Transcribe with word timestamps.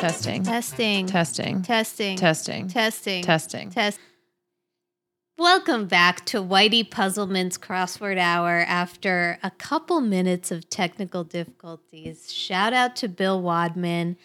Testing. 0.00 1.06
Testing. 1.06 1.06
Testing. 1.06 1.62
Testing. 1.62 2.16
Testing. 2.16 2.68
Testing. 2.68 3.22
Testing. 3.22 3.70
Test. 3.70 4.00
Welcome 5.36 5.86
back 5.86 6.24
to 6.26 6.38
Whitey 6.38 6.90
Puzzleman's 6.90 7.58
Crossword 7.58 8.16
Hour 8.16 8.60
after 8.60 9.38
a 9.42 9.50
couple 9.50 10.00
minutes 10.00 10.50
of 10.50 10.70
technical 10.70 11.24
difficulties. 11.24 12.32
Shout 12.32 12.72
out 12.72 12.96
to 12.96 13.08
Bill 13.08 13.42
Wadman, 13.42 14.16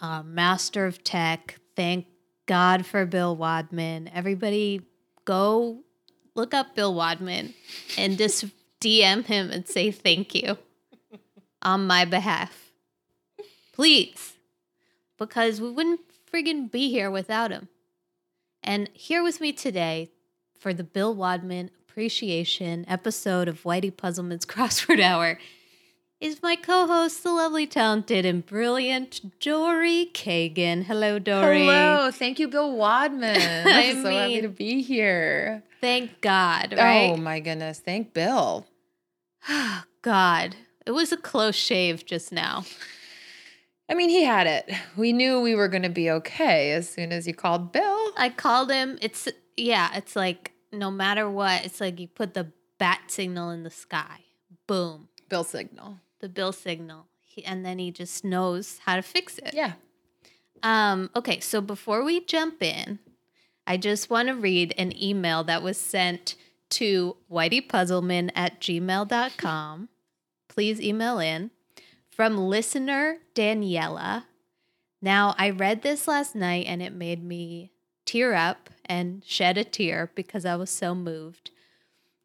uh, 0.00 0.22
master 0.22 0.86
of 0.86 1.04
tech. 1.04 1.58
Thank 1.76 2.06
God 2.48 2.84
for 2.84 3.06
Bill 3.06 3.36
Wadman. 3.36 4.10
Everybody 4.12 4.82
go 5.24 5.84
look 6.34 6.54
up 6.54 6.74
Bill 6.74 6.92
Wadman 6.92 7.54
and 7.96 8.18
just 8.18 8.46
DM 8.80 9.24
him 9.24 9.50
and 9.50 9.68
say 9.68 9.92
thank 9.92 10.34
you 10.34 10.58
on 11.62 11.86
my 11.86 12.04
behalf. 12.04 12.72
Please 13.72 14.34
because 15.18 15.60
we 15.60 15.70
wouldn't 15.70 16.00
friggin' 16.32 16.70
be 16.70 16.90
here 16.90 17.10
without 17.10 17.50
him. 17.50 17.68
And 18.62 18.88
here 18.92 19.22
with 19.22 19.40
me 19.40 19.52
today 19.52 20.10
for 20.58 20.72
the 20.72 20.84
Bill 20.84 21.14
Wadman 21.14 21.70
appreciation 21.82 22.84
episode 22.88 23.48
of 23.48 23.62
Whitey 23.62 23.94
Puzzleman's 23.94 24.46
Crossword 24.46 25.02
Hour 25.02 25.38
is 26.20 26.42
my 26.42 26.56
co-host, 26.56 27.22
the 27.22 27.30
lovely, 27.30 27.66
talented, 27.66 28.24
and 28.24 28.44
brilliant 28.44 29.38
Dory 29.40 30.10
Kagan. 30.12 30.84
Hello, 30.84 31.18
Dory. 31.18 31.60
Hello. 31.60 32.10
Thank 32.10 32.38
you, 32.38 32.48
Bill 32.48 32.74
Wadman. 32.76 33.40
I'm 33.66 34.02
so 34.02 34.10
happy 34.10 34.40
to 34.40 34.48
be 34.48 34.82
here. 34.82 35.62
Thank 35.80 36.20
God, 36.20 36.74
oh, 36.76 36.82
right? 36.82 37.10
Oh 37.10 37.16
my 37.16 37.40
goodness. 37.40 37.78
Thank 37.78 38.12
Bill. 38.12 38.66
Oh 39.48 39.84
God. 40.02 40.56
It 40.86 40.92
was 40.92 41.12
a 41.12 41.18
close 41.18 41.54
shave 41.54 42.06
just 42.06 42.32
now. 42.32 42.64
I 43.90 43.94
mean, 43.94 44.08
he 44.08 44.24
had 44.24 44.46
it. 44.46 44.70
We 44.96 45.12
knew 45.12 45.40
we 45.40 45.54
were 45.54 45.68
going 45.68 45.82
to 45.82 45.88
be 45.90 46.10
okay 46.10 46.72
as 46.72 46.88
soon 46.88 47.12
as 47.12 47.26
you 47.26 47.34
called 47.34 47.72
Bill. 47.72 48.12
I 48.16 48.30
called 48.34 48.70
him. 48.70 48.98
It's 49.02 49.28
yeah, 49.56 49.90
it's 49.94 50.16
like 50.16 50.52
no 50.72 50.90
matter 50.90 51.30
what, 51.30 51.64
it's 51.64 51.80
like 51.80 52.00
you 52.00 52.08
put 52.08 52.34
the 52.34 52.52
bat 52.78 53.02
signal 53.08 53.50
in 53.50 53.64
the 53.64 53.70
sky. 53.70 54.24
Boom. 54.66 55.08
Bill 55.28 55.44
signal. 55.44 55.98
The 56.20 56.28
bill 56.28 56.52
signal. 56.52 57.06
He, 57.20 57.44
and 57.44 57.64
then 57.64 57.78
he 57.78 57.90
just 57.90 58.24
knows 58.24 58.80
how 58.84 58.96
to 58.96 59.02
fix 59.02 59.38
it. 59.38 59.54
Yeah. 59.54 59.72
Um, 60.62 61.10
okay, 61.14 61.40
so 61.40 61.60
before 61.60 62.04
we 62.04 62.24
jump 62.24 62.62
in, 62.62 62.98
I 63.66 63.76
just 63.76 64.10
want 64.10 64.28
to 64.28 64.34
read 64.34 64.74
an 64.76 65.00
email 65.00 65.44
that 65.44 65.62
was 65.62 65.78
sent 65.78 66.34
to 66.70 67.16
whiteypuzzleman 67.30 68.30
at 68.34 68.60
gmail.com. 68.60 69.88
Please 70.48 70.80
email 70.80 71.18
in 71.18 71.50
from 72.10 72.36
listener 72.36 73.18
Daniela. 73.34 74.24
Now, 75.00 75.34
I 75.38 75.50
read 75.50 75.82
this 75.82 76.08
last 76.08 76.34
night 76.34 76.66
and 76.66 76.82
it 76.82 76.92
made 76.92 77.22
me 77.22 77.70
tear 78.04 78.34
up 78.34 78.70
and 78.84 79.22
shed 79.24 79.56
a 79.58 79.64
tear 79.64 80.10
because 80.14 80.44
I 80.44 80.56
was 80.56 80.70
so 80.70 80.94
moved. 80.94 81.50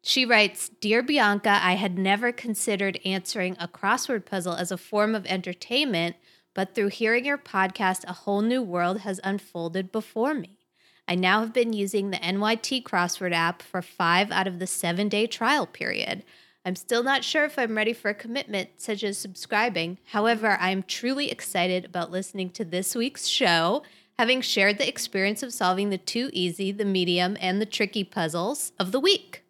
She 0.06 0.26
writes 0.26 0.68
Dear 0.82 1.02
Bianca, 1.02 1.58
I 1.62 1.76
had 1.76 1.96
never 1.96 2.30
considered 2.30 3.00
answering 3.06 3.56
a 3.58 3.66
crossword 3.66 4.26
puzzle 4.26 4.52
as 4.52 4.70
a 4.70 4.76
form 4.76 5.14
of 5.14 5.24
entertainment, 5.24 6.16
but 6.52 6.74
through 6.74 6.88
hearing 6.88 7.24
your 7.24 7.38
podcast, 7.38 8.04
a 8.06 8.12
whole 8.12 8.42
new 8.42 8.60
world 8.60 8.98
has 8.98 9.18
unfolded 9.24 9.90
before 9.90 10.34
me. 10.34 10.58
I 11.08 11.14
now 11.14 11.40
have 11.40 11.54
been 11.54 11.72
using 11.72 12.10
the 12.10 12.18
NYT 12.18 12.82
crossword 12.82 13.32
app 13.32 13.62
for 13.62 13.80
five 13.80 14.30
out 14.30 14.46
of 14.46 14.58
the 14.58 14.66
seven 14.66 15.08
day 15.08 15.26
trial 15.26 15.66
period. 15.66 16.22
I'm 16.66 16.76
still 16.76 17.02
not 17.02 17.24
sure 17.24 17.46
if 17.46 17.58
I'm 17.58 17.74
ready 17.74 17.94
for 17.94 18.10
a 18.10 18.14
commitment, 18.14 18.72
such 18.76 19.02
as 19.04 19.16
subscribing. 19.16 19.96
However, 20.08 20.58
I 20.60 20.68
am 20.68 20.82
truly 20.82 21.30
excited 21.30 21.86
about 21.86 22.10
listening 22.10 22.50
to 22.50 22.64
this 22.66 22.94
week's 22.94 23.26
show, 23.26 23.82
having 24.18 24.42
shared 24.42 24.76
the 24.76 24.86
experience 24.86 25.42
of 25.42 25.54
solving 25.54 25.88
the 25.88 25.96
too 25.96 26.28
easy, 26.34 26.72
the 26.72 26.84
medium, 26.84 27.38
and 27.40 27.58
the 27.58 27.66
tricky 27.66 28.04
puzzles 28.04 28.72
of 28.78 28.92
the 28.92 29.00
week. 29.00 29.43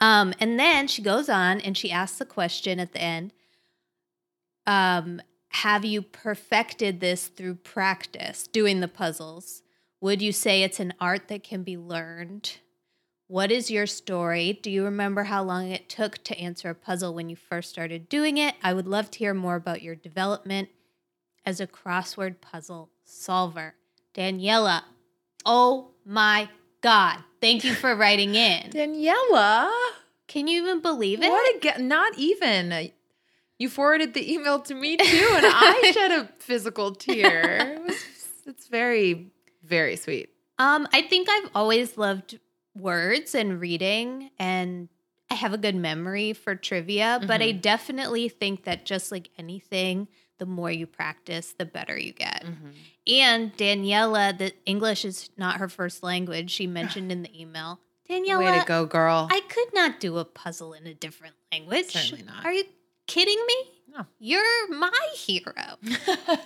Um, 0.00 0.34
and 0.38 0.58
then 0.58 0.88
she 0.88 1.02
goes 1.02 1.28
on 1.28 1.60
and 1.60 1.76
she 1.76 1.90
asks 1.90 2.18
the 2.18 2.26
question 2.26 2.78
at 2.78 2.92
the 2.92 3.00
end 3.00 3.32
um, 4.66 5.20
Have 5.48 5.84
you 5.84 6.02
perfected 6.02 7.00
this 7.00 7.28
through 7.28 7.56
practice, 7.56 8.46
doing 8.46 8.80
the 8.80 8.88
puzzles? 8.88 9.62
Would 10.00 10.20
you 10.20 10.32
say 10.32 10.62
it's 10.62 10.80
an 10.80 10.92
art 11.00 11.28
that 11.28 11.42
can 11.42 11.62
be 11.62 11.76
learned? 11.76 12.58
What 13.28 13.50
is 13.50 13.70
your 13.70 13.86
story? 13.86 14.60
Do 14.62 14.70
you 14.70 14.84
remember 14.84 15.24
how 15.24 15.42
long 15.42 15.70
it 15.70 15.88
took 15.88 16.22
to 16.24 16.38
answer 16.38 16.70
a 16.70 16.74
puzzle 16.74 17.12
when 17.12 17.28
you 17.28 17.34
first 17.34 17.70
started 17.70 18.08
doing 18.08 18.36
it? 18.38 18.54
I 18.62 18.72
would 18.72 18.86
love 18.86 19.10
to 19.12 19.18
hear 19.18 19.34
more 19.34 19.56
about 19.56 19.82
your 19.82 19.96
development 19.96 20.68
as 21.44 21.60
a 21.60 21.66
crossword 21.66 22.40
puzzle 22.40 22.90
solver. 23.04 23.74
Daniela, 24.14 24.82
oh 25.44 25.90
my 26.04 26.48
God. 26.86 27.18
Thank 27.40 27.64
you 27.64 27.74
for 27.74 27.96
writing 27.96 28.36
in. 28.36 28.70
Daniela. 28.70 29.72
Can 30.28 30.46
you 30.46 30.62
even 30.62 30.80
believe 30.80 31.20
it? 31.20 31.28
What 31.28 31.56
a 31.56 31.58
get 31.58 31.80
not 31.80 32.16
even. 32.16 32.92
You 33.58 33.68
forwarded 33.68 34.14
the 34.14 34.32
email 34.32 34.60
to 34.60 34.72
me 34.72 34.96
too, 34.96 35.28
and 35.32 35.46
I 35.48 35.90
shed 35.92 36.12
a 36.12 36.28
physical 36.38 36.94
tear. 36.94 37.74
It 37.74 37.82
was, 37.82 37.96
it's 38.46 38.68
very, 38.68 39.32
very 39.64 39.96
sweet. 39.96 40.30
Um, 40.60 40.86
I 40.92 41.02
think 41.02 41.28
I've 41.28 41.50
always 41.56 41.98
loved 41.98 42.38
words 42.76 43.34
and 43.34 43.60
reading, 43.60 44.30
and 44.38 44.88
I 45.28 45.34
have 45.34 45.52
a 45.52 45.58
good 45.58 45.74
memory 45.74 46.34
for 46.34 46.54
trivia, 46.54 47.20
but 47.26 47.42
I 47.42 47.50
definitely 47.50 48.28
think 48.28 48.62
that 48.62 48.86
just 48.86 49.10
like 49.10 49.30
anything, 49.36 50.06
the 50.38 50.46
more 50.46 50.70
you 50.70 50.86
practice, 50.86 51.54
the 51.56 51.64
better 51.64 51.98
you 51.98 52.12
get. 52.12 52.44
Mm-hmm. 52.44 52.68
And 53.08 53.56
Daniela, 53.56 54.36
the 54.36 54.52
English 54.64 55.04
is 55.04 55.30
not 55.36 55.56
her 55.58 55.68
first 55.68 56.02
language. 56.02 56.50
She 56.50 56.66
mentioned 56.66 57.10
in 57.12 57.22
the 57.22 57.40
email. 57.40 57.80
Daniela, 58.08 58.38
Way 58.38 58.60
to 58.60 58.64
go, 58.66 58.86
girl. 58.86 59.28
I 59.30 59.40
could 59.48 59.74
not 59.74 59.98
do 60.00 60.18
a 60.18 60.24
puzzle 60.24 60.72
in 60.72 60.86
a 60.86 60.94
different 60.94 61.34
language. 61.52 61.92
Certainly 61.92 62.24
not. 62.24 62.44
Are 62.44 62.52
you 62.52 62.64
kidding 63.06 63.42
me? 63.46 63.54
No. 63.96 64.06
You're 64.18 64.68
my 64.74 64.90
hero. 65.14 65.78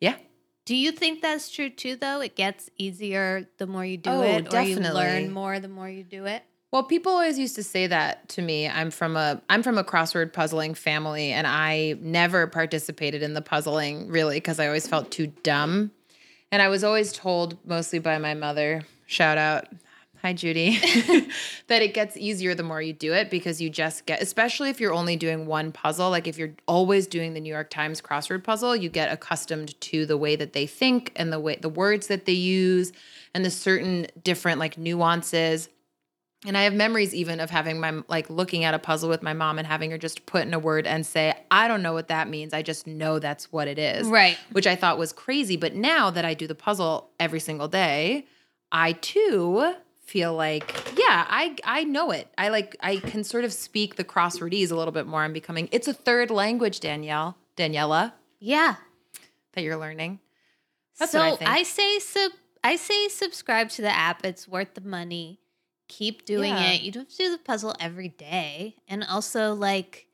yeah. 0.00 0.16
Do 0.64 0.74
you 0.74 0.92
think 0.92 1.22
that's 1.22 1.50
true 1.50 1.70
too, 1.70 1.96
though? 1.96 2.20
It 2.20 2.36
gets 2.36 2.68
easier 2.76 3.48
the 3.58 3.66
more 3.66 3.84
you 3.84 3.96
do 3.96 4.10
Oh, 4.10 4.22
it, 4.22 4.52
or 4.52 4.60
you 4.62 4.76
learn 4.76 5.30
more 5.30 5.60
the 5.60 5.68
more 5.68 5.88
you 5.88 6.04
do 6.04 6.26
it. 6.26 6.42
Well, 6.70 6.82
people 6.82 7.12
always 7.12 7.38
used 7.38 7.54
to 7.54 7.62
say 7.62 7.86
that 7.86 8.28
to 8.30 8.42
me. 8.42 8.68
I'm 8.68 8.90
from 8.90 9.16
a 9.16 9.40
I'm 9.48 9.62
from 9.62 9.78
a 9.78 9.84
crossword 9.84 10.34
puzzling 10.34 10.74
family 10.74 11.32
and 11.32 11.46
I 11.46 11.96
never 12.00 12.46
participated 12.46 13.22
in 13.22 13.32
the 13.32 13.40
puzzling 13.40 14.08
really 14.08 14.36
because 14.36 14.60
I 14.60 14.66
always 14.66 14.86
felt 14.86 15.10
too 15.10 15.28
dumb. 15.42 15.92
And 16.52 16.60
I 16.60 16.68
was 16.68 16.84
always 16.84 17.12
told 17.12 17.56
mostly 17.66 17.98
by 17.98 18.18
my 18.18 18.34
mother, 18.34 18.82
shout 19.06 19.38
out 19.38 19.68
Hi 20.22 20.32
Judy, 20.32 20.78
that 21.68 21.80
it 21.80 21.94
gets 21.94 22.16
easier 22.16 22.52
the 22.52 22.64
more 22.64 22.82
you 22.82 22.92
do 22.92 23.14
it 23.14 23.30
because 23.30 23.62
you 23.62 23.70
just 23.70 24.04
get 24.04 24.20
especially 24.20 24.68
if 24.68 24.80
you're 24.80 24.92
only 24.92 25.16
doing 25.16 25.46
one 25.46 25.70
puzzle, 25.70 26.10
like 26.10 26.26
if 26.26 26.36
you're 26.36 26.54
always 26.66 27.06
doing 27.06 27.34
the 27.34 27.40
New 27.40 27.52
York 27.52 27.70
Times 27.70 28.02
crossword 28.02 28.42
puzzle, 28.42 28.74
you 28.74 28.88
get 28.88 29.12
accustomed 29.12 29.80
to 29.80 30.04
the 30.04 30.18
way 30.18 30.34
that 30.34 30.54
they 30.54 30.66
think 30.66 31.12
and 31.16 31.32
the 31.32 31.38
way 31.40 31.56
the 31.56 31.68
words 31.68 32.08
that 32.08 32.26
they 32.26 32.32
use 32.32 32.92
and 33.32 33.44
the 33.44 33.50
certain 33.50 34.08
different 34.22 34.58
like 34.58 34.76
nuances. 34.76 35.68
And 36.46 36.56
I 36.56 36.62
have 36.62 36.72
memories 36.74 37.14
even 37.14 37.40
of 37.40 37.50
having 37.50 37.80
my 37.80 38.02
like 38.06 38.30
looking 38.30 38.62
at 38.62 38.72
a 38.72 38.78
puzzle 38.78 39.08
with 39.08 39.22
my 39.22 39.32
mom 39.32 39.58
and 39.58 39.66
having 39.66 39.90
her 39.90 39.98
just 39.98 40.24
put 40.24 40.42
in 40.42 40.54
a 40.54 40.58
word 40.58 40.86
and 40.86 41.04
say, 41.04 41.34
I 41.50 41.66
don't 41.66 41.82
know 41.82 41.92
what 41.94 42.08
that 42.08 42.28
means. 42.28 42.54
I 42.54 42.62
just 42.62 42.86
know 42.86 43.18
that's 43.18 43.50
what 43.50 43.66
it 43.66 43.78
is. 43.78 44.06
Right. 44.06 44.38
Which 44.52 44.66
I 44.66 44.76
thought 44.76 44.98
was 44.98 45.12
crazy. 45.12 45.56
But 45.56 45.74
now 45.74 46.10
that 46.10 46.24
I 46.24 46.34
do 46.34 46.46
the 46.46 46.54
puzzle 46.54 47.10
every 47.18 47.40
single 47.40 47.66
day, 47.66 48.26
I 48.70 48.92
too 48.92 49.74
feel 50.00 50.32
like, 50.32 50.74
yeah, 50.96 51.26
I 51.28 51.56
I 51.64 51.82
know 51.84 52.12
it. 52.12 52.28
I 52.38 52.50
like 52.50 52.76
I 52.80 52.98
can 52.98 53.24
sort 53.24 53.44
of 53.44 53.52
speak 53.52 53.96
the 53.96 54.04
crosswordese 54.04 54.70
a 54.70 54.76
little 54.76 54.92
bit 54.92 55.06
more. 55.08 55.22
I'm 55.22 55.32
becoming 55.32 55.68
it's 55.72 55.88
a 55.88 55.92
third 55.92 56.30
language, 56.30 56.78
Danielle. 56.80 57.36
Daniela, 57.56 58.12
Yeah. 58.38 58.76
that 59.54 59.62
you're 59.64 59.76
learning. 59.76 60.20
That's 61.00 61.10
so 61.10 61.20
I 61.20 61.34
think. 61.36 61.66
say 61.66 61.98
sub 61.98 62.30
I 62.62 62.76
say 62.76 63.08
subscribe 63.08 63.70
to 63.70 63.82
the 63.82 63.90
app. 63.90 64.24
It's 64.24 64.46
worth 64.46 64.74
the 64.74 64.80
money. 64.80 65.40
Keep 65.88 66.24
doing 66.24 66.54
Yeah. 66.54 66.72
it. 66.72 66.82
You 66.82 66.92
don't 66.92 67.04
have 67.08 67.16
to 67.16 67.16
do 67.16 67.30
the 67.30 67.38
puzzle 67.38 67.74
every 67.80 68.08
day. 68.08 68.76
And 68.86 69.02
also 69.04 69.54
like 69.54 70.06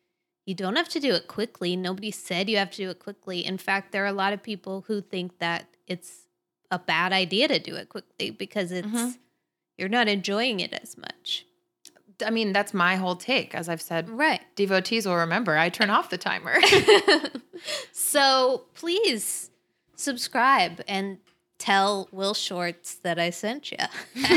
you 0.47 0.55
don't 0.55 0.76
have 0.76 0.88
to 0.91 1.00
do 1.00 1.15
it 1.15 1.26
quickly. 1.26 1.75
Nobody 1.75 2.11
said 2.11 2.49
you 2.50 2.59
have 2.59 2.71
to 2.73 2.76
do 2.76 2.91
it 2.91 2.99
quickly. 2.99 3.44
In 3.44 3.59
fact, 3.59 3.93
there 3.93 4.05
are 4.05 4.09
a 4.09 4.12
lot 4.12 4.32
of 4.32 4.43
people 4.43 4.85
who 4.87 5.00
think 5.00 5.38
that 5.38 5.67
it's 5.87 6.29
a 6.71 6.79
bad 6.79 7.12
idea 7.12 7.49
to 7.49 7.59
do 7.59 7.75
it 7.76 7.88
quickly 7.88 8.31
because 8.31 8.71
it's 8.73 8.87
Mhm. 8.87 9.19
you're 9.79 9.88
not 9.88 10.06
enjoying 10.09 10.61
it 10.61 10.73
as 10.75 10.97
much. 10.99 11.47
I 12.25 12.31
mean, 12.31 12.53
that's 12.53 12.73
my 12.73 12.97
whole 12.97 13.17
take. 13.17 13.55
As 13.55 13.69
I've 13.69 13.82
said, 13.82 14.09
Right. 14.09 14.43
devotees 14.55 15.06
will 15.06 15.17
remember. 15.17 15.56
I 15.56 15.69
turn 15.69 15.91
off 15.91 16.11
the 16.11 16.19
timer. 16.19 16.61
so 17.93 18.65
please 18.75 19.50
subscribe 19.97 20.82
and 20.88 21.19
tell 21.65 22.09
Will 22.13 22.35
Shortz 22.35 23.01
that 23.03 23.19
I 23.19 23.31
sent 23.31 23.73
you. 23.73 23.79
He'll 24.15 24.35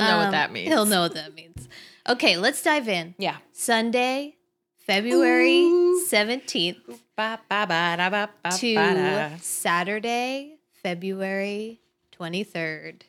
know 0.00 0.18
what 0.18 0.32
that 0.32 0.52
means. 0.52 0.68
Um, 0.68 0.72
He'll 0.72 0.86
know 0.86 1.00
what 1.02 1.14
that 1.14 1.34
means. 1.34 1.66
Okay, 2.06 2.36
let's 2.36 2.62
dive 2.62 2.88
in. 2.88 3.14
Yeah. 3.18 3.38
Sunday, 3.52 4.36
February 4.76 5.62
Ooh. 5.62 6.04
17th 6.06 6.98
Ba, 7.16 7.40
ba, 7.48 7.66
ba, 7.66 7.96
da, 7.96 8.50
to. 8.50 9.38
Saturday, 9.40 10.58
February 10.82 11.80
23rd, 12.18 13.02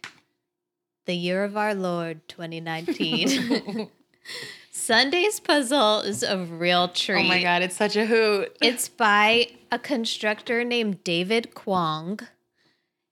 the 1.06 1.14
year 1.14 1.44
of 1.44 1.58
our 1.58 1.76
Lord 1.76 2.26
2019. 2.30 3.90
Sunday's 4.72 5.42
puzzle 5.42 6.00
is 6.00 6.24
a 6.24 6.38
real 6.38 6.88
treat. 6.88 7.26
Oh 7.26 7.28
my 7.28 7.44
god, 7.44 7.62
it's 7.64 7.76
such 7.76 7.98
a 7.98 8.06
hoot. 8.06 8.56
It's 8.62 8.88
by 8.88 9.50
a 9.70 9.78
constructor 9.78 10.64
named 10.64 11.04
David 11.04 11.54
Kwong. 11.54 12.22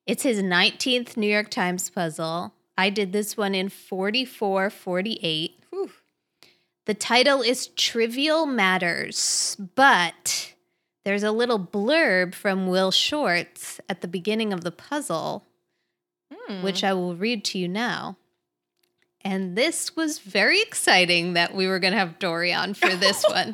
It's 0.05 0.23
his 0.23 0.41
19th 0.41 1.17
New 1.17 1.27
York 1.31 1.49
Times 1.49 1.89
puzzle. 1.89 2.53
I 2.77 2.89
did 2.89 3.11
this 3.11 3.35
one 3.37 3.55
in 3.55 3.69
44 3.69 4.69
48. 4.69 5.59
Whew. 5.69 5.91
The 6.85 6.93
title 6.93 7.41
is 7.41 7.67
Trivial 7.67 8.45
Matters, 8.45 9.57
but 9.75 10.53
there's 11.03 11.23
a 11.23 11.31
little 11.31 11.59
blurb 11.59 12.35
from 12.35 12.67
Will 12.67 12.91
Shortz 12.91 13.79
at 13.89 14.01
the 14.01 14.07
beginning 14.07 14.53
of 14.53 14.63
the 14.63 14.71
puzzle, 14.71 15.45
Hmm. 16.31 16.63
which 16.63 16.83
I 16.83 16.93
will 16.93 17.15
read 17.15 17.43
to 17.45 17.57
you 17.57 17.67
now. 17.67 18.17
And 19.21 19.55
this 19.57 19.95
was 19.95 20.19
very 20.19 20.61
exciting 20.61 21.33
that 21.33 21.55
we 21.55 21.65
were 21.67 21.79
going 21.79 21.93
to 21.93 21.99
have 21.99 22.19
Dory 22.19 22.53
on 22.53 22.75
for 22.75 22.95
this 22.95 23.23
one. 23.29 23.51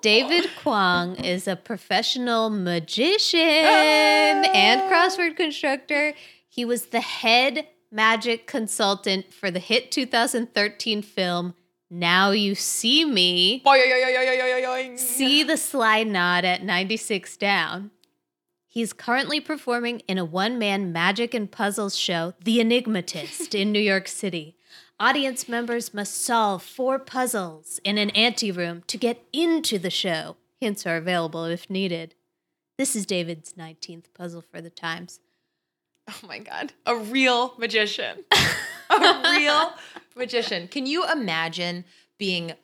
David 0.00 0.48
Kwong 0.60 1.16
is 1.16 1.48
a 1.48 1.56
professional 1.56 2.50
magician 2.50 3.40
and 3.40 4.80
crossword 4.82 5.36
constructor. 5.36 6.14
He 6.48 6.64
was 6.64 6.86
the 6.86 7.00
head 7.00 7.66
magic 7.90 8.46
consultant 8.46 9.32
for 9.32 9.50
the 9.50 9.58
hit 9.58 9.90
2013 9.90 11.02
film 11.02 11.54
Now 11.90 12.30
You 12.30 12.54
See 12.54 13.04
Me. 13.04 13.62
See 14.96 15.42
the 15.42 15.56
slide 15.56 16.06
nod 16.06 16.44
at 16.44 16.62
96 16.62 17.36
down. 17.36 17.90
He's 18.66 18.92
currently 18.92 19.40
performing 19.40 20.00
in 20.00 20.18
a 20.18 20.24
one 20.24 20.58
man 20.58 20.92
magic 20.92 21.34
and 21.34 21.50
puzzles 21.50 21.96
show, 21.96 22.34
The 22.44 22.58
Enigmatist, 22.58 23.54
in 23.54 23.72
New 23.72 23.80
York 23.80 24.06
City. 24.06 24.57
Audience 25.00 25.48
members 25.48 25.94
must 25.94 26.24
solve 26.24 26.60
four 26.60 26.98
puzzles 26.98 27.78
in 27.84 27.98
an 27.98 28.10
anteroom 28.10 28.82
to 28.88 28.98
get 28.98 29.22
into 29.32 29.78
the 29.78 29.90
show. 29.90 30.36
Hints 30.60 30.88
are 30.88 30.96
available 30.96 31.44
if 31.44 31.70
needed. 31.70 32.16
This 32.78 32.96
is 32.96 33.06
David's 33.06 33.52
19th 33.52 34.06
puzzle 34.12 34.42
for 34.42 34.60
the 34.60 34.70
Times. 34.70 35.20
Oh 36.10 36.26
my 36.26 36.38
god, 36.38 36.72
a 36.86 36.96
real 36.96 37.52
magician. 37.58 38.24
a 38.90 39.36
real 39.38 39.74
magician. 40.16 40.66
Can 40.66 40.86
you 40.86 41.04
imagine 41.06 41.84
being 42.16 42.54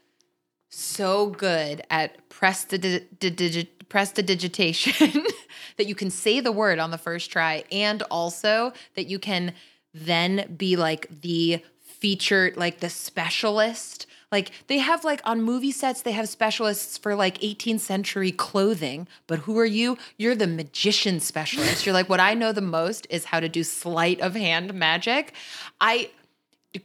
so 0.71 1.27
good 1.27 1.83
at 1.91 2.31
prestidi- 2.31 3.69
prestidigitation 3.91 5.27
that 5.77 5.87
you 5.87 5.95
can 5.95 6.11
say 6.11 6.41
the 6.41 6.53
word 6.53 6.79
on 6.79 6.91
the 6.91 6.97
first 6.97 7.31
try 7.31 7.65
and 7.71 8.03
also 8.05 8.73
that 8.95 9.09
you 9.09 9.19
can 9.19 9.53
then 9.93 10.55
be 10.57 10.77
like 10.77 11.07
the 11.21 11.63
featured 12.00 12.56
like 12.56 12.81
the 12.81 12.91
specialist. 12.91 14.06
Like 14.32 14.50
they 14.67 14.79
have 14.79 15.05
like 15.05 15.20
on 15.25 15.43
movie 15.43 15.70
sets 15.70 16.02
they 16.02 16.12
have 16.12 16.29
specialists 16.29 16.99
for 16.99 17.14
like 17.14 17.38
18th 17.41 17.81
century 17.81 18.32
clothing. 18.32 19.06
But 19.26 19.41
who 19.41 19.58
are 19.58 19.64
you? 19.67 19.96
You're 20.17 20.35
the 20.35 20.46
magician 20.46 21.20
specialist. 21.20 21.87
You're 21.87 21.93
like 21.93 22.08
what 22.08 22.20
i 22.20 22.35
know 22.35 22.52
the 22.52 22.61
most 22.61 23.06
is 23.11 23.26
how 23.26 23.41
to 23.41 23.49
do 23.49 23.62
sleight 23.62 24.20
of 24.20 24.35
hand 24.35 24.75
magic. 24.75 25.32
I 25.81 26.11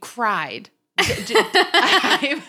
cried. 0.00 0.70
D- 0.98 1.24
d- 1.26 1.34
I'm- 1.54 2.42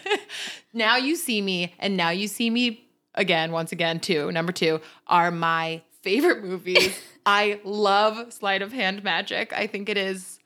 now 0.73 0.97
you 0.97 1.15
see 1.15 1.41
me 1.41 1.73
and 1.79 1.97
now 1.97 2.09
you 2.11 2.27
see 2.27 2.49
me 2.49 2.87
again 3.15 3.51
once 3.51 3.71
again 3.71 3.99
two 3.99 4.31
number 4.31 4.51
two 4.53 4.79
are 5.07 5.31
my 5.31 5.81
favorite 6.01 6.43
movies. 6.43 6.97
I 7.25 7.59
love 7.63 8.33
sleight 8.33 8.61
of 8.61 8.71
hand 8.71 9.03
magic. 9.03 9.51
I 9.53 9.67
think 9.67 9.89
it 9.89 9.97
is 9.97 10.39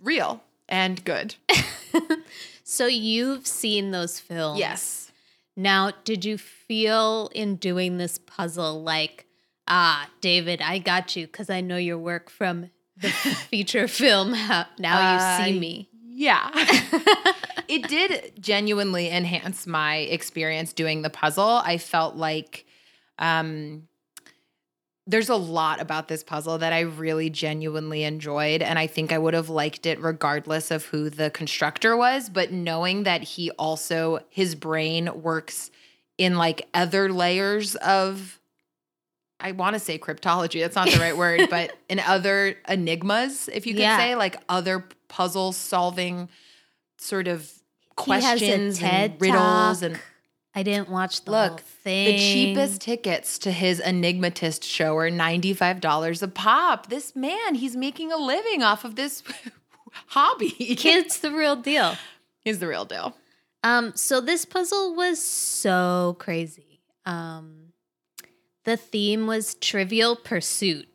real 0.00 0.42
and 0.72 1.04
good 1.04 1.36
So 2.64 2.86
you've 2.86 3.46
seen 3.46 3.90
those 3.90 4.18
films. 4.18 4.58
yes 4.58 5.12
Now, 5.56 5.92
did 6.04 6.24
you 6.24 6.38
feel 6.38 7.30
in 7.34 7.56
doing 7.56 7.98
this 7.98 8.18
puzzle 8.18 8.82
like, 8.82 9.26
ah, 9.68 10.08
David, 10.22 10.62
I 10.62 10.78
got 10.78 11.14
you 11.14 11.26
because 11.26 11.50
I 11.50 11.60
know 11.60 11.76
your 11.76 11.98
work 11.98 12.30
from 12.30 12.70
the 12.96 13.08
feature 13.50 13.86
film 13.88 14.32
Now 14.78 15.00
You 15.00 15.18
See 15.18 15.56
Uh, 15.56 15.60
Me? 15.60 15.88
Yeah. 16.14 16.50
it 17.68 17.88
did 17.88 18.32
genuinely 18.40 19.10
enhance 19.10 19.66
my 19.66 19.96
experience 19.96 20.72
doing 20.72 21.02
the 21.02 21.10
puzzle. 21.10 21.60
I 21.64 21.76
felt 21.78 22.16
like 22.16 22.64
um 23.18 23.88
there's 25.06 25.28
a 25.28 25.36
lot 25.36 25.80
about 25.80 26.06
this 26.08 26.22
puzzle 26.22 26.58
that 26.58 26.72
I 26.72 26.80
really 26.80 27.28
genuinely 27.28 28.04
enjoyed 28.04 28.62
and 28.62 28.78
I 28.78 28.86
think 28.86 29.12
I 29.12 29.18
would 29.18 29.34
have 29.34 29.48
liked 29.48 29.84
it 29.84 30.00
regardless 30.00 30.70
of 30.70 30.84
who 30.86 31.10
the 31.10 31.28
constructor 31.30 31.96
was, 31.96 32.28
but 32.28 32.52
knowing 32.52 33.02
that 33.02 33.22
he 33.22 33.50
also 33.52 34.20
his 34.30 34.54
brain 34.54 35.10
works 35.22 35.70
in 36.18 36.36
like 36.36 36.68
other 36.72 37.12
layers 37.12 37.74
of 37.76 38.38
I 39.40 39.50
want 39.50 39.74
to 39.74 39.80
say 39.80 39.98
cryptology. 39.98 40.60
That's 40.60 40.76
not 40.76 40.88
the 40.88 41.00
right 41.00 41.16
word, 41.16 41.40
but 41.50 41.72
in 41.88 41.98
other 41.98 42.56
enigmas, 42.68 43.48
if 43.52 43.66
you 43.66 43.74
could 43.74 43.80
Yeah. 43.82 43.96
say, 43.96 44.14
like 44.14 44.36
other 44.48 44.86
puzzle 45.08 45.50
solving 45.50 46.28
sort 46.98 47.26
of 47.26 47.50
He 48.04 48.12
has 48.12 48.24
a 48.40 48.46
questions 48.46 48.80
and 48.80 49.20
riddles 49.20 49.80
Talk. 49.80 49.90
and 49.90 49.98
I 50.54 50.62
didn't 50.62 50.90
watch 50.90 51.24
the 51.24 51.30
Look, 51.30 51.60
thing. 51.60 52.06
the 52.06 52.18
cheapest 52.18 52.80
tickets 52.82 53.38
to 53.40 53.50
his 53.52 53.80
enigmatist 53.80 54.64
show 54.64 54.96
are 54.98 55.10
$95 55.10 56.22
a 56.22 56.28
pop. 56.28 56.88
This 56.90 57.16
man, 57.16 57.54
he's 57.54 57.74
making 57.76 58.12
a 58.12 58.16
living 58.18 58.62
off 58.62 58.84
of 58.84 58.94
this 58.96 59.22
hobby. 60.08 60.50
Kid's 60.50 61.20
the 61.20 61.30
real 61.32 61.56
deal. 61.56 61.96
He's 62.44 62.58
the 62.58 62.66
real 62.66 62.84
deal. 62.84 63.16
Um, 63.62 63.92
so 63.94 64.20
this 64.20 64.44
puzzle 64.44 64.96
was 64.96 65.22
so 65.22 66.16
crazy. 66.18 66.80
Um, 67.06 67.72
the 68.64 68.76
theme 68.76 69.28
was 69.28 69.54
Trivial 69.54 70.16
Pursuit, 70.16 70.88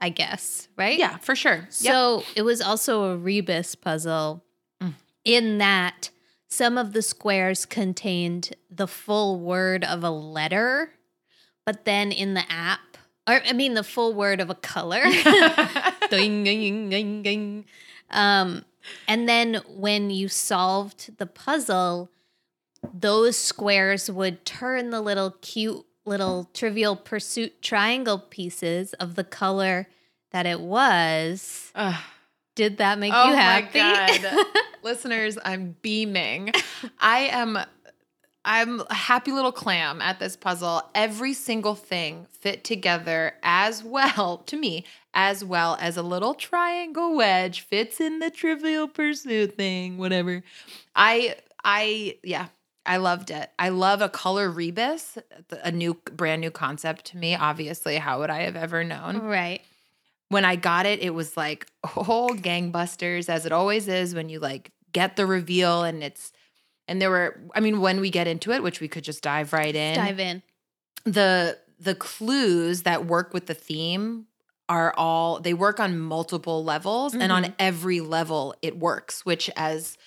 I 0.00 0.08
guess, 0.08 0.68
right? 0.78 0.98
Yeah, 0.98 1.18
for 1.18 1.36
sure. 1.36 1.56
Yep. 1.56 1.72
So 1.72 2.22
it 2.34 2.42
was 2.42 2.62
also 2.62 3.04
a 3.12 3.16
rebus 3.18 3.74
puzzle 3.74 4.42
Mm. 4.82 4.94
in 5.26 5.58
that 5.58 6.08
some 6.50 6.76
of 6.76 6.92
the 6.92 7.02
squares 7.02 7.64
contained 7.64 8.54
the 8.70 8.88
full 8.88 9.38
word 9.38 9.84
of 9.84 10.02
a 10.02 10.10
letter, 10.10 10.94
but 11.64 11.84
then 11.84 12.12
in 12.12 12.34
the 12.34 12.44
app, 12.50 12.96
or 13.28 13.40
I 13.46 13.52
mean 13.52 13.74
the 13.74 13.84
full 13.84 14.14
word 14.14 14.40
of 14.40 14.50
a 14.50 14.54
color. 14.54 15.02
Ding, 16.10 16.42
ding, 16.42 16.90
ding, 16.90 17.22
ding. 17.22 17.64
Um, 18.10 18.64
and 19.06 19.28
then 19.28 19.60
when 19.68 20.10
you 20.10 20.26
solved 20.26 21.18
the 21.18 21.26
puzzle, 21.26 22.10
those 22.92 23.36
squares 23.36 24.10
would 24.10 24.44
turn 24.44 24.90
the 24.90 25.00
little 25.00 25.36
cute 25.40 25.86
little 26.04 26.50
trivial 26.52 26.96
pursuit 26.96 27.62
triangle 27.62 28.18
pieces 28.18 28.92
of 28.94 29.14
the 29.14 29.22
color 29.22 29.86
that 30.32 30.46
it 30.46 30.60
was. 30.60 31.70
Ugh. 31.76 32.02
Did 32.54 32.78
that 32.78 32.98
make 32.98 33.12
oh 33.14 33.30
you 33.30 33.36
happy? 33.36 33.80
Oh 33.80 33.82
my 33.82 34.18
god, 34.22 34.46
listeners, 34.82 35.38
I'm 35.44 35.76
beaming. 35.82 36.52
I 36.98 37.28
am. 37.32 37.58
I'm 38.42 38.80
a 38.80 38.94
happy 38.94 39.32
little 39.32 39.52
clam 39.52 40.00
at 40.00 40.18
this 40.18 40.34
puzzle. 40.34 40.82
Every 40.94 41.34
single 41.34 41.74
thing 41.74 42.26
fit 42.30 42.64
together 42.64 43.34
as 43.42 43.84
well 43.84 44.38
to 44.46 44.56
me, 44.56 44.86
as 45.12 45.44
well 45.44 45.76
as 45.78 45.98
a 45.98 46.02
little 46.02 46.32
triangle 46.32 47.14
wedge 47.14 47.60
fits 47.60 48.00
in 48.00 48.18
the 48.18 48.30
trivial 48.30 48.88
pursuit 48.88 49.56
thing, 49.56 49.98
whatever. 49.98 50.42
I, 50.96 51.36
I, 51.62 52.16
yeah, 52.24 52.46
I 52.86 52.96
loved 52.96 53.30
it. 53.30 53.50
I 53.58 53.68
love 53.68 54.00
a 54.00 54.08
color 54.08 54.50
rebus, 54.50 55.18
a 55.62 55.70
new, 55.70 56.00
brand 56.12 56.40
new 56.40 56.50
concept 56.50 57.04
to 57.06 57.18
me. 57.18 57.34
Obviously, 57.36 57.96
how 57.96 58.20
would 58.20 58.30
I 58.30 58.42
have 58.42 58.56
ever 58.56 58.82
known? 58.84 59.18
right. 59.18 59.60
When 60.30 60.44
I 60.44 60.56
got 60.56 60.86
it, 60.86 61.00
it 61.00 61.10
was 61.10 61.36
like 61.36 61.66
oh 61.84 62.30
gangbusters, 62.32 63.28
as 63.28 63.44
it 63.44 63.52
always 63.52 63.86
is 63.86 64.14
when 64.14 64.30
you 64.30 64.40
like 64.40 64.72
get 64.92 65.16
the 65.16 65.26
reveal 65.26 65.84
and 65.84 66.02
it's 66.02 66.32
and 66.88 67.00
there 67.00 67.10
were 67.10 67.38
I 67.54 67.60
mean 67.60 67.80
when 67.80 68.00
we 68.00 68.10
get 68.10 68.26
into 68.26 68.52
it, 68.52 68.62
which 68.62 68.80
we 68.80 68.88
could 68.88 69.04
just 69.04 69.22
dive 69.22 69.52
right 69.52 69.74
in. 69.74 69.94
Dive 69.96 70.18
in. 70.18 70.42
The 71.04 71.58
the 71.78 71.94
clues 71.94 72.82
that 72.82 73.06
work 73.06 73.34
with 73.34 73.46
the 73.46 73.54
theme 73.54 74.26
are 74.68 74.94
all 74.96 75.40
they 75.40 75.52
work 75.52 75.80
on 75.80 75.98
multiple 75.98 76.64
levels 76.64 77.14
and 77.14 77.32
on 77.32 77.42
mm-hmm. 77.42 77.52
every 77.58 78.00
level 78.00 78.54
it 78.62 78.78
works, 78.78 79.26
which 79.26 79.50
as 79.56 79.98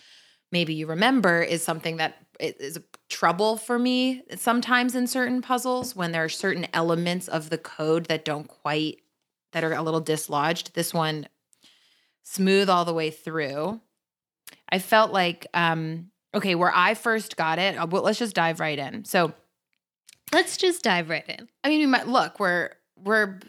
maybe 0.51 0.73
you 0.73 0.87
remember 0.87 1.41
is 1.41 1.63
something 1.63 1.97
that 1.97 2.15
is 2.39 2.77
a 2.77 2.83
trouble 3.09 3.57
for 3.57 3.77
me 3.77 4.23
sometimes 4.35 4.95
in 4.95 5.05
certain 5.05 5.41
puzzles 5.41 5.95
when 5.95 6.11
there 6.11 6.23
are 6.23 6.29
certain 6.29 6.65
elements 6.73 7.27
of 7.27 7.49
the 7.49 7.57
code 7.59 8.05
that 8.05 8.25
don't 8.25 8.47
quite 8.47 9.02
that 9.53 9.63
are 9.63 9.73
a 9.73 9.81
little 9.81 10.01
dislodged. 10.01 10.73
This 10.75 10.93
one 10.93 11.27
smooth 12.23 12.69
all 12.69 12.85
the 12.85 12.93
way 12.93 13.09
through. 13.09 13.81
I 14.69 14.79
felt 14.79 15.11
like 15.11 15.47
um 15.53 16.09
okay, 16.35 16.55
where 16.55 16.71
I 16.73 16.95
first 16.95 17.37
got 17.37 17.59
it, 17.59 17.77
uh, 17.77 17.85
well, 17.87 18.01
let's 18.03 18.19
just 18.19 18.35
dive 18.35 18.59
right 18.59 18.77
in. 18.79 19.05
So, 19.05 19.33
Let's 20.31 20.57
just 20.57 20.81
dive 20.83 21.09
right 21.09 21.27
in. 21.29 21.47
I 21.63 21.69
mean, 21.69 21.81
we 21.81 21.85
might 21.85 22.07
look, 22.07 22.39
we're 22.39 22.71
we're 22.97 23.39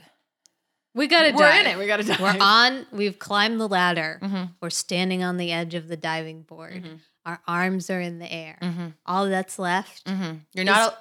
We 0.94 1.06
gotta 1.06 1.32
we're 1.32 1.38
dive. 1.38 1.64
in 1.64 1.72
it. 1.72 1.78
We 1.78 1.86
got 1.86 1.96
to 1.96 2.02
dive. 2.02 2.20
We're 2.20 2.36
on. 2.38 2.86
We've 2.92 3.18
climbed 3.18 3.58
the 3.58 3.68
ladder. 3.68 4.18
Mhm, 4.22 4.50
We're 4.60 4.68
standing 4.70 5.22
on 5.24 5.38
the 5.38 5.50
edge 5.50 5.74
of 5.74 5.88
the 5.88 5.96
diving 5.96 6.42
board. 6.42 6.84
mhm, 6.84 6.98
Our 7.24 7.40
arms 7.48 7.88
are 7.88 8.00
in 8.02 8.18
the 8.18 8.30
air. 8.30 8.58
mhm, 8.60 8.92
All 9.06 9.26
that's 9.30 9.58
left. 9.58 10.04
mhm. 10.04 10.40
You're 10.52 10.66
not 10.66 10.92
a, 10.92 10.98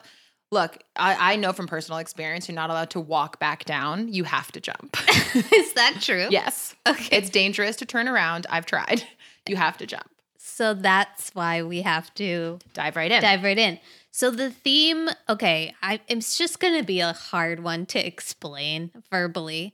Look, 0.54 0.78
I, 0.96 1.34
I 1.34 1.36
know 1.36 1.52
from 1.52 1.68
personal 1.68 2.00
experience, 2.00 2.48
you're 2.48 2.56
not 2.56 2.70
allowed 2.70 2.92
to 2.92 3.00
walk 3.00 3.40
back 3.40 3.66
down. 3.66 4.08
You 4.08 4.24
have 4.24 4.52
to 4.54 4.62
jump. 4.62 4.96
Is 5.36 5.74
that 5.74 5.98
true? 6.00 6.28
yes. 6.30 6.76
Okay. 6.88 7.18
It's 7.18 7.30
dangerous 7.30 7.76
to 7.78 7.86
turn 7.86 8.08
around. 8.08 8.46
I've 8.50 8.66
tried. 8.66 9.04
You 9.46 9.58
have 9.58 9.78
to 9.80 9.86
jump. 9.86 10.10
so 10.38 10.74
that's 10.74 11.32
why 11.36 11.64
we 11.64 11.82
have 11.82 12.14
to 12.14 12.60
Dive 12.74 12.96
right 12.96 13.12
in. 13.12 13.22
dive 13.22 13.44
right 13.44 13.58
in. 13.58 13.78
So 14.12 14.32
the 14.32 14.52
theme, 14.52 15.10
okay, 15.28 15.74
I 15.82 16.00
it's 16.08 16.38
just 16.38 16.62
going 16.62 16.78
to 16.80 16.86
be 16.86 17.02
a 17.02 17.12
hard 17.12 17.62
one 17.62 17.86
to 17.88 18.00
explain 18.08 18.92
verbally, 19.12 19.74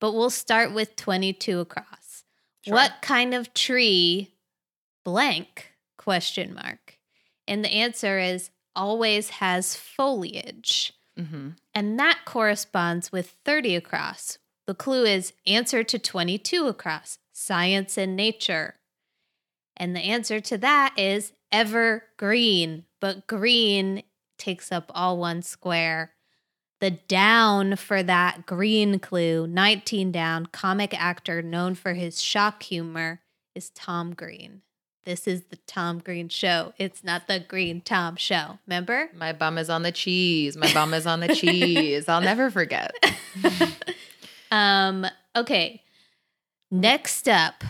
but 0.00 0.12
we'll 0.12 0.30
start 0.30 0.72
with 0.72 0.96
22 0.96 1.60
across. 1.60 2.24
Sure. 2.64 2.72
What 2.72 2.92
kind 3.02 3.34
of 3.34 3.52
tree 3.52 4.32
blank 5.04 5.72
question 5.98 6.54
mark? 6.54 6.98
And 7.46 7.62
the 7.62 7.70
answer 7.72 8.18
is 8.18 8.48
always 8.74 9.30
has 9.30 9.76
foliage. 9.76 10.92
Mm-hmm. 11.18 11.50
And 11.74 11.98
that 11.98 12.20
corresponds 12.24 13.12
with 13.12 13.36
30 13.44 13.76
across. 13.76 14.38
The 14.66 14.74
clue 14.74 15.04
is 15.04 15.32
answer 15.46 15.82
to 15.82 15.98
22 15.98 16.66
across, 16.66 17.18
science 17.32 17.98
and 17.98 18.16
nature. 18.16 18.76
And 19.76 19.96
the 19.96 20.00
answer 20.00 20.40
to 20.40 20.58
that 20.58 20.94
is 20.96 21.32
evergreen, 21.50 22.84
but 23.00 23.26
green 23.26 24.02
takes 24.38 24.70
up 24.70 24.90
all 24.94 25.18
one 25.18 25.42
square. 25.42 26.12
The 26.80 26.90
down 26.90 27.76
for 27.76 28.02
that 28.02 28.46
green 28.46 28.98
clue, 28.98 29.46
19 29.46 30.12
down, 30.12 30.46
comic 30.46 30.98
actor 30.98 31.42
known 31.42 31.74
for 31.74 31.92
his 31.92 32.22
shock 32.22 32.62
humor, 32.62 33.20
is 33.54 33.70
Tom 33.70 34.14
Green. 34.14 34.62
This 35.10 35.26
is 35.26 35.42
the 35.50 35.56
Tom 35.66 35.98
Green 35.98 36.28
show. 36.28 36.72
It's 36.78 37.02
not 37.02 37.26
the 37.26 37.40
Green 37.40 37.80
Tom 37.80 38.14
show. 38.14 38.60
Remember? 38.68 39.10
My 39.12 39.32
bum 39.32 39.58
is 39.58 39.68
on 39.68 39.82
the 39.82 39.90
cheese. 39.90 40.56
My 40.56 40.72
bum 40.72 40.94
is 40.94 41.04
on 41.04 41.18
the 41.18 41.34
cheese. 41.34 42.08
I'll 42.08 42.20
never 42.20 42.48
forget. 42.50 42.94
Um, 44.52 45.06
okay. 45.36 45.82
Next 46.72 47.28
up. 47.28 47.62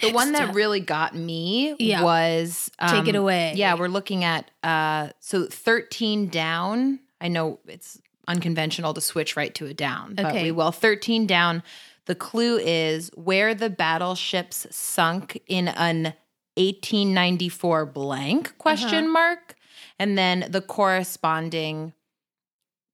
The 0.00 0.12
one 0.12 0.32
that 0.32 0.50
up. 0.50 0.54
really 0.54 0.80
got 0.80 1.14
me 1.14 1.74
Yeah. 1.78 2.02
was 2.02 2.70
Take 2.88 3.08
it 3.08 3.16
um, 3.16 3.22
away. 3.22 3.52
Yeah, 3.56 3.76
we're 3.78 3.88
looking 3.88 4.24
at 4.24 4.50
uh 4.62 5.08
so 5.20 5.46
13 5.46 6.28
down. 6.28 7.00
I 7.18 7.28
know 7.28 7.60
it's 7.66 7.98
unconventional 8.28 8.92
to 8.92 9.00
switch 9.00 9.36
right 9.38 9.54
to 9.54 9.64
a 9.64 9.72
down, 9.72 10.16
but 10.16 10.26
Okay. 10.26 10.42
we 10.42 10.52
will. 10.52 10.70
13 10.70 11.26
down. 11.26 11.62
The 12.06 12.14
clue 12.14 12.56
is 12.58 13.10
where 13.14 13.54
the 13.54 13.70
battleships 13.70 14.66
sunk 14.70 15.42
in 15.46 15.68
an 15.68 16.14
1894 16.56 17.86
blank 17.86 18.56
question 18.58 19.04
Uh-huh. 19.04 19.12
mark. 19.12 19.54
And 19.98 20.16
then 20.16 20.46
the 20.50 20.60
corresponding 20.60 21.92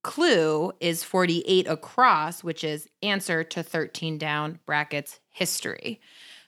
clue 0.03 0.73
is 0.79 1.03
48 1.03 1.67
across, 1.67 2.43
which 2.43 2.63
is 2.63 2.89
answer 3.01 3.43
to 3.43 3.63
13 3.63 4.17
down 4.17 4.59
brackets 4.65 5.19
history. 5.29 6.01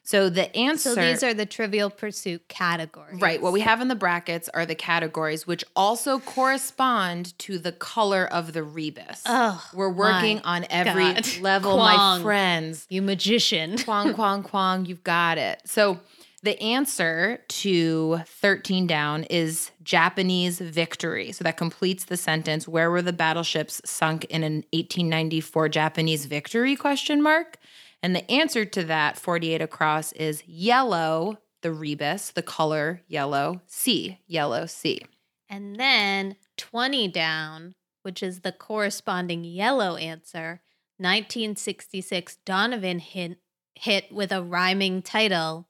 So 0.06 0.30
the 0.30 0.56
answer 0.56 0.94
So 0.94 1.02
these 1.02 1.24
are 1.24 1.34
the 1.34 1.48
Trivial 1.48 1.90
Pursuit 1.90 2.48
categories. 2.48 3.20
Right. 3.20 3.42
What 3.42 3.54
we 3.54 3.62
have 3.62 3.82
in 3.82 3.88
the 3.88 3.96
brackets 3.96 4.48
are 4.50 4.64
the 4.64 4.76
categories, 4.76 5.48
which 5.48 5.64
also 5.76 6.20
correspond 6.20 7.38
to 7.40 7.58
the 7.58 7.72
color 7.72 8.24
of 8.24 8.54
the 8.54 8.62
rebus. 8.62 9.24
Oh, 9.26 9.68
We're 9.74 9.90
working 9.90 10.42
on 10.42 10.68
every 10.70 11.12
God. 11.14 11.28
level, 11.42 11.78
my 11.78 12.20
friends. 12.22 12.86
you 12.88 13.02
magician. 13.02 13.78
Kwong, 13.84 14.14
kwong, 14.14 14.44
kwong. 14.44 14.86
You've 14.86 15.04
got 15.04 15.40
it. 15.40 15.62
So 15.66 16.00
the 16.44 16.62
answer 16.62 17.40
to 17.48 18.20
13 18.28 18.86
down 18.86 19.24
is 19.24 19.72
Japanese 19.84 20.60
victory. 20.60 21.32
So 21.32 21.44
that 21.44 21.58
completes 21.58 22.06
the 22.06 22.18
sentence. 22.18 22.68
Where 22.68 22.92
were 22.92 23.02
the 23.02 23.12
battleships 23.12 23.82
sunk 23.86 24.26
in 24.26 24.44
an 24.44 24.58
1894 24.72 25.70
Japanese 25.70 26.28
victory? 26.28 26.76
Question 26.76 27.24
mark. 27.24 27.58
And 28.06 28.16
the 28.16 28.30
answer 28.32 28.66
to 28.66 28.84
that 28.84 29.18
48 29.18 29.62
across 29.64 30.12
is 30.12 30.44
yellow, 30.46 31.40
the 31.64 31.72
rebus, 31.74 32.30
the 32.30 32.44
color 32.44 33.02
yellow, 33.08 33.62
C, 33.66 34.20
yellow 34.28 34.68
C. 34.68 35.02
And 35.50 35.76
then 35.78 36.36
20 36.58 37.08
down, 37.08 37.74
which 38.04 38.22
is 38.22 38.42
the 38.42 38.52
corresponding 38.52 39.44
yellow 39.44 39.96
answer, 39.96 40.62
1966 40.98 42.38
Donovan 42.46 43.00
hit, 43.00 43.40
hit 43.74 44.12
with 44.12 44.32
a 44.32 44.44
rhyming 44.44 45.02
title, 45.02 45.68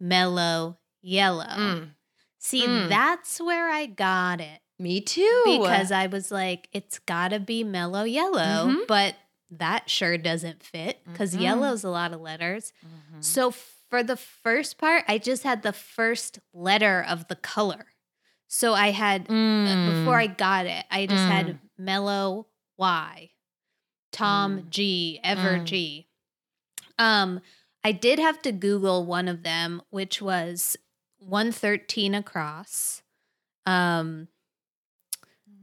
Mellow 0.00 0.78
Yellow. 1.02 1.44
Mm, 1.44 1.90
See, 2.38 2.66
Mm. 2.66 2.88
that's 2.88 3.40
where 3.42 3.68
I 3.70 3.84
got 3.86 4.40
it. 4.40 4.60
me 4.80 5.00
too. 5.00 5.42
because 5.44 5.90
I 5.92 6.06
was 6.06 6.30
like, 6.30 6.68
it's 6.72 6.98
gotta 7.00 7.40
be 7.40 7.62
mellow 7.64 8.04
yellow, 8.04 8.68
Mhm. 8.68 8.86
but 8.86 9.16
that 9.50 9.88
sure 9.90 10.18
doesn't 10.18 10.62
fit 10.62 11.02
because 11.04 11.34
Mhm. 11.34 11.40
yellow's 11.42 11.84
a 11.84 11.88
lot 11.90 12.12
of 12.12 12.20
letters. 12.20 12.72
Mhm. 12.84 13.24
So 13.24 13.50
for 13.50 14.02
the 14.02 14.16
first 14.16 14.76
part, 14.78 15.04
I 15.08 15.18
just 15.18 15.42
had 15.44 15.62
the 15.62 15.72
first 15.72 16.38
letter 16.52 17.02
of 17.02 17.28
the 17.28 17.36
color. 17.36 17.94
So 18.46 18.74
I 18.74 18.90
had 18.90 19.22
uh, 19.22 19.32
Mm. 19.32 20.00
before 20.00 20.18
I 20.18 20.26
got 20.26 20.66
it, 20.66 20.84
I 20.90 21.06
just 21.06 21.24
had 21.24 21.46
Mm. 21.46 21.58
mellow 21.78 22.46
Y, 22.76 23.30
Tom 24.12 24.62
Mm. 24.62 24.70
G, 24.70 25.20
Ever 25.22 25.58
Mm. 25.58 25.64
G. 25.64 26.08
Um, 26.98 27.40
I 27.84 27.92
did 27.92 28.18
have 28.18 28.42
to 28.42 28.52
Google 28.52 29.06
one 29.06 29.28
of 29.28 29.42
them, 29.42 29.82
which 29.90 30.20
was 30.20 30.76
113 31.18 32.14
across. 32.14 33.02
Um, 33.66 34.28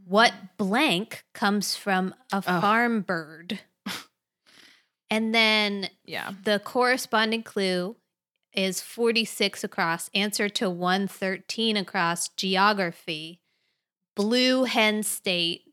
what 0.06 0.34
blank 0.58 1.26
comes 1.34 1.76
from 1.76 2.14
a 2.32 2.38
Oh. 2.38 2.62
farm 2.62 3.02
bird? 3.02 3.60
And 5.10 5.34
then 5.34 5.90
yeah. 6.06 6.32
the 6.44 6.60
corresponding 6.60 7.44
clue 7.44 7.96
is 8.54 8.82
46 8.82 9.64
across. 9.64 10.10
Answer 10.14 10.50
to 10.50 10.70
113 10.70 11.78
across 11.78 12.30
geography. 12.30 13.42
Blue 14.16 14.64
Hen 14.64 15.04
State, 15.04 15.64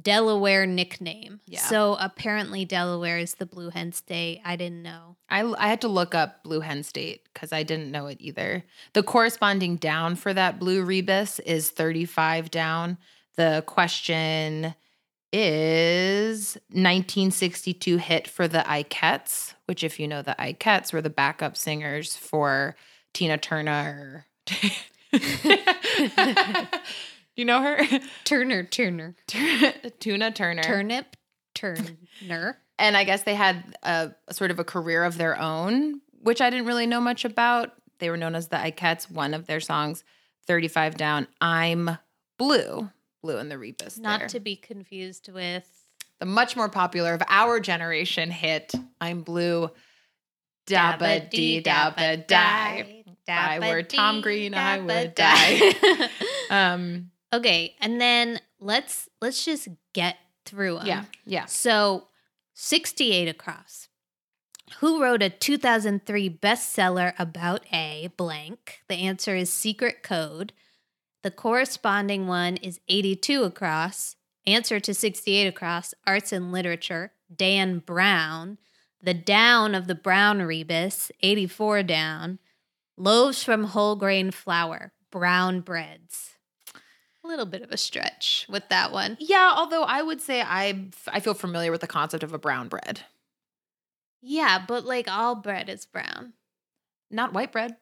Delaware 0.00 0.66
nickname. 0.66 1.40
Yeah. 1.46 1.60
So 1.60 1.96
apparently 2.00 2.64
Delaware 2.64 3.18
is 3.18 3.34
the 3.34 3.46
Blue 3.46 3.70
Hen 3.70 3.92
State. 3.92 4.40
I 4.44 4.56
didn't 4.56 4.82
know. 4.82 5.16
I, 5.30 5.42
I 5.56 5.68
had 5.68 5.80
to 5.82 5.88
look 5.88 6.14
up 6.14 6.42
Blue 6.42 6.60
Hen 6.60 6.82
State 6.82 7.22
because 7.32 7.52
I 7.52 7.62
didn't 7.62 7.92
know 7.92 8.08
it 8.08 8.18
either. 8.20 8.64
The 8.92 9.04
corresponding 9.04 9.76
down 9.76 10.16
for 10.16 10.34
that 10.34 10.58
blue 10.58 10.82
rebus 10.82 11.38
is 11.40 11.70
35 11.70 12.50
down. 12.50 12.98
The 13.36 13.62
question 13.66 14.74
is 15.32 16.54
1962 16.70 17.96
hit 17.98 18.28
for 18.28 18.48
the 18.48 18.60
Ikettes, 18.60 19.54
which, 19.66 19.82
if 19.84 19.98
you 20.00 20.08
know 20.08 20.22
the 20.22 20.36
Ikettes, 20.38 20.92
were 20.92 21.02
the 21.02 21.10
backup 21.10 21.56
singers 21.56 22.16
for 22.16 22.76
Tina 23.12 23.38
Turner. 23.38 24.26
you 27.36 27.44
know 27.44 27.62
her? 27.62 27.80
Turner, 28.24 28.64
Turner, 28.64 29.14
Tuna 29.26 30.30
Turner. 30.30 30.62
Turnip, 30.62 31.16
Turner. 31.54 32.58
and 32.78 32.96
I 32.96 33.04
guess 33.04 33.22
they 33.22 33.34
had 33.34 33.76
a, 33.82 34.10
a 34.28 34.34
sort 34.34 34.50
of 34.50 34.58
a 34.58 34.64
career 34.64 35.04
of 35.04 35.18
their 35.18 35.40
own, 35.40 36.00
which 36.20 36.40
I 36.40 36.50
didn't 36.50 36.66
really 36.66 36.86
know 36.86 37.00
much 37.00 37.24
about. 37.24 37.72
They 37.98 38.10
were 38.10 38.16
known 38.16 38.34
as 38.34 38.48
the 38.48 38.56
Ikettes. 38.56 39.10
One 39.10 39.34
of 39.34 39.46
their 39.46 39.60
songs, 39.60 40.04
35 40.46 40.96
Down, 40.96 41.26
I'm 41.40 41.98
Blue, 42.38 42.90
Blue 43.26 43.38
in 43.38 43.48
the 43.48 43.58
Rebus. 43.58 43.98
Not 43.98 44.20
there. 44.20 44.28
to 44.28 44.40
be 44.40 44.54
confused 44.54 45.28
with 45.32 45.68
the 46.20 46.26
much 46.26 46.56
more 46.56 46.68
popular 46.68 47.12
of 47.12 47.22
our 47.28 47.58
generation 47.58 48.30
hit, 48.30 48.72
I'm 49.00 49.22
Blue, 49.22 49.68
Dabba 50.68 51.28
Dee 51.28 51.60
Dabba 51.60 52.24
Die. 52.26 53.04
If 53.06 53.16
I 53.28 53.58
were 53.58 53.82
Tom 53.82 54.20
Green, 54.20 54.54
I 54.54 54.78
would 54.78 55.14
die. 55.14 55.74
Um, 56.48 57.10
okay, 57.32 57.74
and 57.80 58.00
then 58.00 58.38
let's 58.60 59.08
let's 59.20 59.44
just 59.44 59.66
get 59.94 60.16
through 60.44 60.76
them. 60.76 60.86
yeah, 60.86 61.04
yeah. 61.24 61.46
So, 61.46 62.06
68 62.54 63.26
across. 63.26 63.88
Who 64.78 65.02
wrote 65.02 65.24
a 65.24 65.30
2003 65.30 66.30
bestseller 66.30 67.14
about 67.18 67.64
a 67.72 68.12
blank? 68.16 68.82
The 68.88 68.94
answer 68.94 69.34
is 69.34 69.52
Secret 69.52 70.04
Code. 70.04 70.52
The 71.26 71.32
corresponding 71.32 72.28
one 72.28 72.56
is 72.58 72.78
82 72.86 73.42
across. 73.42 74.14
Answer 74.46 74.78
to 74.78 74.94
68 74.94 75.48
across, 75.48 75.92
arts 76.06 76.30
and 76.30 76.52
literature. 76.52 77.14
Dan 77.34 77.80
Brown. 77.80 78.58
The 79.02 79.12
down 79.12 79.74
of 79.74 79.88
the 79.88 79.96
brown 79.96 80.40
rebus, 80.42 81.10
84 81.22 81.82
down. 81.82 82.38
Loaves 82.96 83.42
from 83.42 83.64
whole 83.64 83.96
grain 83.96 84.30
flour, 84.30 84.92
brown 85.10 85.62
breads. 85.62 86.34
A 87.24 87.26
little 87.26 87.44
bit 87.44 87.62
of 87.62 87.72
a 87.72 87.76
stretch 87.76 88.46
with 88.48 88.68
that 88.68 88.92
one. 88.92 89.16
Yeah, 89.18 89.52
although 89.52 89.82
I 89.82 90.02
would 90.02 90.20
say 90.20 90.42
I 90.42 90.90
I 91.08 91.18
feel 91.18 91.34
familiar 91.34 91.72
with 91.72 91.80
the 91.80 91.88
concept 91.88 92.22
of 92.22 92.34
a 92.34 92.38
brown 92.38 92.68
bread. 92.68 93.00
Yeah, 94.22 94.64
but 94.64 94.84
like 94.84 95.08
all 95.10 95.34
bread 95.34 95.68
is 95.68 95.86
brown. 95.86 96.34
Not 97.10 97.32
white 97.32 97.50
bread. 97.50 97.78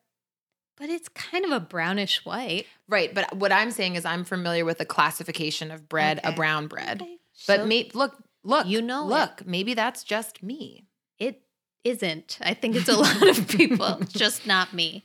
But 0.77 0.91
it's 0.91 1.09
kind 1.09 1.45
of 1.45 1.53
a 1.53 1.61
brownish 1.61 2.25
white. 2.25 2.67
Right, 2.89 3.15
but 3.15 3.37
what 3.37 3.53
I'm 3.53 3.71
saying 3.71 3.95
is 3.95 4.05
I'm 4.05 4.25
familiar 4.25 4.65
with 4.65 4.79
the 4.79 4.85
classification 4.85 5.71
of 5.71 5.89
bread, 5.89 6.21
a 6.25 6.33
brown 6.33 6.67
bread. 6.67 7.01
Okay, 7.03 7.19
But 7.47 7.61
so 7.61 7.67
may, 7.67 7.91
look, 7.95 8.17
look, 8.43 8.67
You 8.67 8.83
know 8.83 9.03
it. 9.07 9.11
look, 9.11 9.47
maybe 9.47 9.75
that's 9.75 10.03
just 10.03 10.43
me. 10.43 10.85
it 11.19 11.43
isn't. 11.85 12.39
I 12.41 12.55
think 12.55 12.75
it's 12.77 12.89
a 12.89 12.97
lot 12.97 13.29
of 13.29 13.47
people, 13.49 14.01
just 14.09 14.47
not 14.47 14.73
me. 14.73 15.05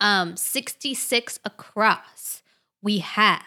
Um, 0.00 0.36
66 0.36 1.38
across. 1.44 2.42
We 2.82 2.98
have 2.98 3.42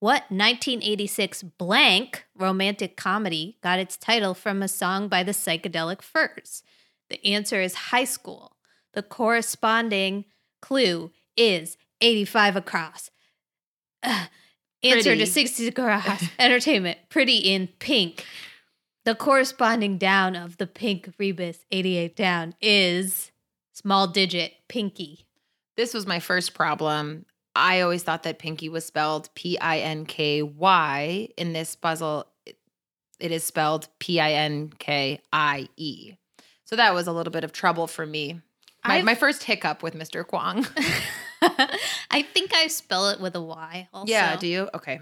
what 0.00 0.22
1986 0.30 1.42
blank 1.44 2.24
romantic 2.36 2.96
comedy 2.96 3.56
got 3.62 3.78
its 3.78 3.96
title 3.96 4.34
from 4.34 4.62
a 4.62 4.68
song 4.68 5.08
by 5.08 5.22
the 5.22 5.32
Psychedelic 5.32 6.02
Furs? 6.02 6.62
The 7.08 7.24
answer 7.26 7.60
is 7.60 7.74
high 7.74 8.04
school. 8.04 8.56
The 8.94 9.02
corresponding 9.02 10.24
clue 10.64 11.10
is 11.36 11.76
85 12.00 12.56
across. 12.56 13.10
Ugh. 14.02 14.28
Answer 14.82 15.16
to 15.16 15.26
60 15.26 15.68
across. 15.68 16.24
Entertainment. 16.38 16.98
Pretty 17.08 17.36
in 17.38 17.68
pink. 17.78 18.24
The 19.04 19.14
corresponding 19.14 19.98
down 19.98 20.36
of 20.36 20.56
the 20.56 20.66
pink 20.66 21.10
rebus 21.18 21.64
88 21.70 22.16
down 22.16 22.54
is 22.60 23.30
small 23.72 24.06
digit 24.06 24.52
pinky. 24.68 25.26
This 25.76 25.92
was 25.94 26.06
my 26.06 26.20
first 26.20 26.54
problem. 26.54 27.26
I 27.56 27.80
always 27.82 28.02
thought 28.02 28.22
that 28.24 28.38
pinky 28.38 28.68
was 28.68 28.84
spelled 28.84 29.28
P 29.34 29.58
I 29.58 29.78
N 29.78 30.06
K 30.06 30.42
Y. 30.42 31.28
In 31.36 31.52
this 31.52 31.76
puzzle, 31.76 32.26
it- 32.46 32.58
it 33.20 33.30
is 33.30 33.44
spelled 33.44 33.88
P 33.98 34.20
I 34.20 34.32
N 34.32 34.70
K 34.78 35.20
I 35.32 35.68
E. 35.76 36.14
So 36.64 36.76
that 36.76 36.94
was 36.94 37.06
a 37.06 37.12
little 37.12 37.30
bit 37.30 37.44
of 37.44 37.52
trouble 37.52 37.86
for 37.86 38.04
me. 38.06 38.40
My, 38.86 38.94
I've- 38.96 39.04
my 39.04 39.14
first 39.14 39.44
hiccup 39.44 39.82
with 39.82 39.94
Mr. 39.94 40.26
Kwong. 40.26 40.66
I 42.10 42.22
think 42.22 42.54
I 42.54 42.68
spell 42.68 43.08
it 43.10 43.20
with 43.20 43.34
a 43.36 43.40
Y 43.42 43.88
also. 43.92 44.10
yeah, 44.10 44.36
do 44.36 44.46
you? 44.46 44.68
Okay. 44.74 45.00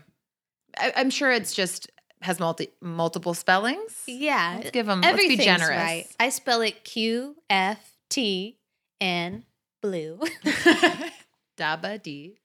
I, 0.76 0.92
I'm 0.96 1.10
sure 1.10 1.30
it's 1.30 1.54
just 1.54 1.90
has 2.20 2.40
multi 2.40 2.68
multiple 2.80 3.34
spellings. 3.34 4.02
Yeah. 4.06 4.54
Let's 4.58 4.70
give 4.70 4.86
them. 4.86 5.00
Let's 5.02 5.16
be 5.18 5.36
generous. 5.36 5.68
right. 5.76 6.06
I 6.18 6.30
spell 6.30 6.60
it 6.62 6.84
Q 6.84 7.36
F 7.50 7.96
T 8.08 8.58
N 9.00 9.44
blue. 9.80 10.20
Daba 11.58 12.02
D. 12.02 12.38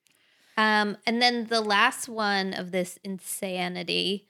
Um, 0.58 0.98
and 1.06 1.22
then 1.22 1.46
the 1.46 1.62
last 1.62 2.10
one 2.10 2.54
of 2.54 2.72
this 2.72 2.98
insanity 3.04 4.28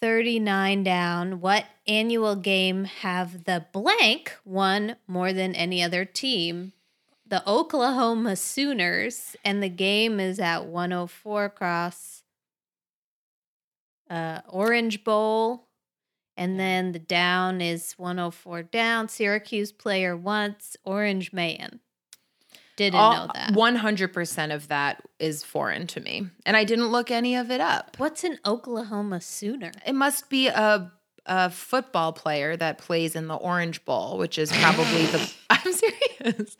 39 0.00 0.82
down. 0.82 1.40
What 1.40 1.66
annual 1.86 2.36
game 2.36 2.84
have 2.84 3.44
the 3.44 3.66
blank 3.72 4.36
won 4.44 4.96
more 5.06 5.32
than 5.32 5.54
any 5.54 5.82
other 5.82 6.04
team? 6.04 6.72
The 7.26 7.48
Oklahoma 7.48 8.36
Sooners, 8.36 9.36
and 9.44 9.62
the 9.62 9.68
game 9.68 10.20
is 10.20 10.38
at 10.38 10.66
104 10.66 11.44
across 11.44 12.22
uh, 14.08 14.40
Orange 14.48 15.02
Bowl. 15.02 15.66
And 16.36 16.60
then 16.60 16.92
the 16.92 16.98
down 16.98 17.60
is 17.60 17.94
104 17.94 18.64
down. 18.64 19.08
Syracuse 19.08 19.72
player 19.72 20.16
once, 20.16 20.76
Orange 20.84 21.32
Man. 21.32 21.80
Didn't 22.76 23.00
know 23.00 23.28
that. 23.32 23.52
One 23.54 23.76
hundred 23.76 24.12
percent 24.12 24.52
of 24.52 24.68
that 24.68 25.02
is 25.18 25.42
foreign 25.42 25.86
to 25.88 26.00
me, 26.00 26.28
and 26.44 26.56
I 26.56 26.64
didn't 26.64 26.88
look 26.88 27.10
any 27.10 27.34
of 27.36 27.50
it 27.50 27.60
up. 27.60 27.96
What's 27.98 28.22
an 28.22 28.38
Oklahoma 28.44 29.20
Sooner? 29.20 29.72
It 29.86 29.94
must 29.94 30.28
be 30.28 30.48
a 30.48 30.92
a 31.24 31.50
football 31.50 32.12
player 32.12 32.56
that 32.56 32.78
plays 32.78 33.16
in 33.16 33.26
the 33.26 33.34
Orange 33.34 33.84
Bowl, 33.84 34.18
which 34.18 34.38
is 34.38 34.52
probably 34.52 35.06
the. 35.06 35.32
I'm 35.50 35.72
serious, 35.72 36.56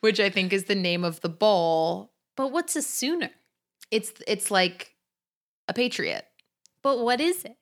which 0.00 0.20
I 0.20 0.28
think 0.28 0.52
is 0.52 0.64
the 0.64 0.74
name 0.74 1.04
of 1.04 1.20
the 1.20 1.28
bowl. 1.28 2.10
But 2.36 2.52
what's 2.52 2.76
a 2.76 2.82
Sooner? 2.82 3.30
It's 3.90 4.12
it's 4.26 4.50
like 4.50 4.94
a 5.68 5.72
patriot. 5.74 6.24
But 6.82 7.00
what 7.00 7.20
is 7.20 7.44
it? 7.44 7.56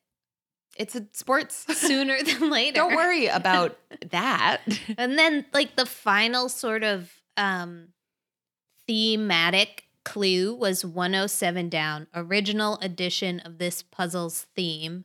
It's 0.76 0.94
a 0.94 1.06
sports. 1.12 1.66
Sooner 1.76 2.22
than 2.22 2.50
later. 2.50 2.76
Don't 2.76 2.94
worry 2.94 3.26
about 3.26 3.76
that. 4.10 4.62
And 4.96 5.18
then 5.18 5.44
like 5.52 5.76
the 5.76 5.86
final 5.86 6.48
sort 6.48 6.84
of 6.84 7.12
um 7.36 7.88
thematic 8.88 9.84
clue 10.04 10.54
was 10.54 10.84
107 10.84 11.68
down, 11.68 12.06
original 12.14 12.78
edition 12.78 13.38
of 13.40 13.58
this 13.58 13.82
puzzle's 13.82 14.46
theme. 14.56 15.04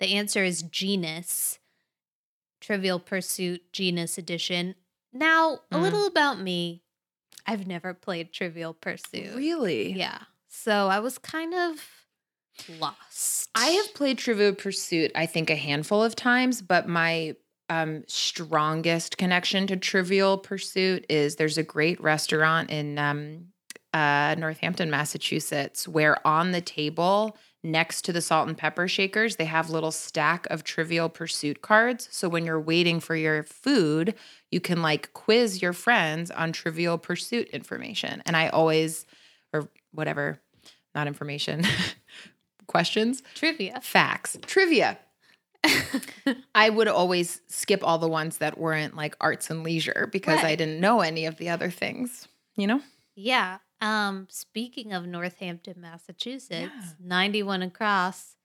The 0.00 0.14
answer 0.14 0.44
is 0.44 0.62
genus. 0.62 1.58
Trivial 2.60 2.98
Pursuit 2.98 3.62
genus 3.72 4.18
edition. 4.18 4.74
Now, 5.12 5.60
a 5.70 5.76
Mm. 5.76 5.82
little 5.82 6.06
about 6.06 6.40
me. 6.40 6.82
I've 7.46 7.66
never 7.66 7.94
played 7.94 8.32
Trivial 8.32 8.74
Pursuit. 8.74 9.34
Really? 9.34 9.92
Yeah. 9.92 10.24
So 10.48 10.88
I 10.88 10.98
was 11.00 11.16
kind 11.18 11.54
of 11.54 11.80
lost. 12.78 13.48
I 13.54 13.68
have 13.68 13.94
played 13.94 14.18
Trivial 14.18 14.54
Pursuit, 14.54 15.10
I 15.14 15.26
think, 15.26 15.48
a 15.48 15.56
handful 15.56 16.02
of 16.02 16.14
times, 16.16 16.60
but 16.60 16.86
my 16.88 17.36
um, 17.70 18.02
strongest 18.08 19.16
connection 19.16 19.66
to 19.68 19.76
Trivial 19.76 20.36
Pursuit 20.36 21.06
is 21.08 21.36
there's 21.36 21.56
a 21.56 21.62
great 21.62 22.00
restaurant 22.00 22.68
in 22.68 22.98
um, 22.98 23.46
uh, 23.94 24.34
Northampton, 24.36 24.90
Massachusetts, 24.90 25.86
where 25.86 26.24
on 26.26 26.50
the 26.50 26.60
table 26.60 27.38
next 27.62 28.02
to 28.02 28.12
the 28.12 28.20
salt 28.20 28.48
and 28.48 28.58
pepper 28.58 28.88
shakers, 28.88 29.36
they 29.36 29.44
have 29.44 29.70
little 29.70 29.92
stack 29.92 30.48
of 30.50 30.64
Trivial 30.64 31.08
Pursuit 31.08 31.62
cards. 31.62 32.08
So 32.10 32.28
when 32.28 32.44
you're 32.44 32.60
waiting 32.60 32.98
for 32.98 33.14
your 33.14 33.44
food, 33.44 34.14
you 34.50 34.60
can 34.60 34.82
like 34.82 35.12
quiz 35.12 35.62
your 35.62 35.72
friends 35.72 36.32
on 36.32 36.52
Trivial 36.52 36.98
Pursuit 36.98 37.48
information. 37.50 38.20
And 38.26 38.36
I 38.36 38.48
always, 38.48 39.06
or 39.52 39.68
whatever, 39.92 40.40
not 40.94 41.06
information, 41.06 41.62
questions 42.66 43.22
trivia. 43.36 43.80
facts, 43.80 44.38
trivia. 44.42 44.98
I 46.54 46.70
would 46.70 46.88
always 46.88 47.40
skip 47.48 47.80
all 47.82 47.98
the 47.98 48.08
ones 48.08 48.38
that 48.38 48.58
weren't 48.58 48.96
like 48.96 49.16
arts 49.20 49.50
and 49.50 49.62
leisure 49.62 50.08
because 50.12 50.42
I 50.44 50.54
didn't 50.56 50.80
know 50.80 51.00
any 51.00 51.26
of 51.26 51.36
the 51.36 51.48
other 51.50 51.70
things, 51.70 52.28
you 52.56 52.66
know? 52.66 52.80
Yeah. 53.14 53.58
Um, 53.80 54.26
speaking 54.30 54.92
of 54.92 55.06
Northampton, 55.06 55.80
Massachusetts, 55.80 56.50
Yeah. 56.74 56.92
91 57.02 57.62
across, 57.62 58.36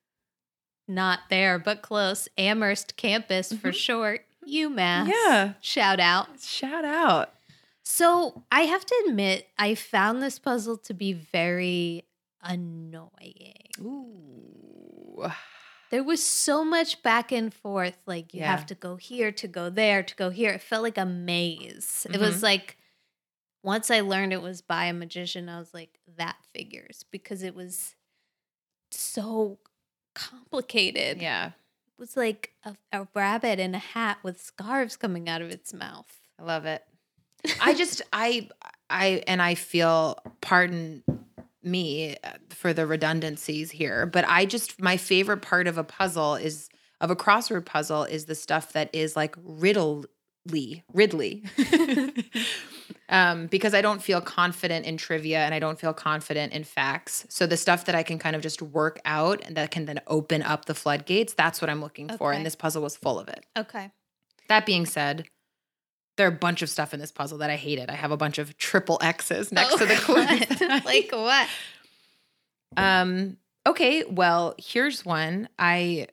not 0.88 1.21
there, 1.30 1.60
but 1.60 1.82
close. 1.82 2.28
Amherst 2.38 2.95
campus 2.97 3.51
for 3.54 3.71
Mhm. 3.71 3.75
short. 3.75 4.25
UMass. 4.47 5.08
Yeah. 5.08 5.54
Shout 5.62 5.99
out. 5.99 6.39
Shout 6.41 6.86
out. 6.86 7.34
So 7.84 8.43
I 8.51 8.62
have 8.62 8.86
to 8.86 9.04
admit, 9.08 9.47
I 9.58 9.75
found 9.75 10.21
this 10.21 10.39
puzzle 10.39 10.78
to 10.78 10.93
be 10.93 11.13
very 11.13 12.06
annoying. 12.41 13.69
Ooh. 13.80 15.30
There 15.91 16.04
was 16.04 16.24
so 16.24 16.63
much 16.65 17.02
back 17.04 17.32
and 17.32 17.54
forth. 17.54 17.98
Like 18.06 18.34
you 18.34 18.41
Yeah. 18.41 18.52
have 18.52 18.65
to 18.67 18.76
go 18.76 18.95
here 18.95 19.32
to 19.32 19.48
go 19.48 19.69
there 19.69 20.04
to 20.04 20.15
go 20.15 20.30
here. 20.30 20.52
It 20.52 20.62
felt 20.62 20.84
like 20.84 20.98
a 20.98 21.06
maze. 21.06 22.06
It 22.12 22.19
was 22.19 22.38
Mhm. 22.39 22.43
like 22.43 22.78
once 23.63 23.89
I 23.89 24.02
learned 24.02 24.32
it 24.34 24.41
was 24.41 24.62
by 24.62 24.86
a 24.86 24.93
magician, 24.93 25.50
I 25.50 25.58
was 25.58 25.74
like, 25.74 26.00
that 26.17 26.38
figures 26.54 27.04
because 27.12 27.41
it 27.41 27.56
was 27.56 27.95
so 28.91 29.58
complicated. 30.13 31.21
Yeah. 31.21 31.48
It 31.48 32.00
was 32.00 32.15
like 32.17 32.54
a, 32.63 32.76
a 32.91 33.08
rabbit 33.13 33.60
in 33.60 33.74
a 33.74 33.80
hat 33.80 34.19
with 34.24 34.41
scarves 34.41 34.98
coming 34.98 35.30
out 35.30 35.41
of 35.41 35.50
its 35.50 35.74
mouth. 35.74 36.19
I 36.39 36.43
love 36.43 36.65
it. 36.65 36.84
I 37.62 37.74
just 37.74 38.02
I 38.12 38.50
I 38.89 39.24
and 39.28 39.41
I 39.41 39.56
feel 39.56 40.19
pardon 40.41 41.04
me 41.65 42.15
uh, 42.23 42.34
for 42.49 42.73
the 42.73 42.86
redundancies 42.86 43.71
here, 43.71 44.06
but 44.06 44.25
I 44.28 44.45
just 44.45 44.82
my 44.82 44.97
favorite 44.97 45.41
part 45.41 45.67
of 45.67 45.78
a 45.78 45.84
puzzle 45.84 46.36
is 46.36 46.69
of 47.01 47.12
a 47.12 47.15
crossword 47.15 47.65
puzzle 47.65 48.04
is 48.04 48.25
the 48.25 48.36
stuff 48.36 48.73
that 48.73 48.89
is 48.93 49.15
like 49.15 49.36
riddly 49.38 50.06
Ridley. 50.93 51.43
um, 53.10 53.47
because 53.47 53.73
I 53.73 53.82
don't 53.82 54.01
feel 54.01 54.21
confident 54.21 54.86
in 54.86 54.97
trivia 54.97 55.39
and 55.39 55.54
I 55.54 55.60
don't 55.60 55.80
feel 55.80 55.93
confident 55.93 56.54
in 56.54 56.63
facts. 56.63 57.25
So 57.30 57.47
the 57.47 57.58
stuff 57.58 57.86
that 57.86 57.95
I 57.95 58.04
can 58.04 58.19
kind 58.19 58.36
of 58.36 58.41
just 58.41 58.62
work 58.62 58.99
out 59.06 59.41
and 59.43 59.58
that 59.58 59.71
can 59.71 59.86
then 59.86 60.01
open 60.08 60.41
up 60.41 60.65
the 60.65 60.75
floodgates, 60.75 61.34
that's 61.34 61.62
what 61.62 61.69
I'm 61.69 61.82
looking 61.82 62.10
for. 62.10 62.32
And 62.32 62.45
this 62.45 62.56
puzzle 62.56 62.84
was 62.84 62.95
full 62.95 63.19
of 63.19 63.28
it. 63.28 63.45
Okay. 63.58 63.89
That 64.47 64.65
being 64.65 64.86
said, 64.86 65.25
there 66.17 66.25
are 66.28 66.32
a 66.32 66.36
bunch 66.36 66.62
of 66.62 66.69
stuff 66.69 66.93
in 66.93 66.99
this 66.99 67.12
puzzle 67.12 67.39
that 67.39 67.49
I 67.49 67.56
hated. 67.58 67.89
I 67.89 67.95
have 67.95 68.12
a 68.12 68.17
bunch 68.17 68.38
of 68.38 68.58
triple 68.58 68.97
X's 69.01 69.51
next 69.51 69.78
to 69.78 69.86
the 69.86 69.95
clues. 69.99 70.62
like 70.86 71.12
what? 71.12 71.47
um, 72.78 73.38
okay, 73.65 74.04
well, 74.06 74.56
here's 74.58 75.06
one. 75.06 75.49
I 75.60 76.08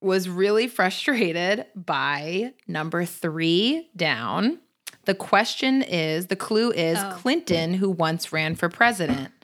was 0.00 0.28
really 0.28 0.66
frustrated 0.68 1.66
by 1.74 2.52
number 2.68 3.04
three 3.04 3.88
down. 3.96 4.58
The 5.06 5.14
question 5.14 5.82
is 5.82 6.26
the 6.28 6.36
clue 6.36 6.70
is 6.72 6.98
Oh. 6.98 7.16
Clinton, 7.20 7.74
who 7.74 7.90
once 7.90 8.32
ran 8.32 8.54
for 8.54 8.68
president. 8.68 9.30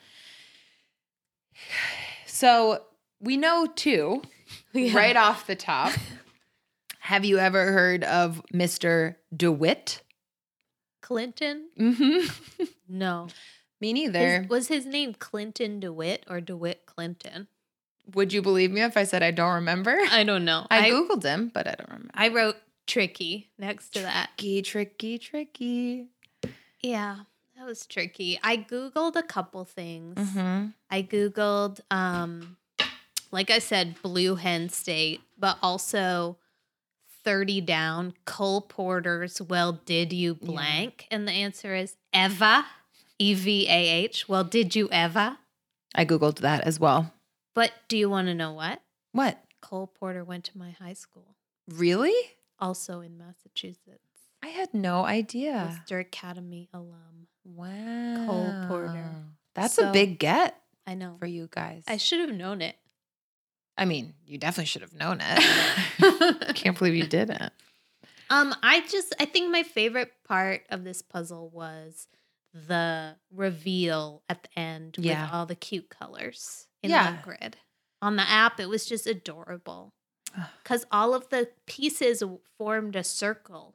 So 2.27 2.83
we 3.21 3.37
know 3.37 3.67
two 3.67 4.23
Yeah. 4.73 4.97
right 4.97 5.17
off 5.17 5.47
the 5.47 5.55
top. 5.55 5.93
Have 7.01 7.25
you 7.25 7.39
ever 7.39 7.73
heard 7.73 8.05
of 8.05 8.43
Mr. 8.53 9.17
DeWitt? 9.35 10.03
Clinton? 11.01 11.69
Mm-hmm. 11.79 12.65
No. 12.89 13.29
Me 13.81 13.89
His- 13.89 14.13
neither. 14.13 14.47
was 14.49 14.69
his 14.69 14.85
name 14.85 15.15
Clinton 15.15 15.81
DeWitt 15.81 16.25
or 16.29 16.41
DeWitt 16.43 16.85
Clinton? 16.85 17.49
Would 18.15 18.33
you 18.33 18.43
believe 18.43 18.71
me 18.71 18.83
if 18.83 18.97
I 18.97 19.05
said 19.05 19.23
I 19.23 19.31
don't 19.31 19.55
remember? 19.55 19.97
I 20.11 20.23
don't 20.25 20.45
know. 20.45 20.67
I, 20.71 20.89
I, 20.89 20.91
Googled 20.91 21.23
him, 21.23 21.51
but 21.53 21.67
I 21.67 21.75
don't 21.77 21.89
remember. 21.89 22.11
I 22.15 22.29
wrote 22.29 22.57
tricky 22.87 23.51
next 23.59 23.91
to 23.95 24.01
that. 24.01 24.31
Tricky, 24.37 24.63
tricky, 24.63 25.19
tricky. 25.19 26.07
Yeah, 26.83 27.21
that 27.57 27.65
was 27.67 27.87
tricky. 27.87 28.39
I 28.43 28.59
Googled 28.59 29.17
a 29.17 29.23
couple 29.23 29.65
things. 29.65 30.17
Mm-hmm. 30.17 30.67
I 30.91 31.03
Googled, 31.03 31.81
um, 31.91 32.59
like 33.31 33.51
I 33.51 33.61
said, 33.61 34.01
Blue 34.03 34.35
Hen 34.35 34.69
State, 34.69 35.21
but 35.39 35.57
also 35.63 36.37
30 37.31 37.61
down, 37.61 38.13
Cole 38.25 38.61
Porter's, 38.61 39.41
well, 39.41 39.81
did 39.85 40.13
you 40.13 40.37
Yeah. 40.41 40.47
blank? 40.51 41.07
And 41.13 41.29
the 41.29 41.33
answer 41.33 41.77
is 41.77 41.97
Eva, 42.13 42.67
E 43.21 43.35
V 43.35 43.69
A 43.69 43.89
H. 43.89 44.29
Well, 44.29 44.43
did 44.43 44.75
you 44.75 44.89
ever? 44.91 45.39
I 45.95 46.05
Googled 46.05 46.39
that 46.41 46.63
as 46.63 46.81
well. 46.81 47.13
But 47.55 47.71
do 47.87 47.97
you 47.97 48.11
want 48.11 48.27
to 48.27 48.35
know 48.35 48.53
what? 48.53 48.83
What? 49.13 49.45
Cole 49.61 49.87
Porter 49.87 50.25
went 50.25 50.43
to 50.47 50.59
my 50.59 50.71
high 50.73 50.95
school, 50.95 51.37
Really? 51.69 52.15
also 52.59 53.01
in 53.01 53.17
Massachusetts. 53.17 54.01
I 54.43 54.49
had 54.49 54.75
no 54.75 55.05
idea. 55.05 55.69
Worcester 55.71 56.01
Academy 56.01 56.69
alum. 56.75 57.29
Wow. 57.45 58.27
Cole 58.27 58.65
Porter. 58.67 59.15
That's 59.55 59.75
So- 59.75 59.91
a 59.91 59.93
big 59.93 60.19
get 60.19 60.61
I 60.85 60.95
know. 60.95 61.15
for 61.21 61.27
you 61.27 61.49
guys. 61.49 61.85
I 61.87 61.97
should 61.97 62.19
have 62.29 62.37
known 62.37 62.61
it. 62.61 62.75
I 63.79 63.85
mean, 63.85 64.15
you 64.27 64.37
definitely 64.39 64.67
should 64.67 64.83
have 64.83 64.93
known 64.95 65.21
it. 65.23 66.55
Can't 66.57 66.79
believe 66.79 66.95
you 66.95 67.07
didn't. 67.07 67.53
Um, 68.29 68.55
I 68.63 68.81
just 68.89 69.15
I 69.19 69.25
think 69.25 69.51
my 69.51 69.63
favorite 69.63 70.13
part 70.25 70.63
of 70.71 70.85
this 70.85 71.03
puzzle 71.03 71.49
was 71.51 72.07
the 72.53 73.17
reveal 73.33 74.23
at 74.29 74.43
the 74.45 74.59
end 74.59 74.97
Yeah. 74.99 75.25
with 75.25 75.33
all 75.35 75.47
the 75.47 75.55
cute 75.55 75.89
colors 75.89 76.67
in 76.83 76.91
Yeah. 76.91 77.17
the 77.17 77.23
grid. 77.23 77.57
On 78.03 78.17
the 78.17 78.23
app, 78.29 78.59
it 78.61 78.69
was 78.69 78.87
just 78.87 79.07
adorable 79.07 79.93
because 80.63 80.85
all 80.93 81.13
of 81.15 81.29
the 81.31 81.49
pieces 81.67 82.23
formed 82.57 82.97
a 82.97 83.05
circle. 83.05 83.75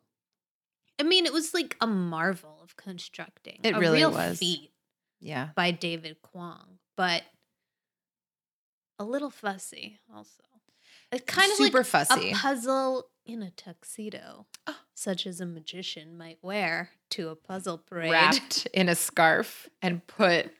I 0.99 1.03
mean, 1.03 1.25
it 1.25 1.33
was 1.33 1.53
like 1.53 1.75
a 1.81 1.87
marvel 1.87 2.59
of 2.63 2.77
constructing. 2.77 3.59
It 3.63 3.75
a 3.75 3.79
really 3.79 3.97
real 3.97 4.11
was. 4.11 4.39
feat 4.39 4.71
Yeah. 5.19 5.49
by 5.55 5.71
David 5.71 6.21
Kwong, 6.21 6.79
but 6.95 7.23
a 8.99 9.03
little 9.03 9.29
fussy 9.29 9.99
also. 10.15 10.43
It's 11.11 11.23
kind 11.25 11.51
of 11.51 11.57
Super 11.57 11.79
like 11.79 11.85
fussy. 11.87 12.31
a 12.31 12.35
puzzle 12.35 13.05
in 13.25 13.41
a 13.43 13.51
tuxedo, 13.51 14.45
Oh. 14.67 14.75
such 14.93 15.25
as 15.27 15.39
a 15.39 15.45
magician 15.45 16.17
might 16.17 16.37
wear 16.41 16.89
to 17.11 17.29
a 17.29 17.35
puzzle 17.35 17.77
parade. 17.77 18.11
Wrapped 18.11 18.67
in 18.73 18.89
a 18.89 18.95
scarf 18.95 19.69
and 19.81 20.05
put 20.07 20.51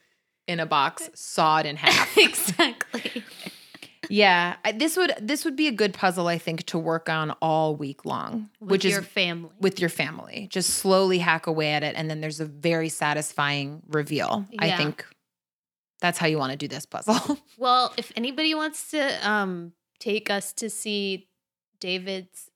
in 0.48 0.60
a 0.60 0.66
box, 0.66 1.10
sawed 1.16 1.66
in 1.66 1.76
half. 1.78 2.16
exactly. 2.18 3.24
yeah, 4.10 4.56
I, 4.64 4.72
this 4.72 4.96
would 4.98 5.14
this 5.20 5.44
would 5.46 5.56
be 5.56 5.68
a 5.68 5.72
good 5.72 5.94
puzzle, 5.94 6.28
I 6.28 6.38
think, 6.38 6.64
to 6.68 6.78
work 6.78 7.10
on 7.10 7.32
all 7.42 7.76
week 7.76 8.06
long, 8.06 8.50
With 8.60 8.70
which 8.72 8.86
your 8.86 9.02
is 9.02 9.08
family. 9.08 9.50
with 9.60 9.80
your 9.80 9.90
family. 9.90 10.48
Just 10.52 10.72
slowly 10.72 11.18
hack 11.20 11.48
away 11.48 11.72
at 11.72 11.84
it, 11.84 11.96
and 11.98 12.10
then 12.10 12.22
there's 12.22 12.40
a 12.40 12.46
very 12.46 12.90
satisfying 12.90 13.82
reveal. 13.88 14.46
I 14.60 14.78
think 14.78 15.06
that's 16.06 16.20
how 16.20 16.28
you 16.28 16.38
want 16.38 16.52
to 16.52 16.58
do 16.58 16.68
this 16.68 16.86
puzzle. 16.86 17.40
well, 17.58 17.92
if 17.98 18.12
anybody 18.16 18.54
wants 18.54 18.92
to 18.92 19.28
um 19.28 19.74
take 20.00 20.30
us 20.30 20.54
to 20.54 20.70
see 20.70 21.28
David's 21.80 22.52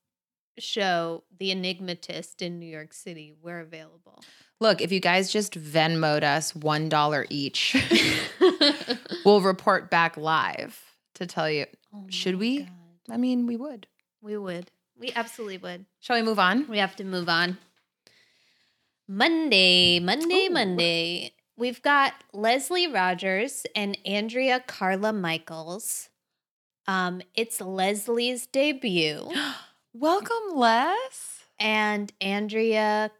show, 0.60 1.24
The 1.40 1.50
Enigmatist 1.50 2.42
in 2.42 2.60
New 2.60 2.68
York 2.68 2.94
City, 2.94 3.34
we're 3.42 3.60
available. 3.60 4.24
Look, 4.60 4.82
if 4.82 4.92
you 4.92 5.00
guys 5.00 5.32
just 5.32 5.60
Venmoed 5.60 6.24
us 6.24 6.54
one 6.54 6.90
dollar 6.90 7.26
each, 7.30 7.76
we'll 9.26 9.42
report 9.42 9.90
back 9.90 10.16
live 10.16 10.80
to 11.16 11.26
tell 11.26 11.50
you. 11.50 11.66
Oh 11.94 12.06
Should 12.10 12.36
we? 12.36 12.60
God. 12.60 12.70
I 13.10 13.18
mean, 13.18 13.48
we 13.48 13.58
would. 13.58 13.88
We 14.22 14.38
would. 14.38 14.70
We 14.96 15.12
absolutely 15.16 15.58
would. 15.58 15.86
Shall 16.02 16.18
we 16.18 16.22
move 16.22 16.38
on? 16.38 16.68
We 16.68 16.78
have 16.78 16.96
to 16.98 17.04
move 17.04 17.30
on. 17.30 17.58
Monday, 19.08 20.00
Monday, 20.00 20.46
Ooh. 20.50 20.54
Monday. 20.54 21.34
We've 21.60 21.82
got 21.82 22.14
Leslie 22.32 22.88
Rogers 22.88 23.66
and 23.76 23.98
Andrea 24.06 24.64
Carla 24.66 25.12
Michaels. 25.12 26.08
Um, 26.88 27.22
it's 27.36 27.60
Leslie's 27.60 28.48
debut, 28.48 29.30
Welcome, 29.94 30.56
Les. 30.56 31.44
and 31.60 32.14
Andrea 32.22 33.12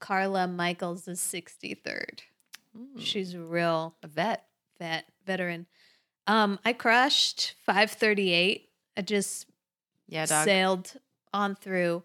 Carla 0.00 0.46
Michaels 0.46 1.08
is 1.08 1.18
63rd. 1.18 2.20
She's 2.98 3.32
a 3.32 3.40
real 3.40 3.94
a 4.02 4.06
vet. 4.06 4.44
vet 4.78 5.06
veteran. 5.24 5.66
Um, 6.26 6.58
I 6.62 6.74
crushed 6.74 7.54
538. 7.64 8.68
I 8.98 9.00
just 9.00 9.46
Yeah, 10.08 10.26
dog. 10.26 10.44
sailed 10.44 10.92
on 11.32 11.54
through, 11.54 12.02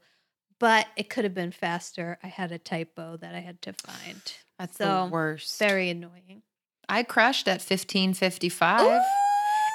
but 0.60 0.88
it 0.96 1.10
could 1.10 1.26
have 1.26 1.34
been 1.34 1.52
faster. 1.52 2.18
I 2.24 2.28
had 2.28 2.54
a 2.54 2.58
typo 2.58 3.18
that 3.18 3.36
I 3.36 3.40
had 3.40 3.62
to 3.64 3.74
find. 3.74 4.22
That's 4.60 4.78
so, 4.78 5.06
the 5.06 5.12
worst. 5.12 5.58
Very 5.58 5.90
annoying. 5.90 6.44
I 6.88 7.04
crushed 7.04 7.48
at 7.48 7.62
1555 7.62 9.02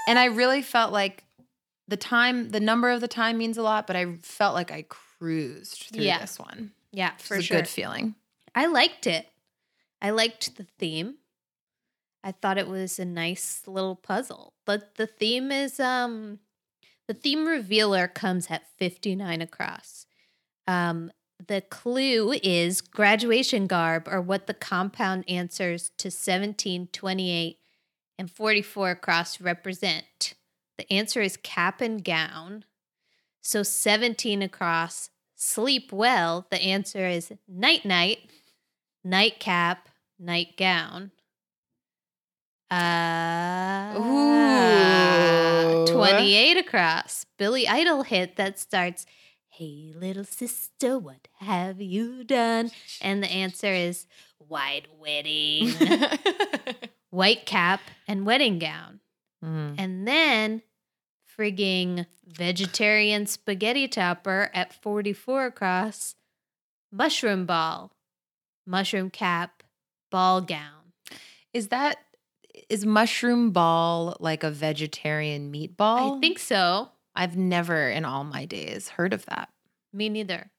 and 0.08 0.18
I 0.18 0.26
really 0.26 0.62
felt 0.62 0.92
like 0.92 1.24
the 1.88 1.96
time, 1.96 2.50
the 2.50 2.60
number 2.60 2.90
of 2.90 3.00
the 3.00 3.08
time 3.08 3.38
means 3.38 3.58
a 3.58 3.62
lot, 3.62 3.86
but 3.86 3.96
I 3.96 4.16
felt 4.22 4.54
like 4.54 4.70
I 4.70 4.84
cruised 4.88 5.90
through 5.92 6.04
Yeah, 6.04 6.20
this 6.20 6.38
one. 6.38 6.72
Yeah, 6.92 7.12
for 7.18 7.40
sure. 7.40 7.58
good 7.58 7.68
feeling. 7.68 8.14
I 8.54 8.66
liked 8.66 9.06
it. 9.06 9.26
I 10.02 10.10
liked 10.10 10.56
the 10.56 10.66
theme. 10.78 11.16
I 12.22 12.32
thought 12.32 12.58
it 12.58 12.68
was 12.68 12.98
a 12.98 13.04
nice 13.04 13.62
little 13.66 13.96
puzzle. 13.96 14.52
But 14.64 14.94
the 14.96 15.06
theme 15.06 15.50
is 15.50 15.80
um 15.80 16.40
the 17.06 17.14
theme 17.14 17.46
revealer 17.46 18.08
comes 18.08 18.50
at 18.50 18.62
59 18.78 19.42
across. 19.42 20.06
Um 20.66 21.10
the 21.46 21.60
clue 21.62 22.32
is 22.42 22.80
graduation 22.80 23.66
garb 23.66 24.08
or 24.08 24.20
what 24.20 24.46
the 24.46 24.54
compound 24.54 25.24
answers 25.28 25.90
to 25.98 26.10
17, 26.10 26.88
28, 26.92 27.58
and 28.18 28.30
44 28.30 28.90
across 28.90 29.40
represent. 29.40 30.34
The 30.78 30.92
answer 30.92 31.22
is 31.22 31.36
cap 31.36 31.80
and 31.80 32.04
gown. 32.04 32.64
So 33.40 33.62
17 33.62 34.42
across, 34.42 35.10
sleep 35.34 35.92
well. 35.92 36.46
The 36.50 36.62
answer 36.62 37.06
is 37.06 37.32
night 37.46 37.84
night, 37.84 38.30
nightcap, 39.04 39.88
nightgown. 40.18 41.10
Uh, 42.70 43.94
Ooh. 43.98 45.86
28 45.86 46.56
across. 46.56 47.26
Billy 47.38 47.68
Idol 47.68 48.02
hit 48.02 48.36
that 48.36 48.58
starts, 48.58 49.06
Hey, 49.56 49.92
little 49.94 50.24
sister, 50.24 50.98
what 50.98 51.28
have 51.38 51.80
you 51.80 52.24
done? 52.24 52.72
And 53.00 53.22
the 53.22 53.30
answer 53.30 53.72
is 53.72 54.08
white 54.38 54.86
wedding, 54.98 55.70
white 57.10 57.46
cap, 57.46 57.80
and 58.08 58.26
wedding 58.26 58.58
gown. 58.58 58.98
Mm. 59.44 59.76
And 59.78 60.08
then 60.08 60.62
frigging 61.38 62.06
vegetarian 62.26 63.26
spaghetti 63.26 63.86
topper 63.86 64.50
at 64.52 64.72
44 64.72 65.46
across, 65.46 66.16
mushroom 66.90 67.46
ball, 67.46 67.92
mushroom 68.66 69.08
cap, 69.08 69.62
ball 70.10 70.40
gown. 70.40 70.94
Is 71.52 71.68
that 71.68 71.98
is 72.68 72.84
mushroom 72.84 73.52
ball 73.52 74.16
like 74.18 74.42
a 74.42 74.50
vegetarian 74.50 75.52
meatball? 75.52 76.16
I 76.16 76.20
think 76.20 76.40
so. 76.40 76.88
I've 77.14 77.36
never 77.36 77.88
in 77.88 78.04
all 78.04 78.24
my 78.24 78.44
days 78.44 78.88
heard 78.88 79.12
of 79.12 79.24
that. 79.26 79.48
Me 79.92 80.08
neither. 80.08 80.50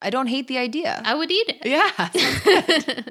I 0.00 0.10
don't 0.10 0.26
hate 0.26 0.48
the 0.48 0.58
idea. 0.58 1.00
I 1.04 1.14
would 1.14 1.30
eat 1.30 1.48
it. 1.48 1.64
yeah. 1.64 3.02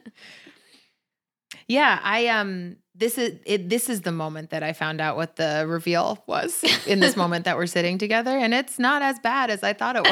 yeah, 1.68 2.00
I 2.04 2.28
um 2.28 2.78
this 2.94 3.18
is 3.18 3.40
it 3.46 3.70
this 3.70 3.90
is 3.90 4.02
the 4.02 4.12
moment 4.12 4.50
that 4.50 4.64
I 4.64 4.74
found 4.74 5.00
out 5.00 5.16
what 5.16 5.38
the 5.38 5.66
reveal 5.68 6.24
was 6.28 6.64
in 6.86 7.00
this 7.00 7.16
moment 7.22 7.46
that 7.46 7.56
we're 7.56 7.68
sitting 7.68 7.98
together 7.98 8.38
and 8.38 8.54
it's 8.54 8.78
not 8.78 9.02
as 9.02 9.20
bad 9.20 9.50
as 9.50 9.64
I 9.64 9.74
thought 9.74 9.96
it 9.96 10.04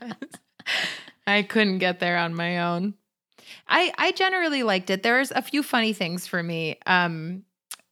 was. 0.00 0.14
I 1.26 1.42
couldn't 1.42 1.78
get 1.78 2.00
there 2.00 2.18
on 2.18 2.34
my 2.34 2.60
own. 2.60 2.94
I 3.66 3.92
I 3.96 4.12
generally 4.12 4.62
liked 4.62 4.90
it. 4.90 5.02
There's 5.02 5.30
a 5.30 5.40
few 5.40 5.62
funny 5.62 5.94
things 5.94 6.26
for 6.26 6.42
me. 6.42 6.78
Um 6.84 7.44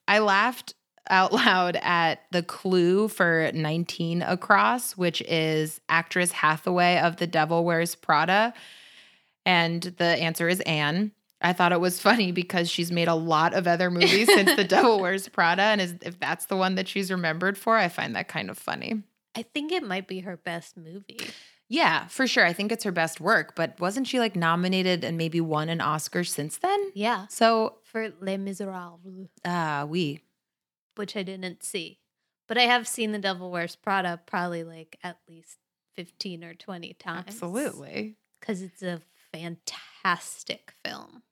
I 0.06 0.18
laughed 0.18 0.74
out 1.10 1.32
loud 1.32 1.76
at 1.82 2.20
the 2.30 2.42
clue 2.42 3.08
for 3.08 3.50
19 3.52 4.22
across, 4.22 4.96
which 4.96 5.20
is 5.22 5.80
actress 5.88 6.32
Hathaway 6.32 6.98
of 6.98 7.16
The 7.16 7.26
Devil 7.26 7.64
Wears 7.64 7.94
Prada. 7.94 8.54
And 9.44 9.82
the 9.82 10.04
answer 10.04 10.48
is 10.48 10.60
Anne. 10.60 11.12
I 11.40 11.52
thought 11.52 11.72
it 11.72 11.80
was 11.80 12.00
funny 12.08 12.30
because 12.32 12.70
she's 12.70 12.92
made 12.92 13.08
a 13.08 13.14
lot 13.14 13.54
of 13.54 13.66
other 13.66 13.90
movies 13.90 14.26
since 14.26 14.54
The 14.54 14.64
Devil 14.68 15.00
Wears 15.00 15.28
Prada. 15.28 15.62
And 15.62 15.80
is, 15.80 15.94
if 16.02 16.18
that's 16.20 16.46
the 16.46 16.56
one 16.56 16.76
that 16.76 16.88
she's 16.88 17.10
remembered 17.10 17.58
for, 17.58 17.76
I 17.76 17.88
find 17.88 18.14
that 18.16 18.28
kind 18.28 18.48
of 18.50 18.58
funny. 18.58 19.02
I 19.34 19.42
think 19.42 19.72
it 19.72 19.82
might 19.82 20.06
be 20.06 20.20
her 20.20 20.36
best 20.36 20.76
movie. 20.76 21.18
Yeah, 21.68 22.06
for 22.08 22.26
sure. 22.26 22.44
I 22.44 22.52
think 22.52 22.70
it's 22.70 22.84
her 22.84 22.92
best 22.92 23.18
work, 23.18 23.56
but 23.56 23.80
wasn't 23.80 24.06
she 24.06 24.18
like 24.18 24.36
nominated 24.36 25.04
and 25.04 25.16
maybe 25.16 25.40
won 25.40 25.70
an 25.70 25.80
Oscar 25.80 26.22
since 26.22 26.58
then? 26.58 26.92
Yeah, 26.94 27.26
So, 27.30 27.76
for 27.82 28.12
Les 28.20 28.36
Miserables, 28.36 29.28
ah, 29.46 29.86
we. 29.88 30.20
Which 30.96 31.16
I 31.16 31.22
didn't 31.22 31.62
see. 31.62 31.98
But 32.48 32.58
I 32.58 32.62
have 32.62 32.86
seen 32.86 33.12
The 33.12 33.18
Devil 33.18 33.50
Wears 33.50 33.76
Prada 33.76 34.20
probably 34.26 34.64
like 34.64 34.98
at 35.02 35.18
least 35.28 35.58
15 35.96 36.44
or 36.44 36.54
20 36.54 36.94
times. 36.94 37.24
Absolutely. 37.28 38.16
Because 38.40 38.62
it's 38.62 38.82
a 38.82 39.00
fantastic 39.32 40.74
film. 40.84 41.22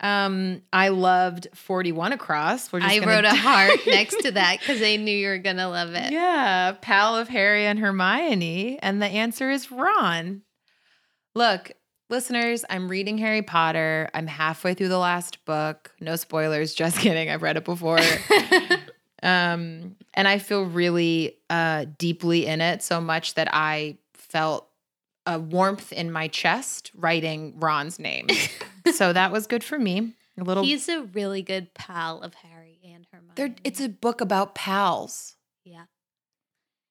Um, 0.00 0.62
I 0.72 0.88
loved 0.88 1.48
41 1.54 2.12
Across. 2.12 2.72
We're 2.72 2.80
just 2.80 2.92
I 2.92 3.06
wrote 3.06 3.24
a 3.24 3.34
heart 3.34 3.80
next 3.86 4.20
to 4.22 4.32
that 4.32 4.60
because 4.60 4.82
I 4.82 4.96
knew 4.96 5.16
you 5.16 5.28
were 5.28 5.38
going 5.38 5.56
to 5.56 5.68
love 5.68 5.94
it. 5.94 6.12
Yeah, 6.12 6.72
pal 6.82 7.16
of 7.16 7.28
Harry 7.28 7.64
and 7.64 7.78
Hermione. 7.78 8.78
And 8.82 9.00
the 9.00 9.06
answer 9.06 9.50
is 9.50 9.70
Ron. 9.70 10.42
Look, 11.34 11.72
listeners, 12.14 12.64
I'm 12.70 12.88
reading 12.88 13.18
Harry 13.18 13.42
Potter. 13.42 14.08
I'm 14.14 14.28
halfway 14.28 14.74
through 14.74 14.88
the 14.88 14.98
last 14.98 15.44
book. 15.44 15.92
No 16.00 16.14
spoilers, 16.14 16.72
just 16.82 16.98
kidding. 16.98 17.28
I've 17.28 17.42
read 17.42 17.56
it 17.56 17.64
before. 17.64 17.98
um, 19.22 19.96
and 20.14 20.28
I 20.28 20.38
feel 20.38 20.64
really 20.64 21.36
uh, 21.50 21.86
deeply 21.98 22.46
in 22.46 22.60
it 22.60 22.84
so 22.84 23.00
much 23.00 23.34
that 23.34 23.48
I 23.52 23.98
felt 24.12 24.68
a 25.26 25.40
warmth 25.40 25.92
in 25.92 26.12
my 26.12 26.28
chest 26.28 26.92
writing 26.94 27.58
Ron's 27.58 27.98
name. 27.98 28.28
so 28.94 29.12
that 29.12 29.32
was 29.32 29.48
good 29.48 29.64
for 29.64 29.78
me. 29.78 30.12
A 30.38 30.44
little. 30.44 30.62
He's 30.62 30.88
a 30.88 31.02
really 31.02 31.42
good 31.42 31.74
pal 31.74 32.22
of 32.22 32.34
Harry 32.34 32.78
and 32.84 33.06
Hermione. 33.10 33.56
it's 33.64 33.80
a 33.80 33.88
book 33.88 34.20
about 34.20 34.54
pals. 34.54 35.34
Yeah. 35.64 35.86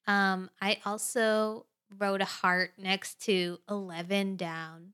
Um, 0.06 0.50
I 0.62 0.80
also 0.86 1.66
wrote 1.98 2.20
a 2.20 2.26
heart 2.26 2.74
next 2.78 3.22
to 3.22 3.60
11 3.70 4.36
down. 4.36 4.94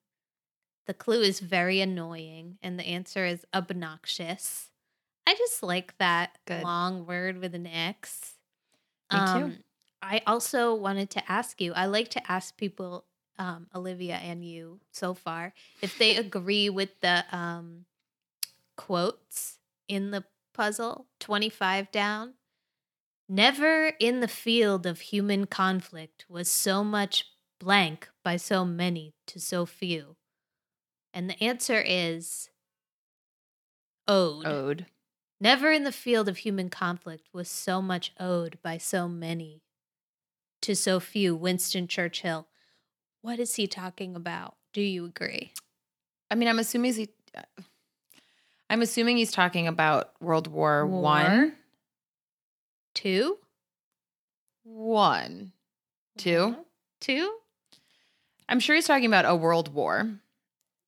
The 0.89 0.95
clue 0.95 1.21
is 1.21 1.39
very 1.39 1.82
annoying, 1.82 2.58
and 2.63 2.80
the 2.80 2.84
answer 2.84 3.23
is 3.23 3.45
obnoxious. 3.54 4.71
I 5.28 5.36
just 5.36 5.62
like 5.62 5.95
that 5.99 6.39
Good. 6.47 6.63
long 6.63 7.06
word 7.06 7.38
with 7.38 7.54
an 7.54 7.67
X. 7.67 8.39
Me 9.13 9.19
too. 9.19 9.23
Um, 9.23 9.58
I 10.02 10.23
also 10.25 10.73
wanted 10.73 11.12
to 11.12 11.32
ask 11.32 11.62
you, 11.62 11.73
I 11.73 11.86
like 11.86 12.10
to 12.10 12.32
ask 12.32 12.58
people, 12.58 13.06
um, 13.38 13.67
Olivia 13.75 14.15
and 14.15 14.43
you 14.43 14.80
so 14.91 15.13
far, 15.13 15.54
if 15.84 15.95
they 15.99 16.15
agree 16.15 16.71
with 16.71 16.99
the 17.02 17.23
um, 17.32 17.86
quotes 18.75 19.60
in 19.88 20.10
the 20.10 20.23
puzzle 20.56 21.06
25 21.19 21.91
down. 21.91 22.34
Never 23.30 23.93
in 23.99 24.21
the 24.21 24.28
field 24.28 24.88
of 24.88 25.02
human 25.02 25.45
conflict 25.45 26.25
was 26.28 26.49
so 26.49 26.84
much 26.84 27.28
blank 27.60 28.10
by 28.23 28.38
so 28.38 28.65
many 28.65 29.13
to 29.28 29.39
so 29.39 29.67
few. 29.67 30.15
And 31.13 31.30
the 31.30 31.41
answer 31.43 31.84
is 31.86 32.50
ode. 34.08 34.45
Ode. 34.45 34.86
Never 35.41 35.72
in 35.72 35.84
the 35.84 35.91
field 35.91 36.28
of 36.28 36.38
human 36.38 36.69
conflict 36.69 37.30
was 37.34 37.48
so 37.48 37.82
much 37.82 38.12
owed 38.19 38.58
by 38.62 38.78
so 38.78 39.08
many 39.08 39.62
to 40.62 40.76
so 40.76 41.00
few. 41.00 41.36
Winston 41.36 41.88
Churchill. 41.88 42.48
What 43.22 43.39
is 43.39 43.56
he 43.56 43.67
talking 43.67 44.15
about? 44.15 44.56
Do 44.74 44.82
you 44.82 45.06
agree? 45.06 45.54
I 46.30 46.36
mean, 46.36 46.48
I'm 46.48 46.60
assuming 46.60 46.93
he. 46.93 47.10
Uh, 47.36 47.41
I'm 48.69 48.82
assuming 48.82 49.17
he's 49.17 49.32
talking 49.32 49.67
about 49.67 50.12
World 50.22 50.48
War 50.48 50.86
War? 50.86 51.02
One. 51.02 51.54
Two? 52.93 53.38
One. 54.63 55.54
Two. 56.17 56.56
Two? 57.00 57.34
I'm 58.48 58.60
sure 58.60 58.76
he's 58.76 58.88
talking 58.88 59.06
about 59.06 59.26
a 59.26 59.36
world 59.36 59.74
war. 59.74 60.10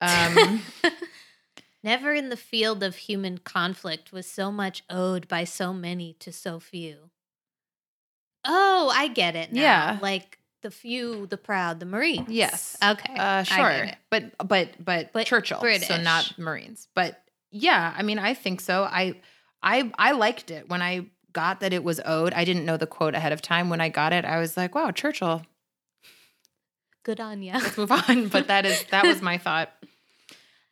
Um, 0.01 0.61
Never 1.83 2.13
in 2.13 2.29
the 2.29 2.37
field 2.37 2.83
of 2.83 2.95
human 2.95 3.39
conflict 3.39 4.11
was 4.11 4.27
so 4.27 4.51
much 4.51 4.83
owed 4.89 5.27
by 5.27 5.45
so 5.45 5.73
many 5.73 6.13
to 6.19 6.31
so 6.31 6.59
few. 6.59 7.09
Oh, 8.45 8.91
I 8.93 9.07
get 9.07 9.35
it 9.35 9.51
now. 9.51 9.61
Yeah. 9.61 9.99
Like 10.01 10.37
the 10.61 10.69
few, 10.71 11.25
the 11.27 11.37
proud, 11.37 11.79
the 11.79 11.85
Marines. 11.87 12.27
yes. 12.29 12.77
Okay. 12.83 13.13
Uh, 13.13 13.23
I 13.39 13.43
sure. 13.43 13.69
get 13.69 13.87
it. 13.89 13.95
But 14.09 14.47
but 14.47 14.69
but 14.83 15.11
But 15.13 15.25
Churchill. 15.25 15.59
So 15.79 16.01
not 16.01 16.37
Marines. 16.37 16.87
But 16.93 17.19
yeah, 17.51 17.93
I 17.97 18.03
mean, 18.03 18.19
I 18.19 18.35
think 18.35 18.61
so. 18.61 18.83
I 18.83 19.15
I 19.63 19.91
I 19.97 20.11
liked 20.11 20.51
it 20.51 20.69
when 20.69 20.81
I 20.83 21.07
got 21.33 21.61
that 21.61 21.73
it 21.73 21.83
was 21.83 21.99
owed. 22.05 22.33
I 22.33 22.43
didn't 22.45 22.65
know 22.65 22.77
the 22.77 22.87
quote 22.87 23.15
ahead 23.15 23.31
of 23.31 23.41
time. 23.41 23.69
When 23.69 23.81
I 23.81 23.89
got 23.89 24.13
it, 24.13 24.23
I 24.25 24.39
was 24.39 24.55
like, 24.55 24.75
wow, 24.75 24.91
Churchill. 24.91 25.41
Good 27.03 27.19
on 27.19 27.41
you. 27.41 27.53
Let's 27.53 27.77
move 27.77 27.91
on. 27.91 28.27
but 28.27 28.47
that 28.47 28.65
is 28.67 28.83
that 28.91 29.03
was 29.05 29.21
my 29.21 29.37
thought. 29.39 29.71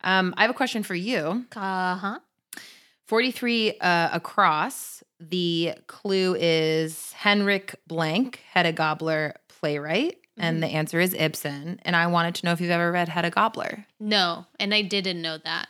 Um, 0.02 0.34
I 0.36 0.42
have 0.42 0.50
a 0.50 0.54
question 0.54 0.82
for 0.82 0.94
you. 0.94 1.44
Uh 1.54 1.96
huh. 1.96 2.18
43 3.06 3.78
uh, 3.80 4.10
across. 4.12 5.02
The 5.18 5.74
clue 5.88 6.36
is 6.38 7.12
Henrik 7.12 7.74
Blank, 7.86 8.40
Hedda 8.52 8.72
Gabler 8.72 9.34
playwright. 9.48 10.16
And 10.38 10.62
the 10.62 10.68
answer 10.68 10.98
is 11.00 11.12
Ibsen. 11.12 11.80
And 11.82 11.94
I 11.94 12.06
wanted 12.06 12.36
to 12.36 12.46
know 12.46 12.52
if 12.52 12.60
you've 12.60 12.70
ever 12.70 12.90
read 12.90 13.08
Hedda 13.08 13.30
Gabler. 13.30 13.84
No, 13.98 14.46
and 14.58 14.72
I 14.72 14.82
didn't 14.82 15.20
know 15.20 15.36
that. 15.36 15.68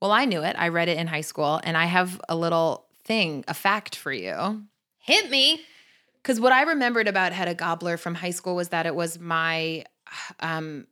Well, 0.00 0.12
I 0.12 0.26
knew 0.26 0.42
it. 0.42 0.56
I 0.58 0.68
read 0.68 0.88
it 0.88 0.98
in 0.98 1.06
high 1.06 1.22
school. 1.22 1.60
And 1.64 1.76
I 1.76 1.86
have 1.86 2.20
a 2.28 2.36
little 2.36 2.84
thing, 3.04 3.44
a 3.48 3.54
fact 3.54 3.96
for 3.96 4.12
you. 4.12 4.62
Hit 4.98 5.30
me. 5.30 5.62
Because 6.22 6.40
what 6.40 6.52
I 6.52 6.62
remembered 6.62 7.08
about 7.08 7.32
Hedda 7.32 7.54
Gabler 7.54 7.96
from 7.96 8.14
high 8.14 8.30
school 8.30 8.56
was 8.56 8.70
that 8.70 8.84
it 8.84 8.94
was 8.94 9.18
my 9.18 9.84
um, 10.40 10.86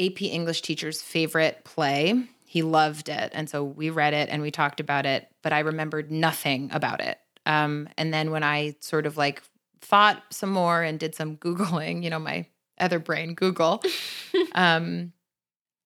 AP 0.00 0.22
English 0.22 0.62
teacher's 0.62 1.02
favorite 1.02 1.62
play. 1.64 2.24
He 2.44 2.62
loved 2.62 3.08
it. 3.08 3.30
And 3.34 3.48
so 3.48 3.62
we 3.62 3.90
read 3.90 4.14
it 4.14 4.28
and 4.28 4.42
we 4.42 4.50
talked 4.50 4.80
about 4.80 5.06
it, 5.06 5.28
but 5.42 5.52
I 5.52 5.60
remembered 5.60 6.10
nothing 6.10 6.70
about 6.72 7.00
it. 7.00 7.18
Um, 7.46 7.88
and 7.96 8.12
then 8.12 8.30
when 8.30 8.42
I 8.42 8.76
sort 8.80 9.06
of 9.06 9.16
like 9.16 9.42
thought 9.80 10.22
some 10.30 10.50
more 10.50 10.82
and 10.82 10.98
did 10.98 11.14
some 11.14 11.36
Googling, 11.36 12.02
you 12.04 12.10
know, 12.10 12.18
my 12.18 12.46
other 12.78 12.98
brain, 12.98 13.34
Google, 13.34 13.82
um, 14.54 15.12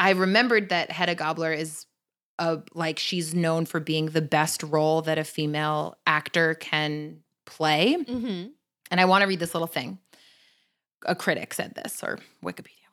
I 0.00 0.11
remembered 0.11 0.70
that 0.70 0.90
Hedda 0.90 1.16
Gabler 1.16 1.53
is 1.53 1.87
a, 2.38 2.61
like 2.74 2.98
she's 2.98 3.35
known 3.35 3.66
for 3.66 3.81
being 3.81 4.07
the 4.07 4.22
best 4.22 4.62
role 4.62 5.03
that 5.03 5.18
a 5.18 5.24
female 5.24 5.96
actor 6.07 6.55
can 6.55 7.20
play. 7.46 7.96
Mm-hmm. 7.96 8.48
And 8.90 9.00
I 9.00 9.05
want 9.05 9.22
to 9.22 9.29
read 9.29 9.38
this 9.38 9.55
little 9.55 9.66
thing. 9.66 9.98
A 11.07 11.14
critic 11.14 11.53
said 11.55 11.74
this, 11.74 12.03
or 12.03 12.18
Wikipedia. 12.42 12.83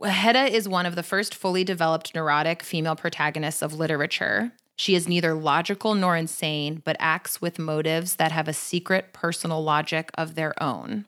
Hedda 0.00 0.44
is 0.54 0.68
one 0.68 0.86
of 0.86 0.94
the 0.94 1.02
first 1.02 1.34
fully 1.34 1.64
developed 1.64 2.14
neurotic 2.14 2.62
female 2.62 2.96
protagonists 2.96 3.62
of 3.62 3.74
literature. 3.74 4.52
She 4.76 4.94
is 4.94 5.06
neither 5.06 5.34
logical 5.34 5.94
nor 5.94 6.16
insane, 6.16 6.82
but 6.84 6.96
acts 6.98 7.40
with 7.40 7.58
motives 7.58 8.16
that 8.16 8.32
have 8.32 8.48
a 8.48 8.52
secret 8.52 9.12
personal 9.12 9.62
logic 9.62 10.10
of 10.14 10.34
their 10.34 10.60
own. 10.62 11.06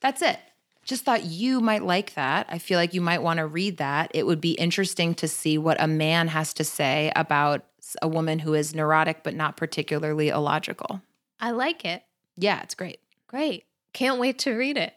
That's 0.00 0.22
it. 0.22 0.38
Just 0.84 1.04
thought 1.04 1.24
you 1.24 1.60
might 1.60 1.82
like 1.82 2.14
that. 2.14 2.46
I 2.50 2.58
feel 2.58 2.78
like 2.78 2.92
you 2.92 3.00
might 3.00 3.22
want 3.22 3.38
to 3.38 3.46
read 3.46 3.78
that. 3.78 4.10
It 4.12 4.26
would 4.26 4.40
be 4.40 4.52
interesting 4.52 5.14
to 5.14 5.26
see 5.26 5.56
what 5.56 5.82
a 5.82 5.88
man 5.88 6.28
has 6.28 6.52
to 6.54 6.64
say 6.64 7.10
about 7.16 7.64
a 8.02 8.08
woman 8.08 8.40
who 8.40 8.54
is 8.54 8.74
neurotic 8.74 9.22
but 9.22 9.34
not 9.34 9.56
particularly 9.56 10.28
illogical. 10.28 11.00
I 11.40 11.52
like 11.52 11.84
it. 11.84 12.02
Yeah, 12.36 12.60
it's 12.62 12.74
great. 12.74 13.00
Great. 13.26 13.64
Can't 13.94 14.20
wait 14.20 14.38
to 14.40 14.52
read 14.52 14.76
it. 14.76 14.92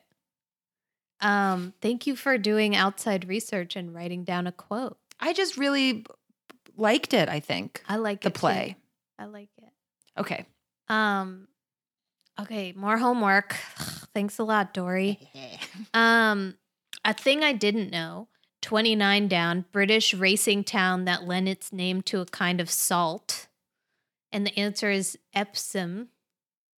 Um, 1.21 1.73
thank 1.81 2.05
you 2.07 2.15
for 2.15 2.37
doing 2.37 2.75
outside 2.75 3.27
research 3.27 3.75
and 3.75 3.93
writing 3.93 4.23
down 4.23 4.45
a 4.47 4.51
quote. 4.51 4.97
I 5.19 5.33
just 5.33 5.57
really 5.57 6.05
liked 6.75 7.13
it, 7.13 7.27
I 7.29 7.39
think. 7.39 7.81
I 7.87 7.95
like 7.97 8.21
The 8.21 8.27
it 8.29 8.35
too. 8.35 8.39
play. 8.39 8.75
I 9.17 9.25
like 9.25 9.49
it. 9.57 9.69
Okay. 10.17 10.45
Um 10.89 11.47
okay, 12.39 12.71
more 12.73 12.97
homework. 12.97 13.53
Thanks 14.13 14.37
a 14.39 14.43
lot, 14.43 14.73
Dory. 14.73 15.19
Um 15.93 16.55
a 17.03 17.13
thing 17.13 17.43
I 17.43 17.53
didn't 17.53 17.89
know. 17.91 18.27
29 18.61 19.27
down, 19.27 19.65
British 19.71 20.13
racing 20.13 20.63
town 20.65 21.05
that 21.05 21.23
lent 21.23 21.47
its 21.47 21.71
name 21.71 22.01
to 22.03 22.19
a 22.21 22.25
kind 22.25 22.59
of 22.61 22.69
salt. 22.69 23.47
And 24.31 24.45
the 24.45 24.59
answer 24.59 24.91
is 24.91 25.17
Epsom. 25.33 26.09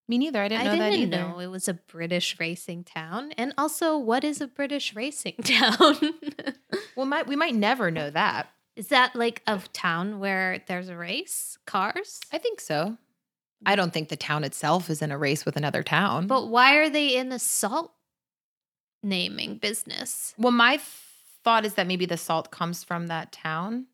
Me 0.09 0.17
neither. 0.17 0.41
I 0.41 0.47
didn't 0.47 0.65
know 0.65 0.71
I 0.71 0.77
that 0.77 0.89
didn't 0.89 1.13
either. 1.13 1.29
know 1.29 1.39
it 1.39 1.47
was 1.47 1.67
a 1.67 1.75
British 1.75 2.37
racing 2.39 2.83
town. 2.83 3.31
And 3.37 3.53
also, 3.57 3.95
what 3.97 4.23
is 4.23 4.41
a 4.41 4.47
British 4.47 4.95
racing 4.95 5.35
town? 5.43 5.95
Well, 6.95 7.05
might 7.05 7.27
we 7.27 7.35
might 7.35 7.53
never 7.55 7.91
know 7.91 8.09
that. 8.09 8.49
Is 8.75 8.87
that 8.87 9.15
like 9.15 9.43
a 9.45 9.61
town 9.71 10.19
where 10.19 10.63
there's 10.67 10.89
a 10.89 10.97
race? 10.97 11.57
Cars? 11.67 12.19
I 12.33 12.39
think 12.39 12.59
so. 12.59 12.97
I 13.65 13.75
don't 13.75 13.93
think 13.93 14.09
the 14.09 14.15
town 14.17 14.43
itself 14.43 14.89
is 14.89 15.01
in 15.01 15.11
a 15.11 15.17
race 15.17 15.45
with 15.45 15.55
another 15.57 15.83
town. 15.83 16.27
But 16.27 16.47
why 16.47 16.75
are 16.77 16.89
they 16.89 17.15
in 17.15 17.29
the 17.29 17.39
salt 17.39 17.93
naming 19.03 19.57
business? 19.57 20.33
well, 20.37 20.51
my 20.51 20.79
thought 21.43 21.65
is 21.65 21.75
that 21.75 21.87
maybe 21.87 22.05
the 22.05 22.17
salt 22.17 22.51
comes 22.51 22.83
from 22.83 23.07
that 23.07 23.31
town 23.31 23.85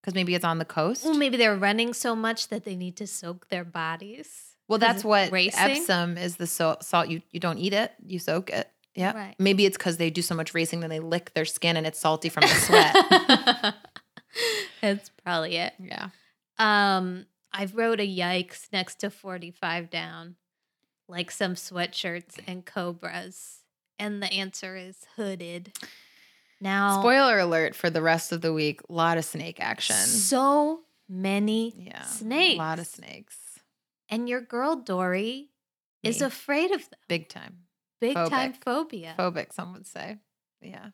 because 0.00 0.14
maybe 0.14 0.34
it's 0.34 0.44
on 0.44 0.58
the 0.58 0.64
coast. 0.64 1.04
Well, 1.04 1.14
maybe 1.14 1.36
they're 1.36 1.56
running 1.56 1.92
so 1.92 2.14
much 2.14 2.48
that 2.48 2.64
they 2.64 2.76
need 2.76 2.96
to 2.98 3.06
soak 3.06 3.48
their 3.48 3.64
bodies. 3.64 4.53
Well, 4.68 4.78
that's 4.78 5.04
what 5.04 5.30
racing? 5.30 5.60
Epsom 5.60 6.16
is. 6.16 6.36
The 6.36 6.46
salt, 6.46 6.84
salt 6.84 7.08
you 7.08 7.22
you 7.30 7.40
don't 7.40 7.58
eat 7.58 7.72
it, 7.72 7.92
you 8.04 8.18
soak 8.18 8.50
it. 8.50 8.70
Yeah. 8.94 9.12
Right. 9.14 9.34
Maybe 9.38 9.66
it's 9.66 9.76
because 9.76 9.96
they 9.96 10.10
do 10.10 10.22
so 10.22 10.34
much 10.34 10.54
racing 10.54 10.80
that 10.80 10.90
they 10.90 11.00
lick 11.00 11.34
their 11.34 11.44
skin 11.44 11.76
and 11.76 11.86
it's 11.86 11.98
salty 11.98 12.28
from 12.28 12.42
the 12.42 12.48
sweat. 12.48 13.74
That's 14.80 15.10
probably 15.22 15.56
it. 15.56 15.74
yeah. 15.80 16.08
Um, 16.58 17.26
I 17.52 17.66
wrote 17.72 18.00
a 18.00 18.06
yikes 18.06 18.68
next 18.72 19.00
to 19.00 19.10
45 19.10 19.90
down, 19.90 20.36
like 21.08 21.30
some 21.30 21.54
sweatshirts 21.54 22.38
and 22.46 22.64
cobras. 22.64 23.60
And 23.98 24.22
the 24.22 24.32
answer 24.32 24.76
is 24.76 25.06
hooded. 25.16 25.72
Now, 26.60 27.00
Spoiler 27.00 27.38
alert 27.38 27.74
for 27.74 27.90
the 27.90 28.02
rest 28.02 28.32
of 28.32 28.40
the 28.40 28.52
week. 28.52 28.80
A 28.88 28.92
lot 28.92 29.18
of 29.18 29.24
snake 29.24 29.58
action. 29.60 29.96
so 29.96 30.80
many 31.08 31.74
yeah. 31.76 32.02
snakes. 32.02 32.54
A 32.54 32.58
lot 32.58 32.78
of 32.78 32.86
snakes. 32.86 33.36
And 34.08 34.28
your 34.28 34.40
girl 34.40 34.76
Dory 34.76 35.50
is 36.02 36.20
afraid 36.20 36.70
of 36.70 36.82
them. 36.90 37.00
Big 37.08 37.28
time. 37.28 37.58
Big 38.00 38.14
time 38.14 38.52
phobia. 38.52 39.14
Phobic, 39.18 39.52
some 39.52 39.72
would 39.72 39.86
say. 39.86 40.18
Yeah. 40.60 40.88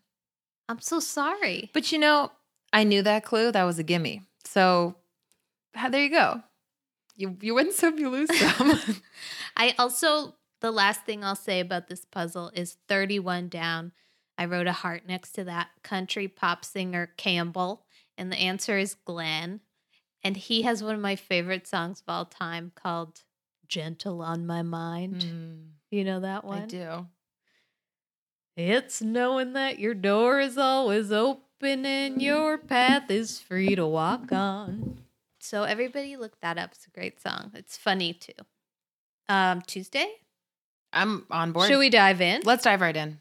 I'm 0.69 0.81
so 0.81 1.01
sorry. 1.01 1.71
But 1.75 1.91
you 1.91 1.99
know, 1.99 2.31
I 2.73 2.85
knew 2.85 3.03
that 3.03 3.25
clue. 3.25 3.51
That 3.51 3.65
was 3.65 3.79
a 3.79 3.83
gimme. 3.83 4.23
So 4.45 4.95
there 5.91 6.03
you 6.03 6.11
go. 6.11 6.43
You 7.17 7.37
you 7.41 7.55
win 7.55 7.73
some, 7.73 7.99
you 7.99 8.09
lose 8.09 8.35
some. 8.39 8.79
I 9.57 9.75
also, 9.79 10.37
the 10.61 10.71
last 10.71 11.05
thing 11.05 11.25
I'll 11.25 11.37
say 11.37 11.61
about 11.61 11.89
this 11.89 12.05
puzzle 12.05 12.51
is 12.55 12.77
31 12.89 13.49
down. 13.49 13.93
I 14.39 14.47
wrote 14.47 14.69
a 14.69 14.73
heart 14.73 15.03
next 15.07 15.33
to 15.33 15.45
that 15.45 15.69
country 15.83 16.29
pop 16.29 16.65
singer 16.65 17.11
Campbell, 17.17 17.85
and 18.17 18.33
the 18.33 18.39
answer 18.39 18.79
is 18.79 18.95
Glenn. 18.95 19.61
And 20.23 20.37
he 20.37 20.63
has 20.63 20.83
one 20.83 20.95
of 20.95 21.01
my 21.01 21.17
favorite 21.17 21.67
songs 21.67 22.01
of 22.01 22.13
all 22.13 22.25
time 22.27 22.73
called 22.75 23.23
Gentle 23.69 24.21
on 24.23 24.47
My 24.47 24.63
Mind. 24.63 25.17
Mm, 25.25 25.69
You 25.91 26.05
know 26.05 26.21
that 26.21 26.45
one? 26.45 26.63
I 26.63 26.67
do. 26.67 27.07
It's 28.57 29.01
knowing 29.01 29.55
that 29.55 29.79
your 29.79 29.95
door 29.95 30.41
is 30.41 30.59
always 30.59 31.11
open 31.13 31.87
and 31.87 32.21
your 32.21 32.59
path 32.59 33.11
is 33.11 33.41
free 33.41 33.75
to 33.75 33.87
walk 33.87 34.33
on. 34.33 34.99
So 35.39 35.63
everybody 35.63 36.17
look 36.17 36.39
that 36.41 36.59
up. 36.59 36.73
It's 36.73 36.87
a 36.87 36.91
great 36.91 37.21
song. 37.23 37.53
It's 37.55 37.77
funny 37.79 38.13
too. 38.13 38.33
Um, 39.29 39.63
Tuesday? 39.63 40.07
I'm 40.93 41.25
on 41.31 41.53
board. 41.53 41.69
Should 41.69 41.79
we 41.79 41.89
dive 41.89 42.21
in? 42.21 42.43
Let's 42.45 42.65
dive 42.65 42.81
right 42.81 42.97
in. 42.97 43.21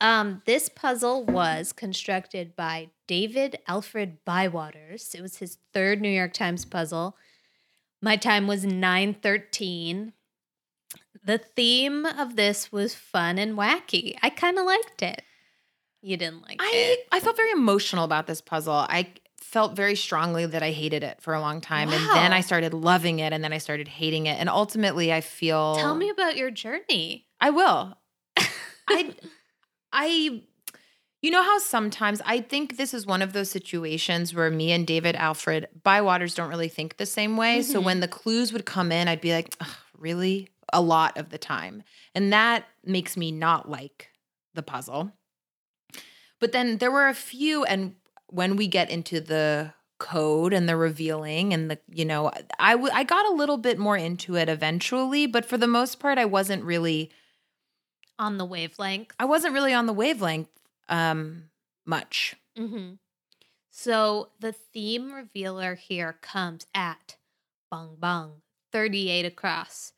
Um, 0.00 0.42
this 0.46 0.68
puzzle 0.70 1.24
was 1.24 1.72
constructed 1.72 2.56
by 2.56 2.88
David 3.10 3.58
Alfred 3.66 4.18
Bywaters. 4.24 5.16
It 5.16 5.20
was 5.20 5.38
his 5.38 5.58
third 5.74 6.00
New 6.00 6.08
York 6.08 6.32
Times 6.32 6.64
puzzle. 6.64 7.16
My 8.00 8.14
time 8.14 8.46
was 8.46 8.64
913. 8.64 10.12
The 11.24 11.38
theme 11.38 12.06
of 12.06 12.36
this 12.36 12.70
was 12.70 12.94
fun 12.94 13.36
and 13.36 13.58
wacky. 13.58 14.14
I 14.22 14.30
kind 14.30 14.60
of 14.60 14.64
liked 14.64 15.02
it. 15.02 15.22
You 16.02 16.16
didn't 16.16 16.42
like 16.42 16.58
I 16.60 16.70
it. 16.72 17.08
I 17.10 17.18
felt 17.18 17.36
very 17.36 17.50
emotional 17.50 18.04
about 18.04 18.28
this 18.28 18.40
puzzle. 18.40 18.74
I 18.74 19.12
felt 19.40 19.74
very 19.74 19.96
strongly 19.96 20.46
that 20.46 20.62
I 20.62 20.70
hated 20.70 21.02
it 21.02 21.20
for 21.20 21.34
a 21.34 21.40
long 21.40 21.60
time, 21.60 21.88
and 21.88 22.08
then 22.10 22.32
I 22.32 22.42
started 22.42 22.72
loving 22.72 23.18
it, 23.18 23.32
and 23.32 23.42
then 23.42 23.52
I 23.52 23.58
started 23.58 23.88
hating 23.88 24.26
it, 24.26 24.38
and 24.38 24.48
ultimately, 24.48 25.12
I 25.12 25.20
feel. 25.20 25.74
Tell 25.74 25.96
me 25.96 26.10
about 26.10 26.36
your 26.36 26.52
journey. 26.52 27.26
I 27.40 27.50
will. 27.50 27.98
I, 28.88 29.16
I, 29.92 30.42
you 31.22 31.30
know 31.30 31.42
how 31.42 31.58
sometimes 31.58 32.20
I 32.24 32.40
think 32.40 32.76
this 32.76 32.94
is 32.94 33.06
one 33.06 33.20
of 33.22 33.32
those 33.32 33.50
situations 33.50 34.34
where 34.34 34.50
me 34.50 34.72
and 34.72 34.86
David 34.86 35.16
Alfred 35.16 35.68
Bywaters 35.84 36.34
don't 36.34 36.48
really 36.48 36.68
think 36.68 36.96
the 36.96 37.06
same 37.06 37.36
way. 37.36 37.62
So 37.62 37.80
Mhm. 37.80 37.84
when 37.84 38.00
the 38.00 38.08
clues 38.08 38.52
would 38.52 38.64
come 38.64 38.90
in, 38.90 39.06
I'd 39.08 39.20
be 39.20 39.32
like, 39.32 39.54
really? 39.98 40.48
A 40.72 40.80
lot 40.80 41.18
of 41.18 41.30
the 41.30 41.38
time. 41.38 41.82
And 42.14 42.32
that 42.32 42.64
makes 42.84 43.16
me 43.16 43.32
not 43.32 43.68
like 43.68 44.10
the 44.54 44.62
puzzle. 44.62 45.12
But 46.38 46.52
then 46.52 46.78
there 46.78 46.90
were 46.90 47.08
a 47.08 47.14
few, 47.14 47.64
and 47.64 47.96
when 48.28 48.56
we 48.56 48.66
get 48.66 48.88
into 48.90 49.20
the 49.20 49.74
code 49.98 50.54
and 50.54 50.66
the 50.66 50.76
revealing 50.76 51.52
and 51.52 51.70
the 51.70 51.78
you 51.92 52.06
know 52.06 52.30
I 52.58 52.72
w- 52.72 52.90
I 52.94 53.04
got 53.04 53.26
a 53.26 53.34
little 53.34 53.58
bit 53.58 53.78
more 53.78 53.98
into 53.98 54.34
it 54.34 54.48
eventually 54.48 55.26
but 55.26 55.44
for 55.44 55.58
the 55.58 55.66
most 55.66 56.00
part 56.00 56.16
I 56.16 56.24
wasn't 56.24 56.64
really 56.64 57.10
On 58.18 58.38
the 58.38 58.46
wavelength. 58.46 59.12
I 59.20 59.26
wasn't 59.26 59.52
really 59.52 59.74
on 59.74 59.84
the 59.84 59.92
wavelength 59.92 60.48
um 60.90 61.44
much. 61.86 62.36
Mm-hmm. 62.58 62.94
So 63.70 64.28
the 64.38 64.52
theme 64.52 65.12
revealer 65.12 65.76
here 65.76 66.18
comes 66.20 66.66
at 66.74 67.16
bong 67.70 67.96
bong 67.98 68.42
38 68.72 69.24
across. 69.24 69.92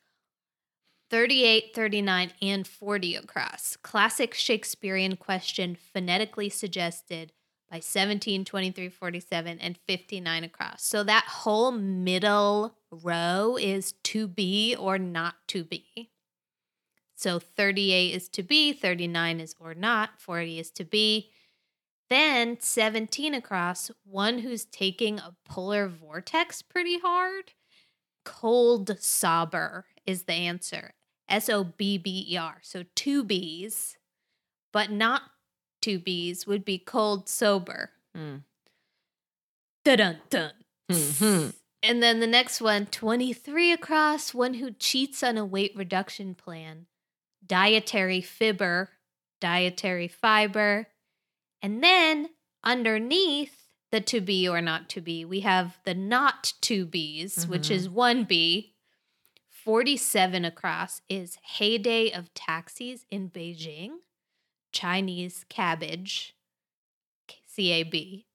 38, 1.09 1.75
39, 1.75 2.31
and 2.41 2.67
40 2.67 3.15
across. 3.15 3.77
Classic 3.83 4.33
Shakespearean 4.33 5.15
question 5.15 5.75
phonetically 5.93 6.49
suggested 6.49 7.33
by 7.69 7.79
17, 7.79 8.45
23, 8.45 8.89
47, 8.89 9.59
and 9.59 9.77
59 9.87 10.43
across. 10.43 10.83
So 10.83 11.03
that 11.03 11.25
whole 11.27 11.71
middle 11.71 12.77
row 12.91 13.57
is 13.59 13.93
to 14.05 14.27
be 14.27 14.75
or 14.75 14.97
not 14.97 15.35
to 15.49 15.63
be. 15.63 16.09
So 17.15 17.39
38 17.39 18.13
is 18.13 18.29
to 18.29 18.43
be, 18.43 18.73
39 18.73 19.39
is 19.39 19.55
or 19.59 19.73
not, 19.73 20.19
40 20.19 20.59
is 20.59 20.71
to 20.71 20.83
be. 20.83 21.31
Then 22.09 22.57
17 22.59 23.33
across, 23.33 23.89
one 24.03 24.39
who's 24.39 24.65
taking 24.65 25.19
a 25.19 25.35
polar 25.45 25.87
vortex 25.87 26.61
pretty 26.61 26.99
hard. 26.99 27.53
Cold 28.25 28.87
sobber 28.99 29.83
is 30.05 30.23
the 30.23 30.33
answer. 30.33 30.93
S 31.29 31.49
O 31.49 31.63
B 31.63 31.97
B 31.97 32.25
E 32.29 32.37
R. 32.37 32.59
So 32.61 32.83
two 32.95 33.23
B's, 33.23 33.97
but 34.71 34.91
not 34.91 35.23
two 35.81 35.99
B's 35.99 36.45
would 36.45 36.65
be 36.65 36.77
cold 36.77 37.27
sober. 37.29 37.91
Mm. 38.15 38.43
Dun 39.85 39.97
dun 39.97 40.21
dun. 40.29 40.51
Mhm. 40.91 41.53
And 41.81 42.01
then 42.01 42.19
the 42.19 42.27
next 42.27 42.61
one, 42.61 42.85
23 42.85 43.71
across, 43.73 44.33
one 44.33 44.55
who 44.55 44.71
cheats 44.71 45.23
on 45.23 45.37
a 45.37 45.45
weight 45.45 45.75
reduction 45.75 46.35
plan. 46.35 46.85
Dietary 47.45 48.21
fiber, 48.21 48.89
dietary 49.41 50.07
fiber. 50.07 50.87
And 51.61 51.83
then 51.83 52.29
underneath 52.63 53.67
the 53.91 54.01
to 54.01 54.21
be 54.21 54.47
or 54.47 54.61
not 54.61 54.89
to 54.89 55.01
be, 55.01 55.23
we 55.25 55.41
have 55.41 55.77
the 55.83 55.93
not 55.93 56.53
to 56.61 56.85
be's, 56.85 57.45
which 57.47 57.67
Mhm. 57.67 57.71
is 57.71 57.89
1B. 57.89 58.73
47 59.49 60.43
across 60.43 61.01
is 61.07 61.37
heyday 61.41 62.11
of 62.11 62.33
taxis 62.33 63.05
in 63.09 63.29
Beijing, 63.29 63.99
Chinese 64.73 65.45
cabbage, 65.47 66.35
CAB. 67.55 68.25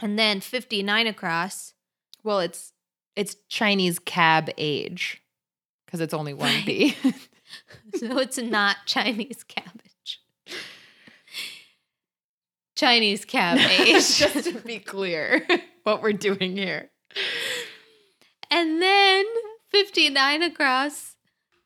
And 0.00 0.18
then 0.18 0.40
59 0.40 1.06
across, 1.06 1.74
Well, 2.24 2.40
it's 2.40 2.72
it's 3.16 3.36
Chinese 3.48 3.98
cab 3.98 4.48
age 4.56 5.22
because 5.84 6.00
it's 6.00 6.14
only 6.14 6.32
one 6.34 6.64
B. 6.64 6.96
so 7.94 8.18
it's 8.18 8.38
not 8.38 8.76
Chinese 8.86 9.44
cabbage. 9.44 10.20
Chinese 12.74 13.24
cabbage. 13.24 13.86
Just 14.18 14.44
to 14.44 14.58
be 14.60 14.78
clear, 14.78 15.46
what 15.84 16.02
we're 16.02 16.12
doing 16.12 16.56
here. 16.56 16.90
and 18.50 18.82
then 18.82 19.24
59 19.70 20.42
across 20.42 21.16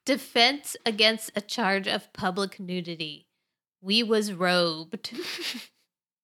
defense 0.05 0.77
against 0.85 1.31
a 1.35 1.41
charge 1.41 1.89
of 1.89 2.13
public 2.13 2.61
nudity. 2.61 3.27
We 3.81 4.03
was 4.03 4.33
robed 4.33 5.13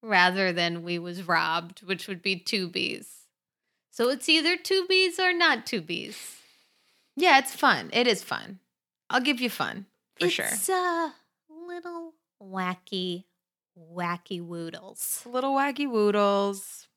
rather 0.03 0.53
than 0.53 0.83
we 0.83 0.99
was 0.99 1.23
robbed, 1.27 1.83
which 1.83 2.09
would 2.09 2.23
be 2.23 2.37
two 2.37 2.69
B's. 2.69 3.27
So 3.91 4.09
it's 4.09 4.29
either 4.29 4.57
two 4.57 4.87
B's 4.89 5.19
or 5.19 5.33
not 5.33 5.67
two 5.67 5.81
B's. 5.81 6.37
Yeah, 7.17 7.39
it's 7.39 7.55
fun. 7.55 7.91
It 7.93 8.07
is 8.07 8.23
fun. 8.23 8.59
I'll 9.13 9.21
give 9.21 9.41
you 9.41 9.51
fun 9.51 9.87
for 10.19 10.29
sure. 10.29 10.47
It's 10.47 10.69
a 10.69 11.13
little 11.49 12.15
wacky, 12.43 13.25
wacky 13.79 14.45
woodles. 14.45 15.23
Little 15.27 15.55
wacky 15.55 15.91
woodles. 15.91 16.89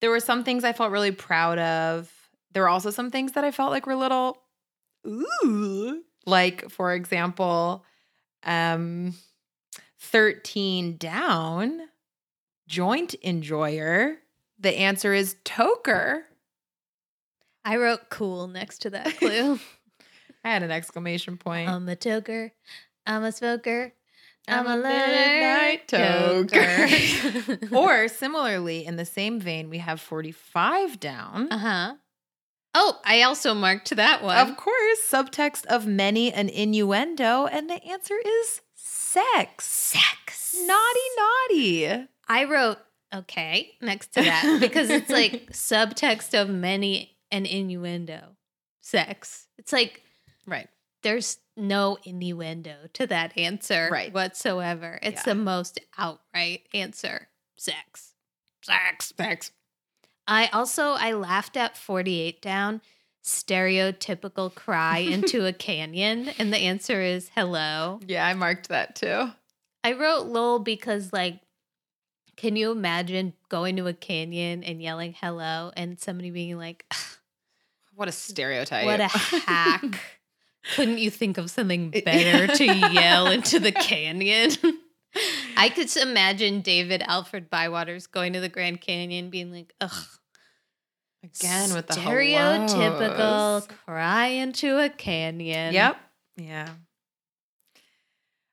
There 0.00 0.10
were 0.10 0.20
some 0.20 0.44
things 0.44 0.64
I 0.64 0.72
felt 0.72 0.92
really 0.92 1.12
proud 1.12 1.58
of. 1.58 2.10
There 2.52 2.62
were 2.62 2.68
also 2.68 2.90
some 2.90 3.10
things 3.10 3.32
that 3.32 3.44
I 3.44 3.50
felt 3.50 3.70
like 3.70 3.86
were 3.86 3.94
little 3.96 4.38
ooh. 5.06 6.02
Like, 6.26 6.70
for 6.70 6.92
example, 6.94 7.84
um 8.44 9.14
13 9.98 10.96
down. 10.96 11.82
joint 12.66 13.14
enjoyer. 13.22 14.16
The 14.58 14.78
answer 14.78 15.12
is 15.12 15.36
toker. 15.44 16.22
I 17.64 17.76
wrote 17.76 18.08
cool 18.08 18.46
next 18.48 18.78
to 18.82 18.90
that 18.90 19.18
clue. 19.18 19.58
I 20.44 20.50
had 20.50 20.62
an 20.62 20.70
exclamation 20.70 21.36
point. 21.36 21.68
I'm 21.68 21.88
a 21.88 21.96
toker. 21.96 22.50
I'm 23.06 23.24
a 23.24 23.32
smoker. 23.32 23.92
I'm, 24.48 24.66
I'm 24.66 24.80
a 24.80 24.82
midnight 24.82 25.92
midnight 25.92 26.48
toker. 26.48 27.72
or 27.76 28.08
similarly, 28.08 28.84
in 28.86 28.96
the 28.96 29.04
same 29.04 29.38
vein, 29.40 29.68
we 29.70 29.78
have 29.78 30.00
45 30.00 30.98
down. 30.98 31.48
uh 31.52 31.58
huh. 31.58 31.94
Oh, 32.72 33.00
I 33.04 33.22
also 33.22 33.52
marked 33.52 33.90
that 33.96 34.22
one. 34.22 34.36
Of 34.36 34.56
course, 34.56 35.00
subtext 35.08 35.66
of 35.66 35.86
many 35.88 36.32
an 36.32 36.48
innuendo, 36.48 37.46
and 37.46 37.68
the 37.68 37.82
answer 37.84 38.14
is 38.24 38.60
sex. 38.76 39.64
Sex. 39.66 40.54
Naughty, 40.64 41.00
naughty. 41.18 42.06
I 42.28 42.44
wrote 42.44 42.78
okay 43.12 43.72
next 43.82 44.14
to 44.14 44.22
that 44.22 44.58
because 44.60 44.88
it's 44.88 45.10
like 45.10 45.50
subtext 45.52 46.40
of 46.40 46.48
many 46.48 47.16
an 47.32 47.44
innuendo. 47.44 48.36
Sex. 48.80 49.48
It's 49.58 49.72
like 49.72 50.02
Right. 50.46 50.68
there's 51.02 51.38
no 51.56 51.96
innuendo 52.04 52.74
to 52.94 53.06
that 53.06 53.36
answer 53.38 53.88
Right. 53.90 54.12
whatsoever. 54.12 54.98
It's 55.02 55.20
Yeah. 55.26 55.32
the 55.32 55.34
most 55.34 55.78
outright 55.96 56.66
answer. 56.74 57.28
Sex. 57.56 58.14
Sex. 58.62 59.12
Sex. 59.16 59.52
I 60.26 60.46
also 60.48 60.90
I 60.92 61.12
laughed 61.12 61.56
at 61.56 61.76
48 61.76 62.40
down 62.42 62.80
stereotypical 63.24 64.54
cry 64.54 64.98
into 64.98 65.46
a 65.46 65.52
canyon 65.52 66.28
and 66.38 66.52
the 66.52 66.58
answer 66.58 67.00
is 67.02 67.30
hello. 67.34 68.00
Yeah, 68.06 68.26
I 68.26 68.34
marked 68.34 68.68
that 68.68 68.96
too. 68.96 69.30
I 69.84 69.92
wrote 69.92 70.26
lol 70.26 70.58
because 70.58 71.12
like 71.12 71.40
can 72.36 72.56
you 72.56 72.70
imagine 72.70 73.34
going 73.50 73.76
to 73.76 73.86
a 73.86 73.92
canyon 73.92 74.64
and 74.64 74.82
yelling 74.82 75.14
hello 75.20 75.72
and 75.76 75.98
somebody 76.00 76.30
being 76.30 76.56
like 76.58 76.84
What 77.94 78.08
a 78.08 78.12
stereotype. 78.12 78.84
what 78.86 79.00
a 79.00 79.08
hack. 79.46 80.00
Couldn't 80.76 80.98
you 80.98 81.10
think 81.10 81.38
of 81.38 81.50
something 81.50 81.90
better 81.90 82.46
to 82.54 82.64
yell 82.64 83.26
into 83.28 83.58
the 83.58 83.72
canyon? 83.72 84.52
I 85.56 85.68
could 85.70 85.94
imagine 85.96 86.60
David 86.60 87.02
Alfred 87.02 87.50
Bywaters 87.50 88.10
going 88.10 88.32
to 88.34 88.40
the 88.40 88.48
Grand 88.48 88.80
Canyon 88.80 89.30
being 89.30 89.52
like, 89.52 89.74
ugh, 89.80 90.06
Again 91.22 91.74
with 91.74 91.86
the 91.86 91.94
stereotypical 91.94 93.16
hellos. 93.16 93.68
cry 93.84 94.26
into 94.28 94.78
a 94.82 94.88
canyon. 94.88 95.74
Yep. 95.74 95.96
Yeah. 96.36 96.68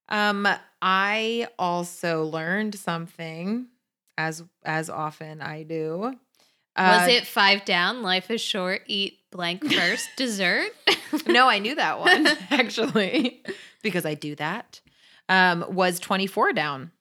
Um, 0.10 0.48
I 0.82 1.48
also 1.58 2.24
learned 2.26 2.76
something 2.76 3.68
as 4.18 4.44
as 4.64 4.90
often 4.90 5.42
I 5.42 5.64
do. 5.64 6.14
Was 6.78 7.08
Uh, 7.08 7.12
it 7.12 7.28
five 7.28 7.66
down? 7.66 8.04
Life 8.04 8.30
is 8.32 8.42
short. 8.42 8.82
Eat 8.88 9.17
blank 9.32 9.64
first. 9.72 10.10
dessert. 10.18 10.72
no, 11.28 11.48
I 11.48 11.60
knew 11.60 11.76
that 11.76 12.00
one 12.00 12.28
actually 12.52 13.44
because 13.84 14.06
I 14.06 14.14
do 14.14 14.36
that. 14.36 14.82
Um, 15.30 15.66
was 15.70 16.00
24 16.00 16.54
down. 16.54 16.92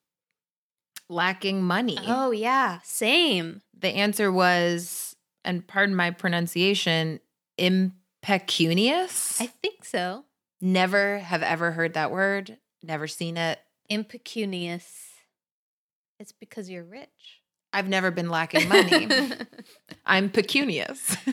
Lacking 1.09 1.63
money. 1.63 1.99
Oh 2.07 2.33
yeah, 2.33 2.81
same. 2.83 3.63
The 3.79 3.89
answer 3.89 4.33
was, 4.33 5.15
and 5.45 5.65
pardon 5.65 5.95
my 5.95 6.11
pronunciation, 6.11 7.21
impecunious. 7.59 9.41
I 9.41 9.47
think 9.47 9.85
so. 9.85 10.25
never 10.61 11.19
have 11.19 11.45
ever 11.45 11.71
heard 11.71 11.95
that 11.95 12.11
word, 12.11 12.59
never 12.83 13.07
seen 13.07 13.37
it. 13.37 13.61
Impecunious. 13.89 15.13
It's 16.19 16.33
because 16.33 16.69
you're 16.69 16.83
rich. 16.83 17.36
I've 17.77 17.89
never 17.89 18.11
been 18.11 18.31
lacking 18.31 18.69
money. 18.71 19.07
I'm 20.07 20.31
pecunious. 20.31 21.15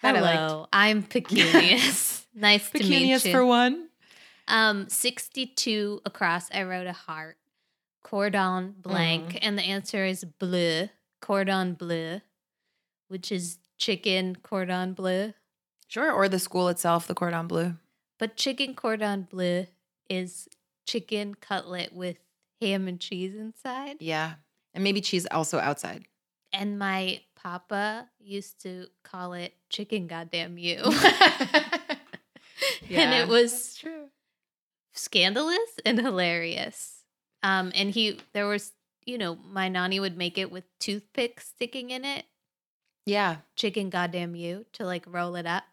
Hello, 0.00 0.66
I'm 0.72 1.02
pecunious. 1.02 2.26
nice 2.34 2.64
to 2.70 2.78
pecunious 2.78 3.24
meet 3.24 3.30
you. 3.30 3.36
for 3.36 3.44
one. 3.44 3.88
um, 4.46 4.88
62 4.88 6.00
across. 6.06 6.48
I 6.52 6.62
wrote 6.62 6.86
a 6.86 6.92
heart. 6.92 7.36
Cordon 8.02 8.74
blank, 8.78 9.32
Mm. 9.34 9.38
and 9.42 9.58
the 9.58 9.62
answer 9.64 10.06
is 10.06 10.24
bleu. 10.24 10.88
Cordon 11.20 11.74
bleu, 11.74 12.20
which 13.08 13.30
is 13.30 13.58
chicken 13.76 14.36
cordon 14.42 14.94
bleu. 14.94 15.34
Sure, 15.88 16.10
or 16.12 16.26
the 16.28 16.38
school 16.38 16.68
itself, 16.68 17.06
the 17.06 17.14
cordon 17.14 17.46
bleu. 17.46 17.74
But 18.18 18.36
chicken 18.36 18.74
cordon 18.74 19.26
bleu 19.30 19.66
is 20.08 20.48
chicken 20.86 21.34
cutlet 21.34 21.92
with 21.92 22.16
ham 22.60 22.88
and 22.88 23.00
cheese 23.00 23.34
inside. 23.34 23.96
Yeah. 24.00 24.34
And 24.74 24.84
maybe 24.84 25.00
cheese 25.00 25.26
also 25.30 25.58
outside. 25.58 26.04
And 26.52 26.78
my 26.78 27.20
papa 27.36 28.08
used 28.18 28.62
to 28.62 28.86
call 29.04 29.32
it 29.34 29.54
chicken 29.70 30.06
goddamn 30.06 30.58
you. 30.58 30.76
and 32.90 33.12
it 33.14 33.28
was 33.28 33.76
true. 33.76 34.08
scandalous 34.92 35.58
and 35.84 35.98
hilarious. 35.98 37.02
Um, 37.42 37.70
and 37.74 37.90
he, 37.90 38.18
there 38.32 38.46
was, 38.46 38.72
you 39.04 39.18
know, 39.18 39.36
my 39.50 39.68
nanny 39.68 40.00
would 40.00 40.16
make 40.16 40.38
it 40.38 40.50
with 40.50 40.64
toothpicks 40.80 41.48
sticking 41.48 41.90
in 41.90 42.04
it, 42.04 42.24
Yeah. 43.06 43.36
chicken 43.56 43.90
goddamn 43.90 44.34
you, 44.34 44.66
to 44.74 44.84
like 44.84 45.04
roll 45.06 45.36
it 45.36 45.46
up. 45.46 45.64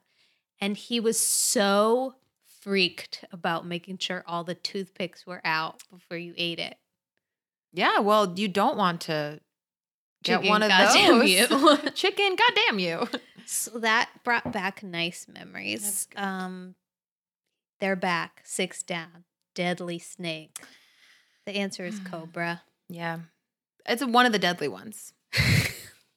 And 0.62 0.78
he 0.78 1.00
was 1.00 1.20
so 1.20 2.16
freaked 2.66 3.24
about 3.32 3.64
making 3.64 4.00
sure 4.00 4.24
all 4.26 4.44
the 4.44 4.56
toothpicks 4.56 5.26
were 5.28 5.40
out 5.46 5.84
before 5.92 6.18
you 6.18 6.34
ate 6.36 6.58
it. 6.58 6.78
Yeah. 7.72 8.00
Well, 8.00 8.34
you 8.36 8.48
don't 8.48 8.76
want 8.76 9.02
to 9.02 9.40
get 10.24 10.38
Chicken 10.38 10.50
one 10.50 10.64
of 10.64 10.70
goddamn 10.70 11.20
those. 11.20 11.30
you. 11.30 11.92
Chicken, 11.94 12.36
goddamn 12.36 12.80
you. 12.80 13.08
So 13.46 13.78
that 13.80 14.10
brought 14.24 14.52
back 14.52 14.82
nice 14.82 15.28
memories. 15.32 16.08
Um, 16.16 16.74
they're 17.80 17.96
back, 17.96 18.42
six 18.44 18.82
down, 18.82 19.26
deadly 19.54 20.00
snake. 20.00 20.58
The 21.46 21.56
answer 21.56 21.86
is 21.86 22.00
cobra. 22.06 22.64
Yeah. 22.90 23.20
It's 23.86 24.04
one 24.04 24.26
of 24.26 24.32
the 24.32 24.40
deadly 24.40 24.68
ones. 24.68 25.14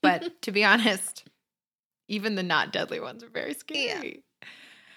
But 0.00 0.40
to 0.42 0.52
be 0.52 0.64
honest, 0.64 1.24
even 2.06 2.34
the 2.36 2.42
not 2.42 2.72
deadly 2.72 3.00
ones 3.00 3.22
are 3.24 3.28
very 3.28 3.54
scary. 3.54 4.22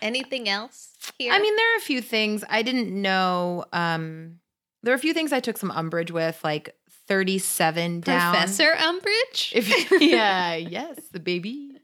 Anything 0.01 0.49
else 0.49 0.89
here? 1.17 1.31
I 1.31 1.39
mean, 1.39 1.55
there 1.55 1.73
are 1.73 1.77
a 1.77 1.81
few 1.81 2.01
things 2.01 2.43
I 2.49 2.61
didn't 2.61 2.89
know. 2.89 3.65
Um, 3.71 4.39
there 4.83 4.93
are 4.93 4.95
a 4.95 4.99
few 4.99 5.13
things 5.13 5.31
I 5.31 5.39
took 5.39 5.57
some 5.57 5.71
umbrage 5.71 6.11
with, 6.11 6.39
like 6.43 6.75
37 7.07 8.01
down. 8.01 8.31
Professor 8.33 8.73
Umbridge. 8.73 9.53
If 9.53 9.91
yeah, 10.01 10.55
yes, 10.55 10.97
the 11.11 11.19
baby. 11.19 11.77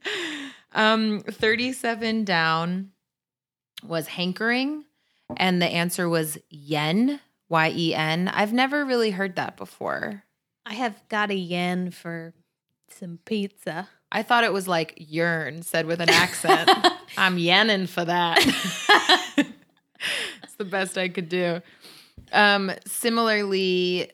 Um, 0.73 1.21
37 1.21 2.23
down 2.23 2.91
was 3.83 4.07
hankering, 4.07 4.85
and 5.35 5.61
the 5.61 5.67
answer 5.67 6.07
was 6.09 6.37
yen, 6.49 7.19
Y 7.49 7.73
E 7.75 7.93
N. 7.95 8.27
I've 8.29 8.53
never 8.53 8.85
really 8.85 9.11
heard 9.11 9.35
that 9.35 9.57
before. 9.57 10.23
I 10.65 10.73
have 10.73 11.01
got 11.09 11.31
a 11.31 11.35
yen 11.35 11.91
for 11.91 12.33
some 12.89 13.19
pizza. 13.25 13.89
I 14.11 14.23
thought 14.23 14.43
it 14.43 14.53
was 14.53 14.67
like 14.67 14.93
yearn, 14.97 15.63
said 15.63 15.85
with 15.85 15.99
an 16.01 16.09
accent. 16.09 16.69
I'm 17.17 17.37
yenning 17.37 17.87
for 17.89 18.05
that. 18.05 18.37
it's 19.37 20.55
the 20.57 20.65
best 20.65 20.97
I 20.97 21.09
could 21.09 21.29
do. 21.29 21.61
Um, 22.31 22.71
similarly, 22.85 24.11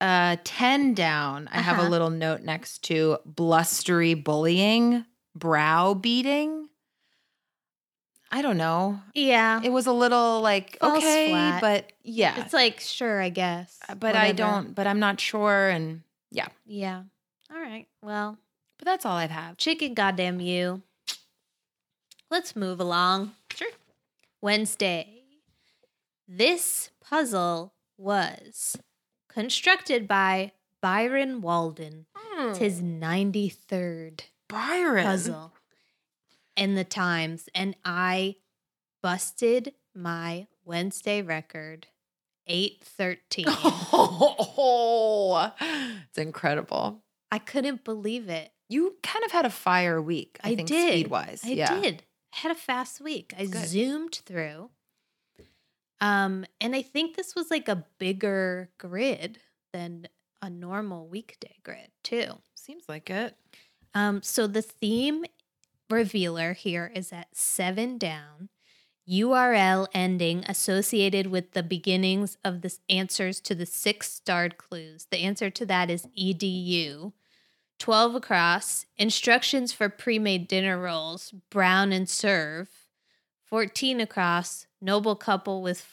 uh, 0.00 0.36
10 0.44 0.94
down, 0.94 1.48
I 1.52 1.60
have 1.60 1.78
a 1.78 1.80
Uh-huh. 1.82 1.88
little 1.90 2.10
note 2.10 2.42
next 2.42 2.82
to 2.84 3.18
blustery 3.24 4.14
bullying, 4.14 5.04
brow-beating. 5.34 6.68
I 8.30 8.42
don't 8.42 8.56
know. 8.56 9.00
yeah, 9.14 9.60
It 9.62 9.70
was 9.70 9.86
a 9.86 9.92
little 9.92 10.40
like, 10.40 10.78
Falls 10.80 10.98
okay, 10.98 11.28
flat. 11.30 11.60
but 11.60 11.92
yeah. 12.02 12.34
it's 12.40 12.52
like 12.52 12.80
sure, 12.80 13.20
I 13.20 13.28
guess, 13.28 13.78
but 13.98 14.16
I 14.16 14.32
don't, 14.32 14.74
but 14.74 14.86
I'm 14.88 14.98
not 14.98 15.20
sure. 15.20 15.68
And 15.68 16.02
yeah, 16.32 16.48
Yeah. 16.66 17.02
All 17.52 17.60
right. 17.60 17.86
Well, 18.02 18.36
but 18.78 18.84
that's 18.84 19.04
all 19.06 19.16
I'd 19.16 19.30
have. 19.30 19.56
chicken 19.56 19.94
goddamn 19.94 20.40
you. 20.40 20.82
Let's 22.30 22.56
move 22.56 22.80
along. 22.80 23.32
Sure. 23.54 23.68
Wednesday. 24.40 25.22
This 26.26 26.90
puzzle 27.00 27.74
was 27.96 28.76
constructed 29.28 30.08
by 30.08 30.52
Byron 30.80 31.40
Walden. 31.40 32.06
Hmm. 32.16 32.50
It's 32.50 32.58
his 32.58 32.82
93rd 32.82 34.22
Byron. 34.48 35.04
puzzle 35.04 35.52
in 36.56 36.74
the 36.74 36.84
Times, 36.84 37.48
and 37.54 37.76
I 37.84 38.36
busted 39.02 39.74
my 39.94 40.46
Wednesday 40.64 41.22
record 41.22 41.86
813. 42.46 43.46
Oh, 44.56 45.52
it's 46.08 46.18
incredible. 46.18 47.02
I 47.30 47.38
couldn't 47.38 47.84
believe 47.84 48.28
it. 48.28 48.50
You 48.68 48.96
kind 49.02 49.24
of 49.24 49.32
had 49.32 49.44
a 49.44 49.50
fire 49.50 50.00
week, 50.00 50.38
I, 50.42 50.50
I 50.50 50.56
think, 50.56 50.68
did. 50.68 50.92
speed 50.92 51.08
wise. 51.08 51.42
I 51.44 51.48
yeah. 51.48 51.80
did. 51.80 52.02
I 52.34 52.38
had 52.38 52.52
a 52.52 52.58
fast 52.58 53.00
week. 53.00 53.34
I 53.38 53.46
Good. 53.46 53.66
zoomed 53.66 54.20
through. 54.24 54.70
Um, 56.00 56.44
and 56.60 56.74
I 56.74 56.82
think 56.82 57.16
this 57.16 57.34
was 57.34 57.50
like 57.50 57.68
a 57.68 57.84
bigger 57.98 58.70
grid 58.78 59.38
than 59.72 60.08
a 60.42 60.50
normal 60.50 61.06
weekday 61.06 61.56
grid, 61.62 61.90
too. 62.02 62.38
Seems 62.54 62.88
like 62.88 63.10
it. 63.10 63.36
Um, 63.94 64.22
so 64.22 64.46
the 64.46 64.62
theme 64.62 65.24
revealer 65.88 66.52
here 66.54 66.90
is 66.94 67.12
at 67.12 67.36
seven 67.36 67.98
down. 67.98 68.48
URL 69.08 69.86
ending 69.92 70.44
associated 70.48 71.26
with 71.26 71.52
the 71.52 71.62
beginnings 71.62 72.38
of 72.44 72.62
the 72.62 72.74
answers 72.88 73.38
to 73.40 73.54
the 73.54 73.66
six 73.66 74.10
starred 74.10 74.56
clues. 74.56 75.06
The 75.10 75.18
answer 75.18 75.50
to 75.50 75.66
that 75.66 75.90
is 75.90 76.06
edu. 76.18 77.12
12 77.84 78.14
across. 78.14 78.86
Instructions 78.96 79.70
for 79.70 79.90
pre 79.90 80.18
made 80.18 80.48
dinner 80.48 80.78
rolls, 80.78 81.34
brown 81.50 81.92
and 81.92 82.08
serve. 82.08 82.70
14 83.44 84.00
across. 84.00 84.66
Noble 84.80 85.14
couple 85.14 85.60
with 85.60 85.86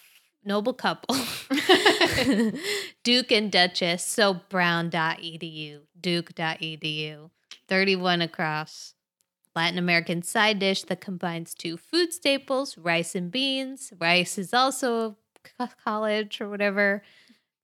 noble 0.46 0.72
couple. 0.72 1.14
Duke 3.04 3.30
and 3.34 3.52
Duchess. 3.52 4.08
So 4.08 4.36
brown.edu. 4.48 5.82
Duke.edu. 6.00 7.30
31 7.68 8.22
across. 8.22 8.94
Latin 9.54 9.78
American 9.78 10.24
side 10.24 10.60
dish 10.60 10.84
that 10.84 11.02
combines 11.02 11.54
two 11.54 11.76
food 11.76 12.14
staples, 12.14 12.78
rice 12.78 13.16
and 13.16 13.30
beans. 13.30 13.92
Rice 14.00 14.38
is 14.38 14.54
also 14.54 15.18
college 15.84 16.40
or 16.40 16.50
whatever. 16.50 17.04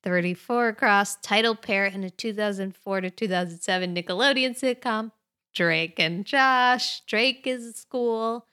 34 0.03 0.69
across. 0.69 1.15
Title 1.17 1.55
pair 1.55 1.85
in 1.85 2.03
a 2.03 2.09
2004 2.09 3.01
to 3.01 3.09
2007 3.09 3.95
Nickelodeon 3.95 4.57
sitcom. 4.57 5.11
Drake 5.53 5.99
and 5.99 6.25
Josh. 6.25 7.01
Drake 7.01 7.47
is 7.47 7.65
a 7.65 7.73
school. 7.73 8.45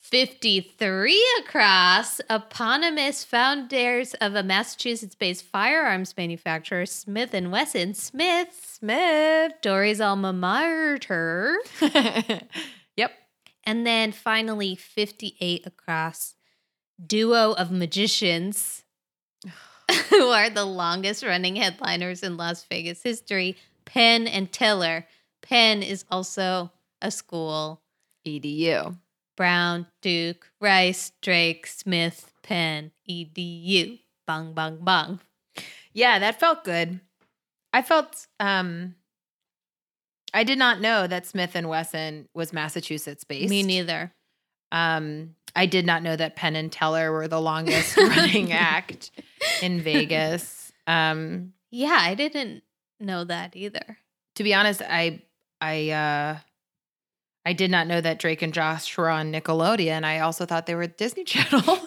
53 0.00 1.22
across, 1.40 2.20
eponymous 2.28 3.24
founders 3.24 4.12
of 4.14 4.34
a 4.34 4.42
Massachusetts-based 4.42 5.44
firearms 5.46 6.14
manufacturer, 6.14 6.84
Smith 6.84 7.32
and 7.32 7.50
Wesson. 7.50 7.94
Smith, 7.94 8.48
Smith, 8.62 9.52
Dory's 9.62 10.02
alma 10.02 10.34
mater. 10.34 11.58
yep. 12.96 13.12
And 13.64 13.86
then 13.86 14.12
finally, 14.12 14.74
58 14.74 15.66
across, 15.66 16.34
duo 17.06 17.52
of 17.52 17.70
magicians 17.70 18.82
who 20.10 20.28
are 20.28 20.50
the 20.50 20.64
longest 20.64 21.22
running 21.22 21.56
headliners 21.56 22.22
in 22.22 22.36
Las 22.36 22.64
Vegas 22.64 23.02
history, 23.02 23.56
Penn 23.84 24.26
and 24.26 24.50
Teller. 24.50 25.06
Penn 25.42 25.82
is 25.82 26.04
also 26.10 26.70
a 27.02 27.10
school. 27.10 27.80
EDU. 28.26 28.96
Brown, 29.36 29.86
Duke, 30.00 30.50
Rice, 30.60 31.12
Drake, 31.20 31.66
Smith, 31.66 32.32
Penn, 32.42 32.92
EDU. 33.08 33.98
Bang, 34.26 34.54
bang, 34.54 34.78
bang. 34.80 35.20
Yeah, 35.92 36.18
that 36.18 36.40
felt 36.40 36.64
good. 36.64 37.00
I 37.72 37.82
felt 37.82 38.26
um 38.40 38.94
I 40.32 40.44
did 40.44 40.58
not 40.58 40.80
know 40.80 41.06
that 41.06 41.26
Smith 41.26 41.52
and 41.54 41.68
Wesson 41.68 42.28
was 42.34 42.52
Massachusetts 42.52 43.24
based. 43.24 43.50
Me 43.50 43.62
neither. 43.62 44.12
Um 44.72 45.34
I 45.56 45.66
did 45.66 45.86
not 45.86 46.02
know 46.02 46.16
that 46.16 46.36
Penn 46.36 46.56
and 46.56 46.70
Teller 46.70 47.12
were 47.12 47.28
the 47.28 47.40
longest 47.40 47.96
running 47.96 48.52
act 48.52 49.10
in 49.62 49.80
Vegas. 49.80 50.72
Um 50.86 51.52
Yeah, 51.70 51.98
I 52.00 52.14
didn't 52.14 52.62
know 53.00 53.24
that 53.24 53.56
either. 53.56 53.98
to 54.36 54.42
be 54.44 54.54
honest, 54.54 54.82
I 54.82 55.22
I 55.60 55.90
uh 55.90 56.38
I 57.46 57.52
did 57.52 57.70
not 57.70 57.86
know 57.86 58.00
that 58.00 58.18
Drake 58.18 58.40
and 58.42 58.54
Josh 58.54 58.96
were 58.96 59.10
on 59.10 59.30
Nickelodeon. 59.32 60.02
I 60.04 60.20
also 60.20 60.46
thought 60.46 60.66
they 60.66 60.74
were 60.74 60.86
Disney 60.86 61.24
Channel. 61.32 61.78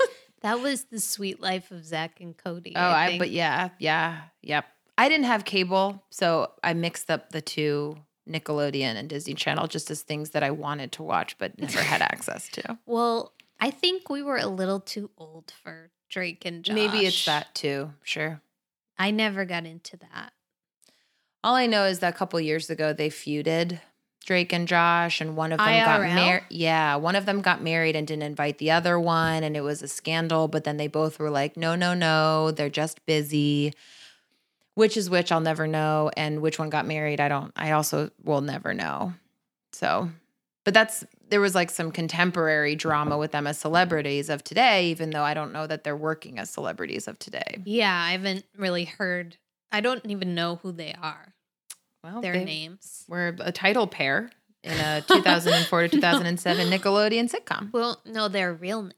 That 0.41 0.61
was 0.61 0.83
the 0.85 0.99
Suite 0.99 1.41
life 1.41 1.71
of 1.71 1.83
Zack 1.83 2.21
and 2.21 2.37
Cody. 2.37 2.73
Oh, 2.75 2.89
I, 2.91 3.07
think. 3.07 3.19
but 3.19 3.31
yeah, 3.31 3.69
yeah, 3.79 4.21
yep. 4.43 4.65
I 4.99 5.09
didn't 5.09 5.25
have 5.25 5.45
cable, 5.45 6.03
so 6.11 6.51
I 6.63 6.73
mixed 6.75 7.09
up 7.09 7.31
the 7.31 7.41
two 7.41 7.97
Nickelodeon 8.29 8.95
and 8.95 9.09
Disney 9.09 9.33
Channel 9.33 9.65
just 9.67 9.89
as 9.89 10.03
things 10.03 10.29
that 10.31 10.43
I 10.43 10.51
wanted 10.51 10.91
to 10.93 11.03
watch 11.03 11.37
but 11.39 11.57
never 11.59 11.79
had 11.79 12.01
access 12.13 12.49
to. 12.49 12.77
Well, 12.85 13.33
I 13.59 13.71
think 13.71 14.09
we 14.09 14.21
were 14.21 14.37
a 14.37 14.47
little 14.47 14.79
too 14.79 15.09
old 15.17 15.51
for 15.63 15.91
Drake 16.09 16.45
and 16.45 16.63
Josh. 16.63 16.75
Maybe 16.75 17.05
it's 17.05 17.25
that 17.25 17.53
too. 17.55 17.91
Sure. 18.03 18.41
I 18.97 19.11
never 19.11 19.45
got 19.45 19.65
into 19.65 19.97
that. 19.97 20.33
All 21.43 21.55
I 21.55 21.65
know 21.65 21.85
is 21.85 21.99
that 21.99 22.13
a 22.13 22.17
couple 22.17 22.39
years 22.39 22.69
ago 22.69 22.93
they 22.93 23.09
feuded 23.09 23.79
Drake 24.25 24.51
and 24.51 24.67
Josh, 24.67 25.21
and 25.21 25.37
one 25.37 25.53
of 25.53 25.59
them 25.59 25.85
got 25.85 26.01
married. 26.01 26.43
Yeah, 26.49 26.97
one 26.97 27.15
of 27.15 27.25
them 27.25 27.41
got 27.41 27.63
married 27.63 27.95
and 27.95 28.05
didn't 28.05 28.23
invite 28.23 28.57
the 28.57 28.71
other 28.71 28.99
one, 28.99 29.43
and 29.43 29.55
it 29.55 29.61
was 29.61 29.81
a 29.81 29.87
scandal. 29.87 30.49
But 30.49 30.65
then 30.65 30.75
they 30.75 30.87
both 30.87 31.17
were 31.17 31.29
like, 31.29 31.55
"No, 31.55 31.75
no, 31.75 31.93
no, 31.93 32.51
they're 32.51 32.69
just 32.69 33.05
busy." 33.05 33.73
Which 34.73 34.97
is 34.97 35.09
which? 35.09 35.31
I'll 35.31 35.39
never 35.39 35.65
know. 35.65 36.11
And 36.17 36.41
which 36.41 36.59
one 36.59 36.69
got 36.69 36.85
married? 36.85 37.21
I 37.21 37.29
don't. 37.29 37.53
I 37.55 37.71
also 37.71 38.11
will 38.21 38.41
never 38.41 38.73
know. 38.73 39.13
So, 39.71 40.09
but 40.65 40.73
that's 40.73 41.05
there 41.29 41.41
was 41.41 41.55
like 41.55 41.69
some 41.69 41.91
contemporary 41.91 42.75
drama 42.75 43.17
with 43.17 43.31
them 43.31 43.47
as 43.47 43.57
celebrities 43.59 44.29
of 44.29 44.43
today, 44.43 44.87
even 44.89 45.09
though 45.09 45.23
I 45.23 45.33
don't 45.33 45.51
know 45.53 45.67
that 45.67 45.83
they're 45.83 45.95
working 45.97 46.39
as 46.39 46.49
celebrities 46.49 47.07
of 47.07 47.19
today. 47.19 47.59
Yeah, 47.65 47.93
I 47.93 48.11
haven't 48.11 48.45
really 48.57 48.85
heard. 48.85 49.37
I 49.71 49.81
don't 49.81 50.05
even 50.05 50.35
know 50.35 50.55
who 50.63 50.71
they 50.71 50.95
are. 51.01 51.33
Well, 52.03 52.21
Their 52.21 52.35
names. 52.35 53.03
We're 53.09 53.35
a 53.39 53.51
title 53.51 53.87
pair 53.87 54.29
in 54.63 54.71
a 54.79 55.01
2004 55.01 55.81
to 55.81 55.87
2007 55.89 56.69
Nickelodeon 56.69 57.29
sitcom. 57.33 57.71
Well, 57.73 58.01
no, 58.05 58.27
their 58.29 58.53
real 58.53 58.83
names. 58.83 58.93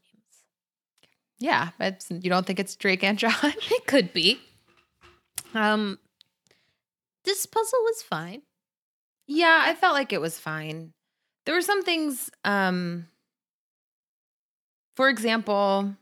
Yeah, 1.40 1.70
but 1.80 2.06
you 2.10 2.30
don't 2.30 2.46
think 2.46 2.60
it's 2.60 2.76
Drake 2.76 3.04
and 3.04 3.18
Josh? 3.18 3.44
It 3.72 3.86
could 3.88 4.14
be. 4.14 4.40
Um, 5.56 5.98
this 7.24 7.46
puzzle 7.46 7.80
was 7.84 8.04
fine. 8.04 8.42
yeah, 9.26 9.64
I 9.66 9.74
felt 9.74 9.94
like 9.94 10.14
it 10.14 10.22
was 10.22 10.38
fine. 10.40 10.94
There 11.46 11.56
were 11.56 11.62
some 11.62 11.84
things, 11.84 12.30
um, 12.44 13.08
for 14.96 15.10
example, 15.10 15.96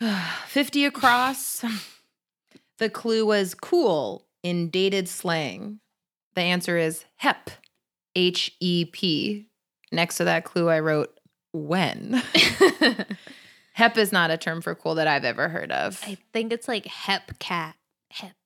50 0.46 0.84
across. 0.84 1.64
The 2.78 2.90
clue 2.90 3.24
was 3.24 3.54
cool 3.54 4.26
in 4.42 4.68
dated 4.68 5.08
slang. 5.08 5.78
The 6.34 6.42
answer 6.42 6.76
is 6.76 7.04
HEP, 7.16 7.50
H 8.16 8.54
E 8.58 8.84
P. 8.86 9.46
Next 9.92 10.16
to 10.16 10.24
that 10.24 10.44
clue, 10.44 10.68
I 10.68 10.80
wrote 10.80 11.18
when. 11.52 12.14
HEP 13.74 13.98
is 13.98 14.12
not 14.12 14.30
a 14.30 14.36
term 14.36 14.60
for 14.60 14.74
cool 14.74 14.96
that 14.96 15.06
I've 15.06 15.24
ever 15.24 15.48
heard 15.48 15.70
of. 15.70 16.00
I 16.04 16.16
think 16.32 16.52
it's 16.52 16.68
like 16.68 16.86
hep 16.86 17.38
cat, 17.38 17.76
hep, 18.10 18.36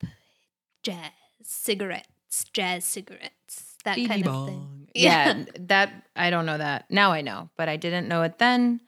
jazz, 0.82 1.10
cigarettes, 1.42 2.44
jazz 2.52 2.84
cigarettes, 2.84 3.67
that 3.96 4.08
kind 4.08 4.26
of 4.26 4.46
thing. 4.46 4.88
Yeah, 4.94 5.44
that 5.60 5.92
I 6.16 6.30
don't 6.30 6.46
know 6.46 6.58
that. 6.58 6.90
Now 6.90 7.12
I 7.12 7.20
know, 7.20 7.50
but 7.56 7.68
I 7.68 7.76
didn't 7.76 8.08
know 8.08 8.22
it 8.22 8.38
then. 8.38 8.80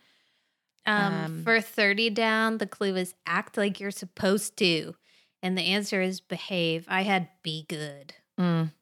Um, 0.86 1.14
Um, 1.14 1.44
for 1.44 1.60
30 1.60 2.10
down, 2.10 2.58
the 2.58 2.66
clue 2.66 2.96
is 2.96 3.14
act 3.26 3.56
like 3.56 3.78
you're 3.80 3.90
supposed 3.90 4.56
to. 4.58 4.94
And 5.42 5.56
the 5.56 5.62
answer 5.62 6.00
is 6.02 6.20
behave. 6.20 6.86
I 6.88 7.02
had 7.02 7.28
be 7.42 7.64
good. 7.68 8.14
Mm. 8.38 8.72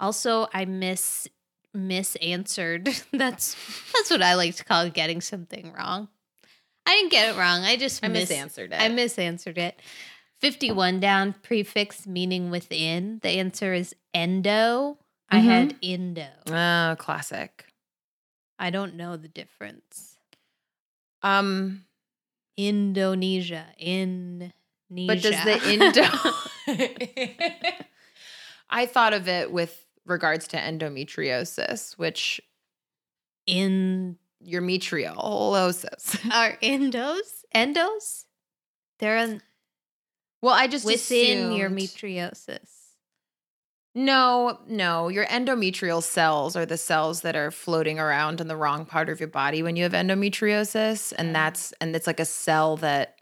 Also, 0.00 0.46
I 0.52 0.64
miss 0.64 1.28
misanswered. 1.76 3.02
that's 3.12 3.56
that's 3.92 4.10
what 4.10 4.22
I 4.22 4.34
like 4.34 4.56
to 4.56 4.64
call 4.64 4.88
getting 4.90 5.20
something 5.20 5.72
wrong. 5.72 6.08
I 6.86 6.94
didn't 6.94 7.10
get 7.10 7.34
it 7.34 7.38
wrong. 7.38 7.62
I 7.62 7.76
just 7.76 8.04
I 8.04 8.08
mis- 8.08 8.30
misanswered 8.30 8.72
it. 8.72 8.80
I 8.80 8.88
misanswered 8.88 9.58
it. 9.58 9.80
51 10.40 11.00
down, 11.00 11.34
prefix 11.42 12.06
meaning 12.06 12.50
within. 12.50 13.18
The 13.22 13.30
answer 13.30 13.74
is 13.74 13.94
endo. 14.14 14.98
I 15.28 15.40
Mhm. 15.40 15.44
had 15.44 15.76
indo. 15.82 16.28
Oh, 16.48 16.96
classic. 16.98 17.66
I 18.58 18.70
don't 18.70 18.94
know 18.94 19.16
the 19.16 19.28
difference. 19.28 20.16
Um, 21.22 21.84
Indonesia. 22.56 23.66
In 23.78 24.52
but 24.88 25.20
does 25.20 25.34
the 25.44 25.60
Indo? 25.68 26.04
I 28.70 28.86
thought 28.86 29.12
of 29.12 29.28
it 29.28 29.52
with 29.52 29.84
regards 30.04 30.48
to 30.48 30.56
endometriosis, 30.56 31.98
which 31.98 32.40
in 33.46 34.18
your 34.40 34.62
metriosis. 34.62 36.30
are 36.32 36.56
endos 36.62 37.44
endos 37.54 38.24
they're 38.98 39.16
in, 39.18 39.42
Well, 40.42 40.54
I 40.54 40.66
just 40.66 40.84
within 40.84 41.52
your 41.52 41.68
assumed- 41.68 41.80
metriosis 41.80 42.68
No, 43.94 44.60
no. 44.68 45.08
Your 45.08 45.24
endometrial 45.26 46.02
cells 46.02 46.54
are 46.56 46.66
the 46.66 46.76
cells 46.76 47.22
that 47.22 47.34
are 47.34 47.50
floating 47.50 47.98
around 47.98 48.40
in 48.40 48.46
the 48.48 48.56
wrong 48.56 48.84
part 48.84 49.08
of 49.08 49.18
your 49.20 49.28
body 49.28 49.62
when 49.62 49.74
you 49.76 49.84
have 49.84 49.92
endometriosis. 49.92 51.12
And 51.16 51.34
that's, 51.34 51.72
and 51.80 51.96
it's 51.96 52.06
like 52.06 52.20
a 52.20 52.26
cell 52.26 52.76
that, 52.78 53.14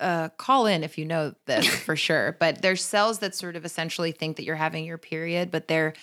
uh, 0.00 0.28
call 0.30 0.66
in 0.66 0.84
if 0.84 0.96
you 0.98 1.04
know 1.04 1.34
this 1.46 1.66
for 1.84 1.96
sure. 1.96 2.36
But 2.38 2.62
there's 2.62 2.84
cells 2.84 3.20
that 3.20 3.34
sort 3.34 3.56
of 3.56 3.64
essentially 3.64 4.12
think 4.12 4.36
that 4.36 4.44
you're 4.44 4.56
having 4.56 4.84
your 4.84 4.98
period, 4.98 5.50
but 5.50 5.68
they're 5.68 5.94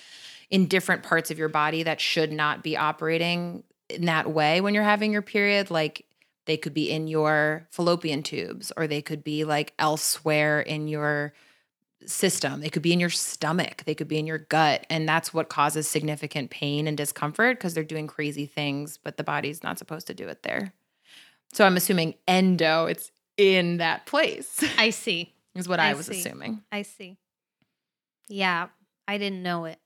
in 0.50 0.68
different 0.68 1.04
parts 1.04 1.32
of 1.32 1.38
your 1.40 1.50
body 1.50 1.84
that 1.84 2.00
should 2.00 2.32
not 2.32 2.64
be 2.64 2.78
operating 2.78 3.64
in 3.90 4.06
that 4.06 4.30
way 4.32 4.62
when 4.62 4.74
you're 4.74 4.84
having 4.84 5.12
your 5.12 5.22
period. 5.22 5.70
Like 5.72 6.06
They 6.46 6.58
could 6.58 6.74
be 6.74 6.90
in 6.92 7.08
your 7.08 7.68
fallopian 7.72 8.24
tubes 8.24 8.72
or 8.78 8.88
they 8.88 9.02
could 9.02 9.24
be 9.24 9.44
like 9.44 9.74
elsewhere 9.80 10.62
in 10.62 10.88
your 10.88 11.34
system. 12.06 12.62
They 12.62 12.70
could 12.70 12.82
be 12.82 12.94
in 12.94 13.00
your 13.00 13.10
stomach. 13.10 13.84
They 13.86 13.96
could 13.96 14.08
be 14.08 14.20
in 14.20 14.28
your 14.28 14.38
gut. 14.38 14.86
And 14.90 15.08
that's 15.10 15.34
what 15.34 15.50
causes 15.50 15.88
significant 15.88 16.52
pain 16.52 16.88
and 16.88 16.96
discomfort 16.96 17.58
because 17.58 17.74
they're 17.74 17.84
doing 17.84 18.08
crazy 18.08 18.46
things, 18.46 18.98
but 18.98 19.18
the 19.18 19.24
body's 19.24 19.64
not 19.64 19.80
supposed 19.80 20.08
to 20.08 20.14
do 20.14 20.28
it 20.28 20.44
there. 20.44 20.74
So 21.52 21.66
I'm 21.66 21.78
assuming 21.78 22.16
endo, 22.28 22.86
it's 22.86 23.12
in 23.38 23.78
that 23.78 24.06
place, 24.06 24.64
I 24.78 24.90
see. 24.92 25.34
is 25.56 25.68
what 25.68 25.80
I, 25.80 25.90
I 25.90 25.94
was 25.94 26.06
see. 26.08 26.20
assuming. 26.20 26.62
I 26.72 26.84
see. 26.84 27.18
Yeah, 28.28 28.68
I 29.08 29.18
didn't 29.18 29.44
know 29.44 29.66
it. 29.66 29.80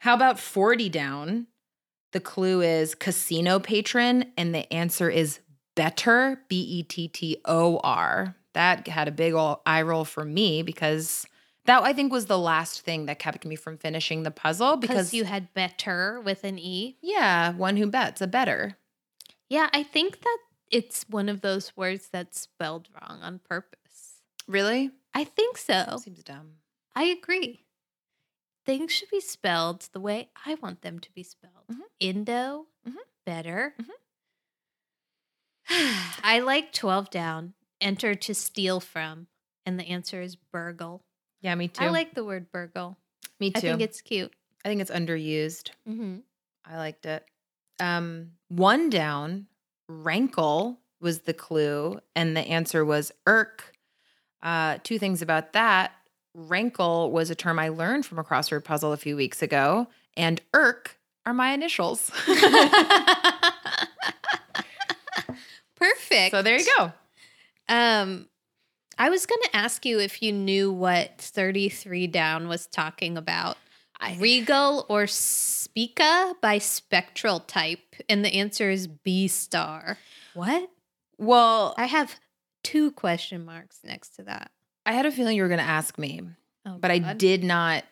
How 0.00 0.14
about 0.14 0.38
40 0.38 0.88
down? 0.88 1.46
The 2.12 2.20
clue 2.20 2.60
is 2.60 2.94
casino 2.94 3.60
patron, 3.60 4.32
and 4.36 4.54
the 4.54 4.70
answer 4.72 5.08
is 5.08 5.38
better, 5.74 6.42
B 6.48 6.60
E 6.60 6.82
T 6.82 7.08
T 7.08 7.38
O 7.44 7.78
R. 7.82 8.36
That 8.54 8.88
had 8.88 9.06
a 9.08 9.12
big 9.12 9.34
ol' 9.34 9.62
eye 9.64 9.82
roll 9.82 10.04
for 10.04 10.24
me 10.24 10.62
because 10.62 11.26
that 11.66 11.82
I 11.82 11.92
think 11.92 12.10
was 12.12 12.26
the 12.26 12.38
last 12.38 12.80
thing 12.80 13.06
that 13.06 13.18
kept 13.18 13.44
me 13.44 13.54
from 13.54 13.78
finishing 13.78 14.22
the 14.24 14.30
puzzle 14.30 14.76
Because 14.76 15.14
you 15.14 15.24
had 15.24 15.52
better 15.54 16.20
with 16.20 16.42
an 16.44 16.58
E. 16.58 16.96
yeah, 17.00 17.52
one 17.52 17.76
who 17.76 17.86
bets 17.86 18.20
a 18.20 18.26
better. 18.26 18.76
Yeah, 19.48 19.68
I 19.72 19.82
think 19.84 20.20
that 20.22 20.38
it's 20.70 21.04
one 21.08 21.28
of 21.28 21.40
those 21.42 21.76
words 21.76 22.08
that's 22.12 22.40
spelled 22.40 22.88
wrong 22.94 23.20
on 23.22 23.38
purpose. 23.40 24.22
Really? 24.48 24.90
I 25.14 25.24
think 25.24 25.56
so. 25.58 25.98
Seems 26.02 26.22
dumb. 26.24 26.52
I 26.94 27.04
agree. 27.04 27.64
Things 28.66 28.92
should 28.92 29.10
be 29.10 29.20
spelled 29.20 29.88
the 29.92 30.00
way 30.00 30.30
I 30.46 30.54
want 30.56 30.82
them 30.82 30.98
to 30.98 31.10
be 31.12 31.22
spelled. 31.22 31.66
Mhm. 31.70 31.80
Indo, 32.00 32.66
Mhm. 32.88 32.96
better. 33.24 33.74
Mhm. 33.80 33.90
I 36.22 36.40
like 36.44 36.72
12 36.72 37.10
down, 37.10 37.54
enter 37.80 38.14
to 38.14 38.34
steal 38.34 38.80
from. 38.80 39.28
And 39.64 39.78
the 39.78 39.84
answer 39.84 40.20
is 40.20 40.36
burgle. 40.36 41.02
Yeah, 41.42 41.54
me 41.54 41.68
too. 41.68 41.84
I 41.84 41.88
like 41.88 42.14
the 42.14 42.24
word 42.24 42.50
burgle. 42.50 42.96
me 43.38 43.50
too. 43.50 43.58
I 43.58 43.60
think 43.60 43.80
it's 43.80 44.00
cute. 44.00 44.32
I 44.64 44.68
think 44.68 44.80
it's 44.80 44.90
underused. 44.90 45.70
Mm-hmm. 45.88 46.16
I 46.64 46.76
liked 46.76 47.06
it. 47.06 47.24
Um, 47.78 48.32
one 48.48 48.90
down, 48.90 49.46
rankle 49.88 50.80
was 51.00 51.20
the 51.20 51.32
clue, 51.32 52.00
and 52.14 52.36
the 52.36 52.40
answer 52.40 52.84
was 52.84 53.12
irk. 53.26 53.72
Uh, 54.42 54.78
two 54.82 54.98
things 54.98 55.22
about 55.22 55.52
that. 55.54 55.92
Rankle 56.34 57.10
was 57.10 57.30
a 57.30 57.34
term 57.34 57.58
I 57.58 57.68
learned 57.68 58.06
from 58.06 58.18
a 58.18 58.24
crossword 58.24 58.64
puzzle 58.64 58.92
a 58.92 58.96
few 58.96 59.16
weeks 59.16 59.42
ago, 59.42 59.88
and 60.16 60.40
irk 60.52 60.98
are 61.24 61.34
my 61.34 61.52
initials. 61.52 62.10
Perfect. 65.80 66.30
so 66.30 66.42
there 66.42 66.58
you 66.58 66.66
go. 66.78 66.92
Um, 67.68 68.28
I 68.98 69.08
was 69.10 69.26
going 69.26 69.40
to 69.44 69.56
ask 69.56 69.86
you 69.86 69.98
if 69.98 70.22
you 70.22 70.32
knew 70.32 70.70
what 70.72 71.18
33 71.18 72.06
down 72.08 72.48
was 72.48 72.66
talking 72.66 73.16
about. 73.16 73.56
Regal 74.18 74.86
or 74.88 75.06
Spica 75.06 76.34
by 76.40 76.58
Spectral 76.58 77.40
Type. 77.40 77.96
And 78.08 78.24
the 78.24 78.34
answer 78.34 78.70
is 78.70 78.86
B 78.86 79.28
star. 79.28 79.98
What? 80.34 80.70
Well, 81.18 81.74
I 81.76 81.86
have 81.86 82.18
two 82.62 82.92
question 82.92 83.44
marks 83.44 83.80
next 83.84 84.16
to 84.16 84.22
that. 84.24 84.50
I 84.86 84.92
had 84.92 85.06
a 85.06 85.12
feeling 85.12 85.36
you 85.36 85.42
were 85.42 85.48
going 85.48 85.60
to 85.60 85.64
ask 85.64 85.98
me, 85.98 86.22
Oh, 86.66 86.76
but 86.78 86.90
I 86.90 86.98
did 87.14 87.44
not 87.44 87.84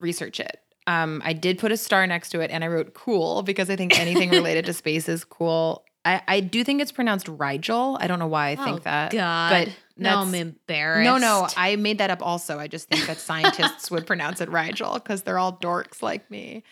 research 0.00 0.40
it. 0.40 0.60
Um, 0.86 1.22
I 1.24 1.32
did 1.32 1.58
put 1.58 1.72
a 1.72 1.76
star 1.76 2.06
next 2.06 2.30
to 2.30 2.40
it, 2.40 2.50
and 2.50 2.62
I 2.62 2.68
wrote 2.68 2.92
"cool" 2.94 3.42
because 3.42 3.70
I 3.70 3.76
think 3.76 3.98
anything 3.98 4.30
related 4.30 4.66
to 4.66 4.72
space 4.74 5.08
is 5.08 5.24
cool. 5.24 5.84
I, 6.04 6.22
I 6.28 6.40
do 6.40 6.64
think 6.64 6.82
it's 6.82 6.92
pronounced 6.92 7.28
Rigel. 7.28 7.96
I 8.00 8.06
don't 8.06 8.18
know 8.18 8.26
why 8.26 8.48
I 8.50 8.56
think 8.56 8.80
Oh, 8.80 8.82
that. 8.84 9.12
God. 9.12 9.50
but 9.66 9.74
now 9.96 10.20
I'm 10.22 10.34
embarrassed. 10.34 11.04
No, 11.04 11.16
no, 11.18 11.48
I 11.56 11.76
made 11.76 11.98
that 11.98 12.10
up. 12.10 12.20
Also, 12.20 12.58
I 12.58 12.66
just 12.66 12.88
think 12.88 13.06
that 13.06 13.18
scientists 13.18 13.90
would 13.90 14.06
pronounce 14.06 14.40
it 14.40 14.50
Rigel 14.50 14.94
because 14.94 15.22
they're 15.22 15.38
all 15.38 15.56
dorks 15.56 16.02
like 16.02 16.30
me. 16.30 16.62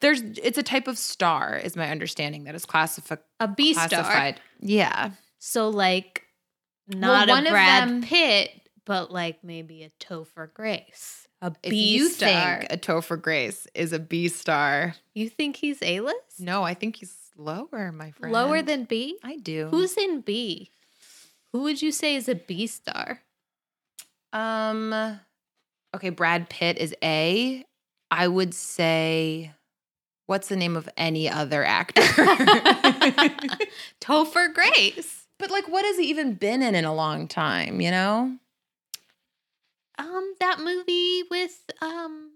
There's, 0.00 0.20
it's 0.22 0.58
a 0.58 0.62
type 0.62 0.86
of 0.86 0.98
star, 0.98 1.56
is 1.56 1.74
my 1.74 1.90
understanding 1.90 2.44
that 2.44 2.54
is 2.54 2.64
classifi- 2.66 3.18
a 3.40 3.48
B 3.48 3.72
star. 3.74 3.88
classified. 3.88 4.40
Yeah, 4.60 5.10
So, 5.38 5.68
like, 5.68 6.22
not 6.88 7.28
one 7.28 7.44
a 7.46 7.48
of 7.48 7.52
Brad 7.52 7.88
them- 7.88 8.02
Pitt, 8.02 8.50
but 8.84 9.10
like 9.10 9.42
maybe 9.42 9.82
a 9.82 9.90
Topher 9.98 10.52
Grace. 10.54 11.26
A 11.42 11.52
if 11.62 11.72
you 11.72 12.08
star. 12.08 12.60
think 12.60 12.72
a 12.72 12.76
Topher 12.78 13.20
Grace 13.20 13.66
is 13.74 13.92
a 13.92 13.98
B 13.98 14.28
star, 14.28 14.94
you 15.12 15.28
think 15.28 15.56
he's 15.56 15.82
A 15.82 16.00
list? 16.00 16.38
no, 16.38 16.62
I 16.62 16.72
think 16.74 16.96
he's 16.96 17.14
lower, 17.36 17.92
my 17.92 18.10
friend. 18.12 18.32
Lower 18.32 18.62
than 18.62 18.84
B? 18.84 19.18
I 19.22 19.36
do. 19.36 19.68
Who's 19.70 19.96
in 19.96 20.20
B? 20.20 20.70
Who 21.52 21.62
would 21.62 21.80
you 21.82 21.92
say 21.92 22.16
is 22.16 22.28
a 22.28 22.34
B 22.34 22.66
star? 22.66 23.22
um? 24.32 25.20
Okay, 25.94 26.10
Brad 26.10 26.50
Pitt 26.50 26.76
is 26.76 26.94
A. 27.02 27.64
I 28.10 28.28
would 28.28 28.52
say, 28.54 29.52
what's 30.26 30.48
the 30.48 30.56
name 30.56 30.76
of 30.76 30.88
any 30.96 31.28
other 31.28 31.64
actor? 31.64 32.02
Topher 34.00 34.52
Grace. 34.52 35.26
But 35.38 35.50
like, 35.50 35.68
what 35.68 35.84
has 35.86 35.96
he 35.96 36.04
even 36.04 36.34
been 36.34 36.60
in 36.62 36.74
in 36.74 36.84
a 36.84 36.94
long 36.94 37.28
time? 37.28 37.80
You 37.80 37.90
know? 37.90 38.36
Um, 39.98 40.34
that 40.40 40.60
movie 40.60 41.22
with 41.30 41.58
um 41.80 42.32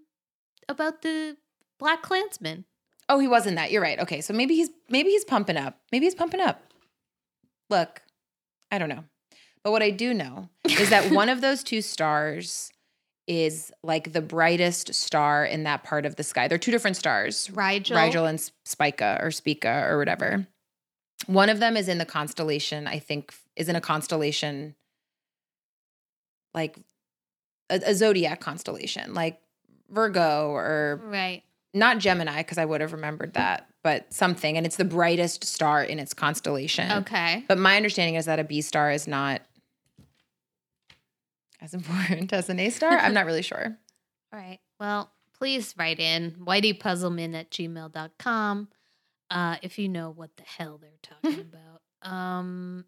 about 0.67 1.03
the 1.03 1.37
Black 1.77 2.01
Klansman. 2.01 2.65
Oh, 3.11 3.19
he 3.19 3.27
wasn't 3.27 3.57
that. 3.57 3.71
You're 3.71 3.81
right. 3.81 3.99
Okay, 3.99 4.21
so 4.21 4.33
maybe 4.33 4.55
he's 4.55 4.69
maybe 4.89 5.09
he's 5.09 5.25
pumping 5.25 5.57
up. 5.57 5.77
Maybe 5.91 6.05
he's 6.05 6.15
pumping 6.15 6.39
up. 6.39 6.63
Look, 7.69 8.01
I 8.71 8.77
don't 8.77 8.87
know, 8.87 9.03
but 9.63 9.71
what 9.71 9.83
I 9.83 9.89
do 9.89 10.13
know 10.13 10.47
is 10.65 10.89
that 10.89 11.11
one 11.11 11.27
of 11.27 11.41
those 11.41 11.61
two 11.61 11.81
stars 11.81 12.71
is 13.27 13.71
like 13.83 14.13
the 14.13 14.21
brightest 14.21 14.93
star 14.93 15.43
in 15.45 15.63
that 15.63 15.83
part 15.83 16.05
of 16.05 16.15
the 16.15 16.23
sky. 16.23 16.47
They're 16.47 16.57
two 16.57 16.71
different 16.71 16.95
stars, 16.95 17.49
Rigel. 17.51 17.97
Rigel 17.97 18.25
and 18.25 18.41
Spica 18.65 19.19
or 19.21 19.29
Spica 19.29 19.85
or 19.87 19.97
whatever. 19.97 20.47
One 21.27 21.49
of 21.49 21.59
them 21.59 21.75
is 21.75 21.89
in 21.89 21.97
the 21.97 22.05
constellation. 22.05 22.87
I 22.87 22.99
think 22.99 23.33
is 23.57 23.67
in 23.67 23.75
a 23.75 23.81
constellation 23.81 24.73
like 26.53 26.77
a, 27.69 27.81
a 27.87 27.93
zodiac 27.93 28.39
constellation, 28.39 29.13
like 29.13 29.39
Virgo 29.89 30.49
or 30.51 31.01
Right. 31.03 31.43
Not 31.73 31.99
Gemini 31.99 32.37
because 32.37 32.57
I 32.57 32.65
would 32.65 32.81
have 32.81 32.93
remembered 32.93 33.33
that, 33.33 33.67
but 33.83 34.13
something, 34.13 34.57
and 34.57 34.65
it's 34.65 34.75
the 34.75 34.85
brightest 34.85 35.43
star 35.45 35.83
in 35.83 35.99
its 35.99 36.13
constellation. 36.13 36.91
Okay. 36.91 37.43
But 37.47 37.57
my 37.57 37.77
understanding 37.77 38.15
is 38.15 38.25
that 38.25 38.39
a 38.39 38.43
B 38.43 38.61
star 38.61 38.91
is 38.91 39.07
not 39.07 39.41
as 41.61 41.73
important 41.73 42.33
as 42.33 42.49
an 42.49 42.59
A 42.59 42.69
star. 42.69 42.91
I'm 42.91 43.13
not 43.13 43.25
really 43.25 43.41
sure. 43.41 43.77
All 44.33 44.39
right. 44.39 44.59
Well, 44.79 45.11
please 45.37 45.73
write 45.77 45.99
in 45.99 46.31
whiteypuzzleman 46.45 47.35
at 47.35 47.51
gmail.com 47.51 48.67
uh, 49.29 49.55
if 49.61 49.79
you 49.79 49.89
know 49.89 50.09
what 50.09 50.35
the 50.37 50.43
hell 50.43 50.79
they're 50.79 50.91
talking 51.01 51.47
about. 51.53 52.11
Um, 52.11 52.85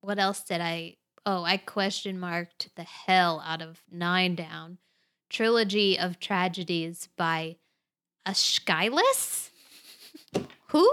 what 0.00 0.18
else 0.18 0.42
did 0.42 0.60
I? 0.60 0.96
Oh, 1.24 1.42
I 1.42 1.56
question 1.56 2.20
marked 2.20 2.70
the 2.76 2.84
hell 2.84 3.42
out 3.44 3.60
of 3.60 3.80
Nine 3.90 4.36
Down. 4.36 4.78
Trilogy 5.28 5.98
of 5.98 6.20
Tragedies 6.20 7.08
by 7.16 7.56
Aeschylus? 8.26 9.50
Who? 10.68 10.90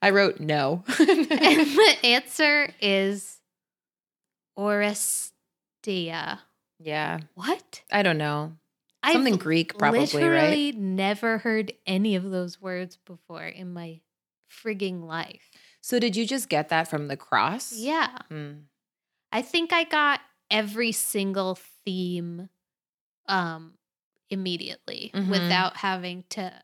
I 0.00 0.10
wrote 0.10 0.40
no. 0.40 0.84
and 0.98 1.26
the 1.28 1.96
answer 2.04 2.70
is 2.80 3.38
Oresteia. 4.58 6.38
yeah, 6.78 7.18
What? 7.34 7.82
I 7.92 8.02
don't 8.02 8.18
know. 8.18 8.52
I've 9.02 9.12
Something 9.12 9.36
Greek, 9.36 9.76
probably, 9.76 10.00
right? 10.02 10.12
literally 10.14 10.72
never 10.72 11.38
heard 11.38 11.72
any 11.86 12.16
of 12.16 12.30
those 12.30 12.60
words 12.60 12.96
before 13.04 13.44
in 13.44 13.72
my 13.72 14.00
frigging 14.50 15.04
life. 15.04 15.50
So 15.82 15.98
did 15.98 16.16
you 16.16 16.26
just 16.26 16.48
get 16.48 16.70
that 16.70 16.88
from 16.88 17.08
the 17.08 17.16
cross? 17.16 17.72
Yeah. 17.76 18.16
Hmm. 18.30 18.52
I 19.30 19.42
think 19.42 19.72
I 19.74 19.84
got 19.84 20.20
every 20.50 20.92
single 20.92 21.58
theme 21.84 22.48
um 23.26 23.74
immediately 24.34 25.10
Mhm. 25.14 25.30
without 25.30 25.78
having 25.78 26.24
to 26.30 26.62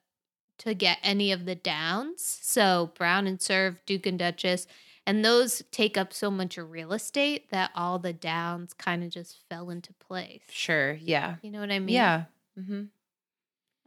to 0.58 0.74
get 0.74 0.98
any 1.02 1.32
of 1.32 1.46
the 1.46 1.54
downs. 1.54 2.20
So 2.42 2.92
Brown 2.94 3.26
and 3.26 3.40
Serve, 3.40 3.82
Duke 3.86 4.04
and 4.04 4.18
Duchess, 4.18 4.66
and 5.06 5.24
those 5.24 5.62
take 5.70 5.96
up 5.96 6.12
so 6.12 6.30
much 6.30 6.58
real 6.58 6.92
estate 6.92 7.48
that 7.48 7.70
all 7.74 7.98
the 7.98 8.12
downs 8.12 8.74
kind 8.74 9.02
of 9.02 9.08
just 9.08 9.38
fell 9.48 9.70
into 9.70 9.94
place. 9.94 10.42
Sure. 10.50 10.92
Yeah. 11.00 11.36
You 11.40 11.50
know 11.50 11.60
what 11.60 11.70
I 11.70 11.78
mean? 11.78 11.94
Yeah. 11.94 12.24
hmm 12.56 12.84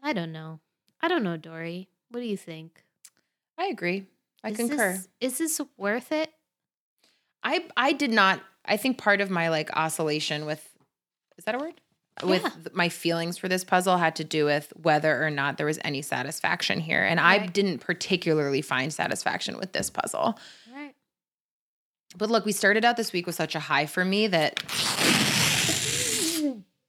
I 0.01 0.13
don't 0.13 0.31
know. 0.31 0.59
I 0.99 1.07
don't 1.07 1.23
know, 1.23 1.38
Dory. 1.38 1.89
What 2.09 2.21
do 2.21 2.25
you 2.25 2.38
think? 2.38 2.84
I 3.57 3.65
agree. 3.67 4.07
I 4.43 4.49
Is 4.49 4.57
concur. 4.57 4.93
This, 4.93 5.07
is 5.21 5.38
this 5.38 5.61
worth 5.77 6.11
it? 6.11 6.34
I 7.43 7.67
I 7.77 7.91
did 7.93 8.09
not. 8.11 8.41
I 8.65 8.77
think 8.77 8.97
part 8.97 9.21
of 9.21 9.29
my 9.29 9.49
like 9.49 9.69
oscillation 9.77 10.45
with 10.47 10.67
is 11.38 11.45
that 11.45 11.53
a 11.55 11.59
word? 11.59 11.81
With 12.22 12.43
Yeah. 12.43 12.49
my 12.74 12.89
feelings 12.89 13.38
for 13.39 13.47
this 13.47 13.64
puzzle 13.64 13.97
had 13.97 14.16
to 14.18 14.24
do 14.24 14.45
with 14.45 14.72
whether 14.76 15.26
or 15.26 15.32
not 15.32 15.57
there 15.57 15.66
was 15.66 15.80
any 15.84 16.01
satisfaction 16.03 16.80
here, 16.80 17.03
and 17.03 17.20
I 17.20 17.47
didn't 17.47 17.80
particularly 17.80 18.61
find 18.61 18.93
satisfaction 18.93 19.57
with 19.57 19.72
this 19.72 19.89
puzzle. 19.89 20.38
Right. 20.72 20.93
But 22.16 22.30
look, 22.30 22.45
we 22.45 22.51
started 22.51 22.86
out 22.86 22.97
this 22.97 23.11
week 23.14 23.26
with 23.26 23.34
such 23.36 23.55
a 23.55 23.59
high 23.59 23.88
for 23.88 24.05
me 24.05 24.28
that 24.28 24.61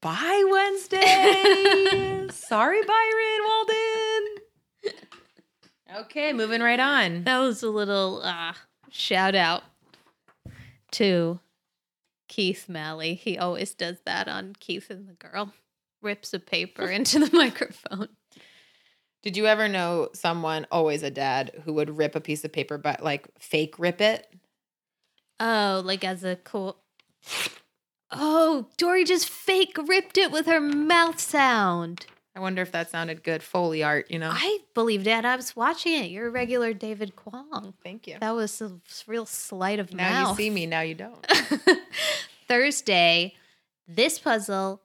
bye 0.03 0.45
Wednesday. 0.51 2.27
Sorry, 2.31 2.81
Byron 2.83 3.41
Walden. 3.45 4.27
Okay, 6.01 6.33
moving 6.33 6.61
right 6.61 6.81
on. 6.81 7.25
That 7.25 7.39
was 7.39 7.63
a 7.63 7.71
little 7.71 8.21
uh, 8.23 8.53
shout 8.91 9.35
out 9.35 9.63
to 10.93 11.39
Keith 12.35 12.69
Malley. 12.69 13.15
He 13.15 13.39
always 13.39 13.75
does 13.75 13.99
that 14.07 14.27
on 14.27 14.57
Keith 14.59 14.91
and 14.91 15.09
the 15.09 15.13
Girl. 15.13 15.53
Rips 16.03 16.35
a 16.35 16.41
paper 16.41 16.87
into 16.87 17.21
the 17.21 17.31
microphone. 17.37 18.09
Did 19.23 19.37
you 19.37 19.47
ever 19.47 19.69
know 19.69 20.09
someone, 20.15 20.67
always 20.73 21.05
a 21.05 21.13
dad, 21.13 21.53
who 21.65 21.73
would 21.75 21.97
rip 21.97 22.17
a 22.17 22.21
piece 22.21 22.45
of 22.45 22.53
paper 22.53 22.77
but 22.77 23.05
like 23.05 23.29
fake 23.39 23.79
rip 23.79 24.01
it? 24.01 24.27
Oh, 25.39 25.81
like 25.85 26.03
as 26.03 26.25
a 26.25 26.35
cool. 26.35 26.79
Oh, 28.11 28.67
Dory 28.79 29.05
just 29.05 29.29
fake 29.29 29.77
ripped 29.87 30.19
it 30.19 30.33
with 30.33 30.47
her 30.47 30.61
mouth 30.61 31.21
sound. 31.21 32.07
I 32.37 32.41
wonder 32.41 32.63
if 32.63 32.73
that 32.73 32.91
sounded 32.91 33.23
good. 33.23 33.43
Foley 33.45 33.83
art, 33.85 34.11
you 34.11 34.19
know? 34.19 34.31
I 34.33 34.59
believed 34.75 35.07
it. 35.07 35.25
I 35.25 35.37
was 35.37 35.55
watching 35.55 35.93
it. 35.95 36.11
You're 36.11 36.27
a 36.27 36.31
regular 36.31 36.73
David 36.73 37.15
Kwong. 37.15 37.75
Thank 37.85 38.09
you. 38.09 38.17
That 38.21 38.35
was 38.35 38.61
a 38.61 38.73
real 39.07 39.25
slight 39.25 39.79
of 39.79 39.93
Now 39.95 40.03
mouth. 40.11 40.13
Now 40.25 40.31
you 40.31 40.37
see 40.37 40.51
me, 40.51 40.67
now 40.67 40.81
you 40.81 40.95
don't. 40.97 41.25
Thursday, 42.49 43.35
this 43.87 44.19
puzzle 44.19 44.83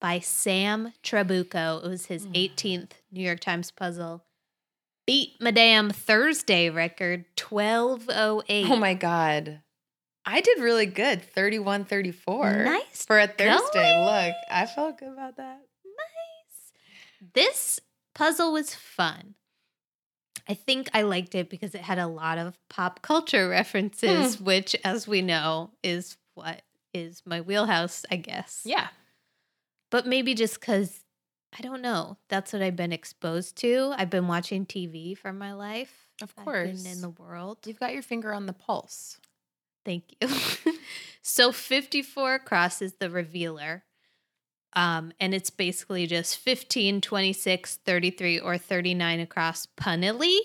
by 0.00 0.18
Sam 0.20 0.92
Trabucco. 1.02 1.84
It 1.84 1.88
was 1.88 2.06
his 2.06 2.26
Mm. 2.26 2.34
18th 2.54 2.90
New 3.10 3.22
York 3.22 3.40
Times 3.40 3.70
puzzle. 3.70 4.24
Beat 5.06 5.40
Madame 5.40 5.90
Thursday 5.90 6.70
record 6.70 7.24
1208. 7.48 8.70
Oh 8.70 8.76
my 8.76 8.94
God. 8.94 9.60
I 10.26 10.40
did 10.42 10.58
really 10.60 10.86
good. 10.86 11.22
31 11.22 11.84
34. 11.86 12.64
Nice 12.64 13.04
For 13.06 13.18
a 13.18 13.26
Thursday. 13.26 13.42
going. 13.72 14.04
Look, 14.04 14.34
I 14.50 14.66
felt 14.66 14.98
good 14.98 15.12
about 15.12 15.36
that. 15.38 15.60
This 17.34 17.80
puzzle 18.14 18.52
was 18.52 18.74
fun. 18.74 19.34
I 20.48 20.54
think 20.54 20.88
I 20.94 21.02
liked 21.02 21.34
it 21.34 21.48
because 21.50 21.74
it 21.74 21.82
had 21.82 21.98
a 21.98 22.06
lot 22.06 22.38
of 22.38 22.58
pop 22.68 23.02
culture 23.02 23.48
references, 23.50 24.36
Hmm. 24.36 24.44
which, 24.44 24.74
as 24.84 25.06
we 25.06 25.22
know, 25.22 25.70
is 25.82 26.16
what 26.34 26.62
is 26.92 27.22
my 27.24 27.40
wheelhouse, 27.40 28.04
I 28.10 28.16
guess. 28.16 28.62
Yeah. 28.64 28.88
But 29.90 30.06
maybe 30.06 30.34
just 30.34 30.58
because 30.60 31.00
I 31.56 31.62
don't 31.62 31.82
know. 31.82 32.16
That's 32.28 32.52
what 32.52 32.62
I've 32.62 32.76
been 32.76 32.92
exposed 32.92 33.56
to. 33.56 33.92
I've 33.96 34.10
been 34.10 34.28
watching 34.28 34.64
TV 34.66 35.16
for 35.18 35.32
my 35.32 35.52
life. 35.52 36.06
Of 36.22 36.36
course. 36.36 36.84
in 36.84 37.00
the 37.00 37.10
world. 37.10 37.58
You've 37.66 37.80
got 37.80 37.92
your 37.92 38.02
finger 38.02 38.32
on 38.32 38.46
the 38.46 38.52
pulse. 38.52 39.18
Thank 39.84 40.04
you. 40.20 40.28
so 41.22 41.50
54 41.50 42.34
across 42.34 42.80
is 42.82 42.94
the 43.00 43.10
revealer. 43.10 43.84
Um, 44.74 45.12
and 45.18 45.34
it's 45.34 45.50
basically 45.50 46.06
just 46.06 46.38
15, 46.38 47.00
26, 47.00 47.76
33, 47.84 48.38
or 48.38 48.56
39 48.56 49.20
across 49.20 49.66
punnily. 49.66 50.38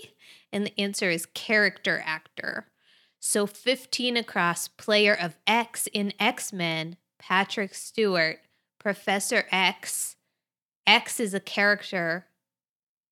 And 0.51 0.65
the 0.65 0.79
answer 0.79 1.09
is 1.09 1.25
character 1.27 2.01
actor. 2.05 2.67
So 3.19 3.45
15 3.45 4.17
across, 4.17 4.67
player 4.67 5.13
of 5.13 5.35
X 5.45 5.87
in 5.93 6.13
X 6.19 6.53
Men, 6.53 6.97
Patrick 7.19 7.73
Stewart, 7.73 8.39
Professor 8.79 9.45
X. 9.51 10.15
X 10.85 11.19
is 11.19 11.33
a 11.33 11.39
character 11.39 12.27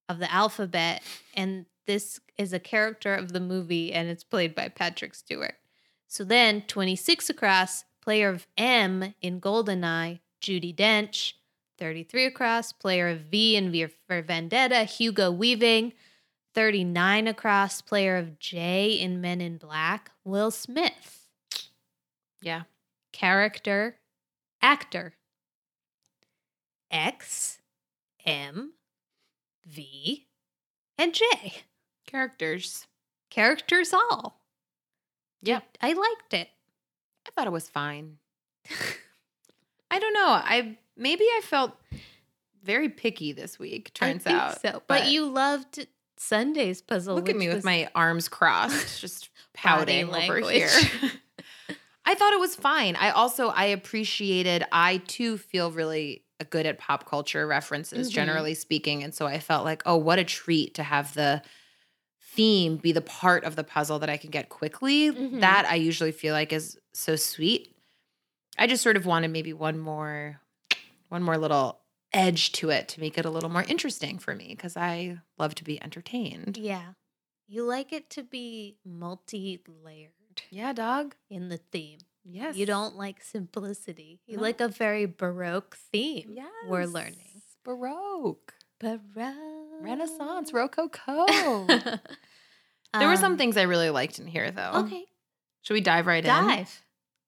of 0.08 0.20
the 0.20 0.32
alphabet, 0.32 1.02
and 1.34 1.66
this 1.86 2.20
is 2.38 2.52
a 2.52 2.60
character 2.60 3.14
of 3.14 3.32
the 3.32 3.40
movie, 3.40 3.92
and 3.92 4.08
it's 4.08 4.24
played 4.24 4.54
by 4.54 4.68
Patrick 4.68 5.14
Stewart. 5.14 5.56
So 6.06 6.22
then 6.22 6.62
26 6.62 7.28
across, 7.30 7.84
player 8.00 8.28
of 8.28 8.46
M 8.56 9.14
in 9.20 9.40
Goldeneye, 9.40 10.20
Judi 10.44 10.74
Dench. 10.74 11.34
33 11.78 12.26
across, 12.26 12.72
player 12.72 13.08
of 13.08 13.22
V 13.22 13.56
in 13.56 13.72
V 13.72 13.86
for 14.06 14.22
Vendetta, 14.22 14.84
Hugo 14.84 15.30
Weaving. 15.32 15.92
39 16.54 17.26
across, 17.26 17.80
player 17.80 18.16
of 18.16 18.38
J 18.38 18.92
in 18.92 19.20
Men 19.20 19.40
in 19.40 19.56
Black, 19.56 20.12
Will 20.24 20.52
Smith. 20.52 21.26
Yeah. 22.42 22.62
Character, 23.12 23.96
actor. 24.62 25.14
X, 26.92 27.58
M, 28.24 28.74
V, 29.66 30.28
and 30.96 31.12
J. 31.12 31.24
Characters. 32.06 32.86
Characters 33.30 33.92
all. 33.92 34.40
Yeah. 35.42 35.60
I 35.80 35.92
liked 35.92 36.34
it. 36.34 36.50
I 37.26 37.30
thought 37.34 37.48
it 37.48 37.52
was 37.52 37.68
fine. 37.68 38.18
I 39.94 39.98
don't 40.00 40.12
know. 40.12 40.26
I 40.28 40.76
maybe 40.96 41.24
I 41.24 41.40
felt 41.44 41.72
very 42.64 42.88
picky 42.88 43.32
this 43.32 43.58
week, 43.58 43.92
turns 43.94 44.26
out. 44.26 44.60
so. 44.60 44.82
But, 44.88 45.08
you 45.08 45.26
loved 45.26 45.86
Sunday's 46.16 46.82
puzzle. 46.82 47.14
Look 47.14 47.28
at 47.28 47.36
me 47.36 47.48
with 47.48 47.64
my 47.64 47.88
arms 47.94 48.28
crossed, 48.28 49.00
just 49.00 49.30
pouting 49.52 50.12
over 50.12 50.40
here. 50.50 50.68
I 52.06 52.14
thought 52.14 52.32
it 52.32 52.40
was 52.40 52.54
fine. 52.56 52.96
I 52.96 53.10
also 53.10 53.48
I 53.48 53.66
appreciated. 53.66 54.64
I 54.72 54.98
too 55.06 55.38
feel 55.38 55.70
really 55.70 56.24
good 56.50 56.66
at 56.66 56.78
pop 56.78 57.08
culture 57.08 57.46
references, 57.46 58.10
Mhm. 58.10 58.12
generally 58.12 58.54
speaking, 58.54 59.04
and 59.04 59.14
so 59.14 59.26
I 59.26 59.38
felt 59.38 59.64
like, 59.64 59.82
oh, 59.86 59.96
what 59.96 60.18
a 60.18 60.24
treat 60.24 60.74
to 60.74 60.82
have 60.82 61.14
the 61.14 61.40
theme 62.20 62.76
be 62.78 62.90
the 62.90 63.00
part 63.00 63.44
of 63.44 63.54
the 63.54 63.62
puzzle 63.62 64.00
that 64.00 64.10
I 64.10 64.16
can 64.16 64.30
get 64.30 64.48
quickly. 64.48 65.10
Mhm. 65.12 65.40
That 65.40 65.66
I 65.66 65.76
usually 65.76 66.10
feel 66.12 66.34
like 66.34 66.52
is 66.52 66.76
so 66.92 67.14
sweet. 67.16 67.73
I 68.58 68.66
just 68.66 68.82
sort 68.82 68.96
of 68.96 69.06
wanted 69.06 69.28
maybe 69.30 69.52
one 69.52 69.78
more, 69.78 70.40
one 71.08 71.22
more 71.22 71.36
little 71.38 71.80
edge 72.12 72.52
to 72.52 72.70
it 72.70 72.88
to 72.88 73.00
make 73.00 73.18
it 73.18 73.24
a 73.24 73.30
little 73.30 73.48
more 73.50 73.64
interesting 73.68 74.18
for 74.18 74.34
me 74.34 74.48
because 74.48 74.76
I 74.76 75.18
love 75.38 75.54
to 75.56 75.64
be 75.64 75.82
entertained. 75.82 76.56
Yeah. 76.56 76.92
You 77.48 77.64
like 77.64 77.92
it 77.92 78.08
to 78.10 78.22
be 78.22 78.76
multi 78.84 79.60
layered 79.82 80.12
Yeah, 80.50 80.72
dog. 80.72 81.14
in 81.28 81.48
the 81.48 81.58
theme. 81.58 81.98
Yes. 82.24 82.56
You 82.56 82.64
don't 82.66 82.96
like 82.96 83.22
simplicity. 83.22 84.20
You 84.26 84.36
No. 84.36 84.42
like 84.42 84.60
a 84.60 84.68
very 84.68 85.04
Baroque 85.06 85.76
theme. 85.92 86.30
Yes. 86.34 86.46
We're 86.68 86.86
learning. 86.86 87.42
Baroque, 87.64 88.54
Baroque. 88.78 89.34
Renaissance, 89.82 90.52
Rococo. 90.52 91.26
there 91.68 93.08
were 93.08 93.16
some 93.16 93.32
Um, 93.32 93.38
things 93.38 93.56
I 93.56 93.62
really 93.62 93.90
liked 93.90 94.18
in 94.18 94.26
here, 94.26 94.50
though. 94.50 94.70
Okay. 94.86 95.04
Should 95.62 95.74
we 95.74 95.80
dive 95.80 96.06
right 96.06 96.24
in? 96.24 96.28
Dive. 96.30 96.82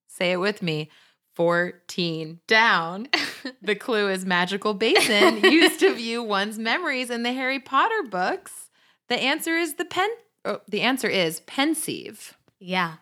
Say 0.07 0.33
it 0.33 0.37
with 0.37 0.63
me. 0.63 0.91
14 1.37 2.41
down. 2.47 3.09
the 3.63 3.75
clue 3.75 4.09
is 4.09 4.25
magical 4.27 4.75
basin 4.75 5.39
used 5.45 5.81
to 5.81 5.95
view 5.95 6.23
one's 6.23 6.59
memories 6.59 7.11
in 7.11 7.23
the 7.23 7.33
Harry 7.33 7.61
Potter 7.61 8.03
books. 8.11 8.71
The 9.09 9.17
answer 9.23 9.57
is 9.57 9.75
the 9.75 9.85
pen. 9.85 10.09
Oh, 10.45 10.61
the 10.69 10.81
answer 10.83 11.09
is 11.09 11.41
Pensieve. 11.41 12.37
yeah. 12.59 12.95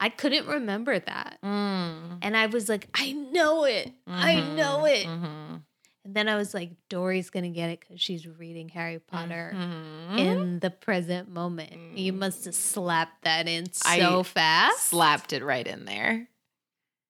I 0.00 0.08
couldn't 0.10 0.46
remember 0.48 0.98
that. 0.98 1.38
Mm. 1.42 2.18
And 2.20 2.36
I 2.36 2.46
was 2.46 2.68
like, 2.68 2.88
I 2.94 3.12
know 3.12 3.64
it. 3.64 3.92
I 4.06 4.40
know 4.40 4.84
it. 4.84 5.06
Mhm. 5.06 5.62
And 6.04 6.14
then 6.14 6.28
I 6.28 6.34
was 6.36 6.52
like, 6.52 6.72
Dory's 6.90 7.30
going 7.30 7.44
to 7.44 7.48
get 7.50 7.70
it 7.70 7.80
because 7.80 8.00
she's 8.02 8.26
reading 8.26 8.68
Harry 8.70 8.98
Potter 8.98 9.52
Mhm. 9.56 10.18
in 10.18 10.58
the 10.58 10.68
present 10.70 11.30
moment. 11.30 11.96
You 11.96 12.12
must 12.12 12.44
have 12.44 12.56
slapped 12.56 13.22
that 13.22 13.46
in 13.48 13.66
I 13.86 14.00
so 14.00 14.24
fast. 14.24 14.88
slapped 14.88 15.32
it 15.32 15.42
right 15.44 15.66
in 15.66 15.84
there. 15.86 16.28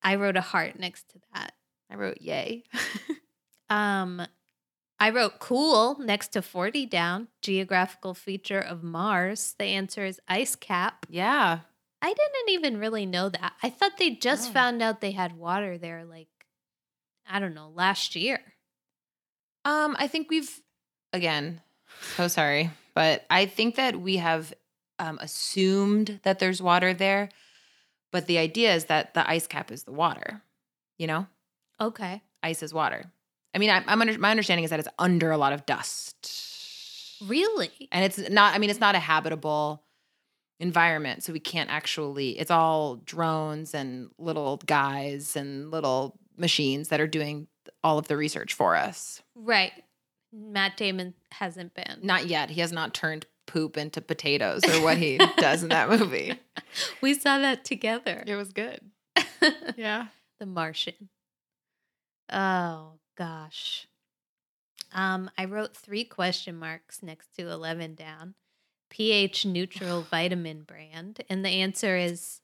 I 0.04 0.16
wrote 0.16 0.36
a 0.36 0.40
heart 0.42 0.78
next 0.78 1.08
to 1.10 1.18
that. 1.34 1.52
I 1.90 1.96
wrote 1.96 2.20
yay. 2.20 2.64
Um, 3.70 4.20
I 5.00 5.08
wrote 5.10 5.38
cool 5.40 5.98
next 5.98 6.28
to 6.34 6.42
40 6.42 6.84
down, 6.86 7.28
geographical 7.40 8.12
feature 8.12 8.60
of 8.60 8.82
Mars. 8.82 9.54
The 9.58 9.64
answer 9.64 10.04
is 10.04 10.20
ice 10.28 10.54
cap. 10.54 11.06
yeah. 11.08 11.60
I 12.02 12.08
didn't 12.08 12.50
even 12.50 12.76
really 12.78 13.06
know 13.06 13.30
that. 13.30 13.54
I 13.62 13.70
thought 13.70 13.96
they 13.96 14.10
just 14.10 14.50
Oh. 14.50 14.52
found 14.52 14.82
out 14.82 15.00
they 15.00 15.12
had 15.12 15.32
water 15.38 15.78
there, 15.78 16.04
like, 16.04 16.28
I 17.26 17.40
don't 17.40 17.54
know, 17.54 17.70
last 17.70 18.14
year. 18.14 18.40
Um, 19.64 19.96
I 19.98 20.06
think 20.08 20.28
we've 20.28 20.60
again, 21.14 21.62
so 22.16 22.28
sorry, 22.28 22.68
but 22.94 23.24
I 23.30 23.46
think 23.46 23.76
that 23.76 23.98
we 23.98 24.18
have 24.18 24.52
um, 24.98 25.18
assumed 25.22 26.20
that 26.24 26.38
there's 26.38 26.60
water 26.60 26.92
there, 26.92 27.30
but 28.14 28.26
the 28.26 28.38
idea 28.38 28.72
is 28.74 28.84
that 28.86 29.12
the 29.14 29.28
ice 29.28 29.46
cap 29.48 29.70
is 29.72 29.82
the 29.82 29.92
water. 29.92 30.40
You 30.98 31.08
know, 31.08 31.26
Okay. 31.80 32.22
ice 32.44 32.62
is 32.62 32.72
water. 32.72 33.10
I 33.52 33.58
mean, 33.58 33.70
I, 33.70 33.82
I'm 33.88 34.00
under, 34.00 34.16
my 34.18 34.30
understanding 34.30 34.62
is 34.64 34.70
that 34.70 34.78
it's 34.78 34.88
under 34.98 35.32
a 35.32 35.36
lot 35.36 35.52
of 35.52 35.66
dust, 35.66 37.18
Really? 37.26 37.70
and 37.92 38.04
it's 38.04 38.18
not. 38.30 38.54
I 38.54 38.58
mean, 38.58 38.70
it's 38.70 38.80
not 38.80 38.94
a 38.94 38.98
habitable 39.00 39.82
environment, 40.60 41.22
so 41.24 41.32
we 41.32 41.40
can't 41.40 41.70
actually. 41.70 42.38
It's 42.38 42.50
all 42.50 42.96
drones 42.96 43.74
and 43.74 44.10
little 44.18 44.58
guys 44.66 45.34
and 45.36 45.70
little 45.70 46.18
machines 46.36 46.88
that 46.88 47.00
are 47.00 47.06
doing 47.06 47.48
all 47.82 47.98
of 47.98 48.08
the 48.08 48.16
research 48.16 48.54
for 48.54 48.76
us. 48.76 49.22
Right. 49.34 49.72
Matt 50.32 50.76
Damon 50.76 51.14
hasn't 51.32 51.74
been. 51.74 52.00
Not 52.02 52.26
yet. 52.26 52.50
He 52.50 52.60
has 52.60 52.72
not 52.72 52.92
turned 52.94 53.26
poop 53.46 53.76
into 53.76 54.00
potatoes 54.00 54.62
or 54.64 54.82
what 54.82 54.96
he 54.98 55.18
does 55.38 55.62
in 55.62 55.68
that 55.70 55.88
movie. 55.90 56.38
We 57.00 57.14
saw 57.14 57.38
that 57.38 57.64
together. 57.64 58.24
It 58.26 58.34
was 58.36 58.52
good. 58.52 58.80
Yeah. 59.76 60.06
the 60.40 60.46
Martian. 60.46 61.08
Oh 62.32 62.94
gosh. 63.16 63.86
Um, 64.92 65.30
I 65.36 65.44
wrote 65.44 65.76
three 65.76 66.04
question 66.04 66.56
marks 66.56 67.02
next 67.02 67.34
to 67.36 67.48
11 67.48 67.94
down. 67.94 68.34
pH 68.90 69.44
neutral 69.46 70.02
vitamin 70.10 70.62
brand. 70.62 71.22
And 71.28 71.44
the 71.44 71.50
answer 71.50 71.96
is 71.96 72.40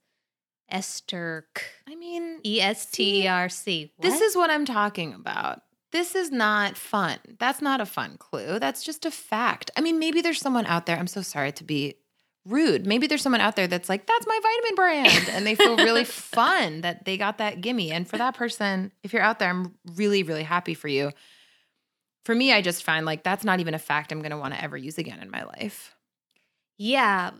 Ester-C. 0.69 1.65
I 1.89 1.97
mean, 1.97 2.39
E 2.45 2.61
S 2.61 2.87
T 2.87 3.25
E 3.25 3.27
R 3.29 3.49
C. 3.49 3.93
this 4.01 4.21
is 4.21 4.37
what 4.37 4.51
I'm 4.51 4.65
talking 4.65 5.13
about. 5.15 5.63
This 5.93 6.15
is 6.15 6.31
not 6.31 6.77
fun. 6.77 7.19
That's 7.39 7.61
not 7.61 7.81
a 7.81 7.87
fun 7.87 8.17
clue. 8.19 8.59
That's 8.59 8.83
just 8.85 9.05
a 9.05 9.11
fact. 9.11 9.71
I 9.77 9.81
mean, 9.81 9.99
maybe 9.99 10.21
there's 10.21 10.41
someone 10.41 10.67
out 10.67 10.87
there. 10.87 10.97
I'm 10.97 11.09
so 11.09 11.23
sorry 11.23 11.53
to 11.53 11.65
be 11.65 11.97
rude. 12.47 12.87
Maybe 12.87 13.07
there's 13.07 13.23
someone 13.23 13.41
out 13.41 13.57
there 13.57 13.67
that's 13.67 13.89
like, 13.89 14.07
that's 14.07 14.27
my 14.27 14.39
vitamin 14.43 14.75
brand. 14.77 15.29
And 15.31 15.47
they 15.47 15.55
feel 15.55 15.77
really 15.77 16.05
fun 16.05 16.83
that 16.83 17.05
they 17.05 17.17
got 17.17 17.39
that 17.39 17.61
gimme. 17.61 17.91
And 17.91 18.09
for 18.09 18.19
that 18.19 18.37
person, 18.37 18.93
if 19.03 19.13
you're 19.13 19.23
out 19.23 19.39
there, 19.39 19.51
I'm 19.51 19.75
really, 19.97 20.23
really 20.23 20.45
happy 20.45 20.75
for 20.75 20.89
you. 20.89 21.11
For 22.25 22.35
me, 22.35 22.53
I 22.53 22.63
just 22.63 22.85
find 22.85 23.05
like 23.05 23.25
that's 23.25 23.45
not 23.45 23.61
even 23.61 23.75
a 23.75 23.79
fact 23.79 24.13
I'm 24.13 24.21
going 24.21 24.31
to 24.31 24.39
want 24.39 24.55
to 24.55 24.63
ever 24.63 24.77
use 24.77 24.99
again 24.99 25.21
in 25.21 25.31
my 25.31 25.43
life. 25.45 25.95
Yeah. 26.79 27.31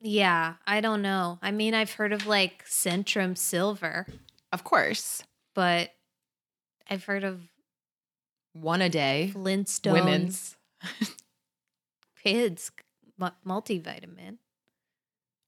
Yeah. 0.00 0.54
I 0.66 0.80
don't 0.80 1.02
know. 1.02 1.38
I 1.42 1.50
mean, 1.50 1.74
I've 1.74 1.92
heard 1.92 2.12
of 2.12 2.26
like 2.26 2.64
Centrum 2.66 3.36
Silver, 3.36 4.06
Of 4.52 4.64
course, 4.64 5.22
but 5.54 5.90
I've 6.90 7.04
heard 7.04 7.24
of 7.24 7.40
one 8.52 8.82
a 8.82 8.88
day, 8.88 9.30
Flintstones 9.34 9.92
women's. 9.92 10.56
kids 12.22 12.70
mu- 13.18 13.28
multivitamin. 13.46 14.38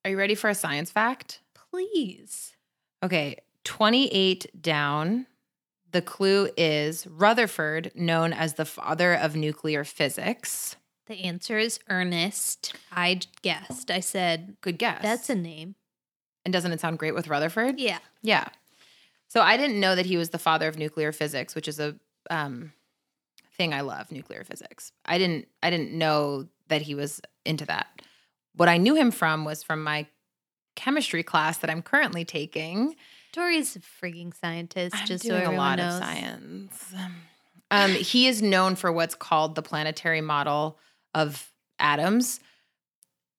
Are 0.04 0.10
you 0.10 0.18
ready 0.18 0.34
for 0.34 0.50
a 0.50 0.54
science 0.54 0.90
fact? 0.90 1.40
Please. 1.70 2.56
Okay, 3.02 3.36
28 3.64 4.62
down. 4.62 5.26
The 5.90 6.02
clue 6.02 6.48
is 6.56 7.06
Rutherford, 7.06 7.92
known 7.94 8.32
as 8.32 8.54
the 8.54 8.64
father 8.64 9.12
of 9.14 9.36
nuclear 9.36 9.84
physics. 9.84 10.76
The 11.06 11.24
answer 11.24 11.58
is 11.58 11.78
Ernest. 11.90 12.74
I 12.90 13.20
guessed. 13.42 13.90
I 13.90 14.00
said, 14.00 14.56
Good 14.62 14.78
guess. 14.78 15.02
that's 15.02 15.28
a 15.28 15.34
name. 15.34 15.74
and 16.44 16.52
doesn't 16.52 16.72
it 16.72 16.80
sound 16.80 16.98
great 16.98 17.14
with 17.14 17.28
Rutherford? 17.28 17.78
Yeah. 17.78 17.98
Yeah. 18.22 18.46
So 19.32 19.40
I 19.40 19.56
didn't 19.56 19.80
know 19.80 19.94
that 19.94 20.04
he 20.04 20.18
was 20.18 20.28
the 20.28 20.38
father 20.38 20.68
of 20.68 20.78
nuclear 20.78 21.10
physics, 21.10 21.54
which 21.54 21.66
is 21.66 21.80
a 21.80 21.94
um, 22.28 22.74
thing 23.56 23.72
I 23.72 23.80
love, 23.80 24.12
nuclear 24.12 24.44
physics. 24.44 24.92
I 25.06 25.16
didn't 25.16 25.48
I 25.62 25.70
didn't 25.70 25.92
know 25.92 26.48
that 26.68 26.82
he 26.82 26.94
was 26.94 27.22
into 27.46 27.64
that. 27.64 28.02
What 28.54 28.68
I 28.68 28.76
knew 28.76 28.94
him 28.94 29.10
from 29.10 29.46
was 29.46 29.62
from 29.62 29.82
my 29.82 30.06
chemistry 30.76 31.22
class 31.22 31.56
that 31.58 31.70
I'm 31.70 31.80
currently 31.80 32.26
taking. 32.26 32.94
Dory's 33.32 33.74
a 33.74 33.80
freaking 33.80 34.38
scientist, 34.38 34.96
I'm 34.98 35.06
just 35.06 35.24
so 35.24 35.30
doing 35.30 35.46
a 35.46 35.52
lot 35.56 35.78
knows. 35.78 35.94
of 35.94 36.02
science. 36.02 36.94
Um, 37.70 37.92
he 37.92 38.26
is 38.26 38.42
known 38.42 38.76
for 38.76 38.92
what's 38.92 39.14
called 39.14 39.54
the 39.54 39.62
planetary 39.62 40.20
model 40.20 40.78
of 41.14 41.50
atoms. 41.78 42.38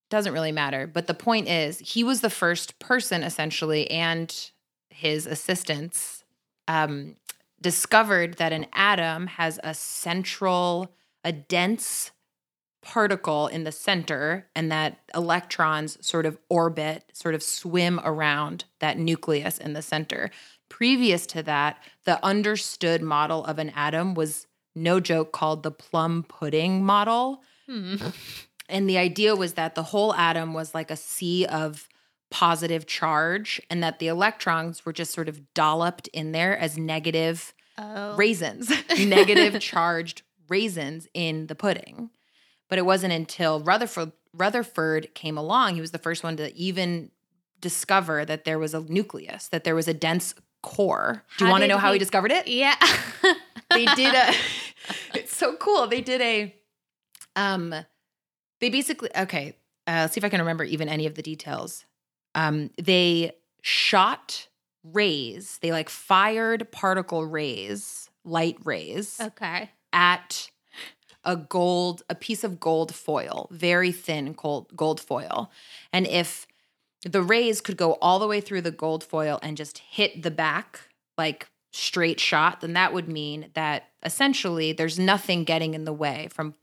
Doesn't 0.09 0.33
really 0.33 0.51
matter, 0.51 0.87
but 0.87 1.05
the 1.05 1.13
point 1.13 1.47
is, 1.47 1.77
he 1.77 2.03
was 2.03 2.21
the 2.21 2.31
first 2.31 2.79
person, 2.79 3.21
essentially, 3.21 3.91
and 3.91 4.51
his 4.93 5.25
assistants 5.25 6.23
um, 6.67 7.15
discovered 7.61 8.35
that 8.35 8.53
an 8.53 8.67
atom 8.73 9.27
has 9.27 9.59
a 9.63 9.73
central, 9.73 10.93
a 11.23 11.31
dense 11.31 12.11
particle 12.81 13.47
in 13.47 13.63
the 13.63 13.71
center, 13.71 14.47
and 14.55 14.71
that 14.71 14.99
electrons 15.15 15.97
sort 16.05 16.25
of 16.25 16.37
orbit, 16.49 17.05
sort 17.13 17.33
of 17.33 17.41
swim 17.41 17.99
around 18.03 18.65
that 18.79 18.97
nucleus 18.97 19.57
in 19.57 19.73
the 19.73 19.81
center. 19.81 20.29
Previous 20.69 21.25
to 21.27 21.41
that, 21.43 21.81
the 22.03 22.23
understood 22.23 23.01
model 23.01 23.45
of 23.45 23.57
an 23.57 23.69
atom 23.69 24.13
was 24.13 24.47
no 24.75 24.99
joke 24.99 25.31
called 25.31 25.63
the 25.63 25.71
plum 25.71 26.23
pudding 26.23 26.83
model. 26.83 27.41
Hmm. 27.67 27.95
And 28.67 28.89
the 28.89 28.97
idea 28.97 29.35
was 29.35 29.53
that 29.53 29.75
the 29.75 29.83
whole 29.83 30.13
atom 30.15 30.53
was 30.53 30.73
like 30.73 30.91
a 30.91 30.95
sea 30.95 31.45
of 31.45 31.87
positive 32.33 32.87
charge, 32.87 33.61
and 33.69 33.83
that 33.83 33.99
the 33.99 34.07
electrons 34.07 34.83
were 34.85 34.91
just 34.91 35.13
sort 35.13 35.29
of 35.29 35.53
dolloped 35.53 36.07
in 36.09 36.31
there 36.31 36.57
as 36.57 36.77
negative 36.77 37.53
Oh. 37.77 38.15
raisins, 38.15 38.71
negative 38.99 39.59
charged 39.71 40.21
raisins 40.49 41.07
in 41.13 41.45
the 41.47 41.55
pudding. 41.55 42.09
But 42.69 42.77
it 42.79 42.85
wasn't 42.85 43.13
until 43.13 43.59
Rutherford 43.61 44.11
Rutherford 44.33 45.13
came 45.13 45.37
along, 45.37 45.75
he 45.75 45.81
was 45.81 45.91
the 45.91 45.97
first 45.99 46.23
one 46.23 46.35
to 46.37 46.51
even 46.55 47.11
discover 47.61 48.25
that 48.25 48.45
there 48.45 48.57
was 48.59 48.73
a 48.73 48.81
nucleus, 48.81 49.47
that 49.49 49.63
there 49.63 49.75
was 49.75 49.87
a 49.87 49.93
dense 49.93 50.33
core. 50.63 51.23
Do 51.37 51.45
you 51.45 51.47
How 51.47 51.51
want 51.53 51.61
to 51.63 51.67
know 51.67 51.77
how 51.77 51.89
he 51.89 51.95
he- 51.95 51.99
discovered 51.99 52.31
it? 52.31 52.47
Yeah. 52.47 52.75
They 53.69 53.85
did 53.85 54.13
a 54.15 54.33
It's 55.15 55.35
so 55.35 55.55
cool. 55.55 55.87
They 55.87 56.01
did 56.01 56.21
a 56.21 56.55
um 57.35 57.73
they 58.59 58.69
basically 58.69 59.09
okay, 59.17 59.55
uh, 59.87 59.91
let's 60.05 60.13
see 60.13 60.19
if 60.19 60.23
I 60.25 60.29
can 60.29 60.39
remember 60.41 60.63
even 60.63 60.89
any 60.89 61.05
of 61.05 61.15
the 61.15 61.21
details. 61.23 61.85
Um 62.35 62.71
they 62.77 63.33
shot 63.61 64.47
rays. 64.83 65.59
They 65.61 65.71
like 65.71 65.89
fired 65.89 66.71
particle 66.71 67.25
rays, 67.25 68.09
light 68.23 68.57
rays 68.63 69.19
okay. 69.21 69.71
at 69.91 70.49
a 71.23 71.37
gold, 71.37 72.03
a 72.09 72.15
piece 72.15 72.43
of 72.43 72.59
gold 72.59 72.93
foil, 72.93 73.47
very 73.51 73.91
thin 73.91 74.33
gold, 74.33 74.75
gold 74.75 74.99
foil. 74.99 75.51
And 75.93 76.05
if 76.07 76.47
the 77.03 77.21
rays 77.21 77.61
could 77.61 77.77
go 77.77 77.93
all 77.93 78.19
the 78.19 78.27
way 78.27 78.41
through 78.41 78.61
the 78.61 78.71
gold 78.71 79.03
foil 79.03 79.39
and 79.41 79.57
just 79.57 79.77
hit 79.77 80.23
the 80.23 80.31
back, 80.31 80.81
like 81.17 81.47
straight 81.71 82.19
shot, 82.19 82.61
then 82.61 82.73
that 82.73 82.93
would 82.93 83.07
mean 83.07 83.49
that 83.53 83.89
essentially 84.03 84.73
there's 84.73 84.99
nothing 84.99 85.43
getting 85.43 85.73
in 85.73 85.85
the 85.85 85.93
way 85.93 86.27
from 86.31 86.53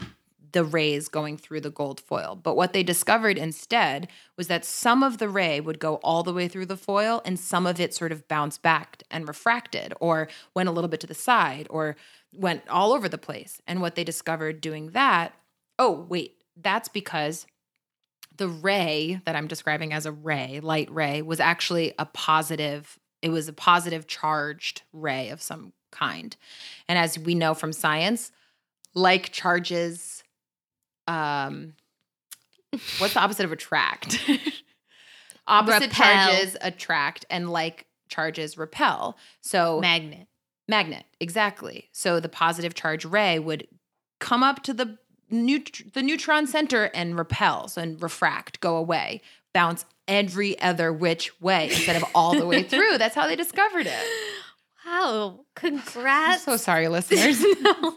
the 0.53 0.65
rays 0.65 1.09
going 1.09 1.37
through 1.37 1.61
the 1.61 1.71
gold 1.71 2.01
foil. 2.01 2.39
But 2.41 2.57
what 2.57 2.73
they 2.73 2.83
discovered 2.83 3.39
instead 3.39 4.09
was 4.37 4.49
that 4.49 4.65
some 4.65 5.03
of 5.03 5.19
the 5.19 5.29
ray 5.29 5.61
would 5.61 5.79
go 5.79 5.97
all 5.97 6.23
the 6.23 6.33
way 6.33 6.49
through 6.49 6.67
the 6.67 6.77
foil 6.77 7.23
and 7.25 7.39
some 7.39 7.67
of 7.67 7.79
it 7.81 7.95
sort 7.95 8.13
of 8.13 8.27
bounced 8.29 8.63
back 8.63 9.03
and 9.11 9.29
refracted 9.29 9.95
or 10.01 10.29
went 10.55 10.69
a 10.69 10.73
little 10.73 10.89
bit 10.89 11.01
to 11.01 11.07
the 11.07 11.15
side 11.15 11.67
or 11.71 11.97
went 12.33 12.69
all 12.69 12.93
over 12.93 13.09
the 13.09 13.19
place. 13.19 13.61
And 13.67 13.81
what 13.81 13.95
they 13.95 14.05
discovered 14.05 14.61
doing 14.61 14.91
that, 14.91 15.35
oh, 15.79 16.07
wait, 16.09 16.43
that's 16.57 16.89
because 16.89 17.47
the 18.37 18.49
ray 18.49 19.21
that 19.25 19.37
I'm 19.37 19.49
describing 19.49 19.93
as 19.93 20.07
a 20.07 20.13
ray, 20.13 20.61
light 20.61 20.91
ray, 20.91 21.23
was 21.23 21.41
actually 21.41 21.93
a 21.99 22.07
positive, 22.07 22.99
it 23.23 23.29
was 23.29 23.49
a 23.49 23.53
positive 23.53 24.07
charged 24.07 24.83
ray 24.93 25.29
of 25.29 25.43
some 25.43 25.73
kind. 25.91 26.37
And 26.89 26.99
as 26.99 27.19
we 27.19 27.35
know 27.35 27.55
from 27.55 27.73
science, 27.73 28.33
like 28.95 29.31
charges 29.33 30.20
um 31.07 31.75
what's 32.99 33.15
the 33.15 33.21
opposite 33.21 33.45
of 33.45 33.53
attract? 33.53 34.21
opposite 35.47 35.83
Repel. 35.91 36.29
charges 36.31 36.57
attract 36.61 37.27
and 37.31 37.51
like 37.51 37.87
charges 38.09 38.57
repel. 38.59 39.17
So 39.41 39.81
Magnet. 39.81 40.27
magnet 40.69 41.05
exactly 41.21 41.89
so 41.93 42.21
the 42.21 42.29
positive 42.29 42.75
charge 42.75 43.05
ray 43.05 43.39
would 43.39 43.67
come 44.21 44.43
up 44.43 44.63
to 44.65 44.73
the 44.75 44.99
neut- 45.33 45.93
the 45.95 46.03
neutron 46.03 46.47
center 46.47 46.85
and 46.95 47.17
repel 47.19 47.67
so 47.69 47.81
and 47.83 48.01
refract 48.03 48.61
go 48.61 48.77
away 48.77 49.21
bounce 49.53 49.85
every 50.07 50.61
other 50.61 50.93
which 50.93 51.41
way 51.41 51.69
instead 51.71 51.97
of 51.97 52.05
all 52.15 52.35
the 52.37 52.47
way 52.47 52.63
through 52.63 52.99
that's 52.99 53.15
how 53.15 53.27
they 53.27 53.37
discovered 53.37 53.87
it 53.87 54.07
Wow. 54.87 55.41
i'm 55.41 55.45
Congrats. 55.55 56.45
so 56.45 56.57
sorry 56.57 56.89
listeners 56.97 57.41
No. 57.61 57.97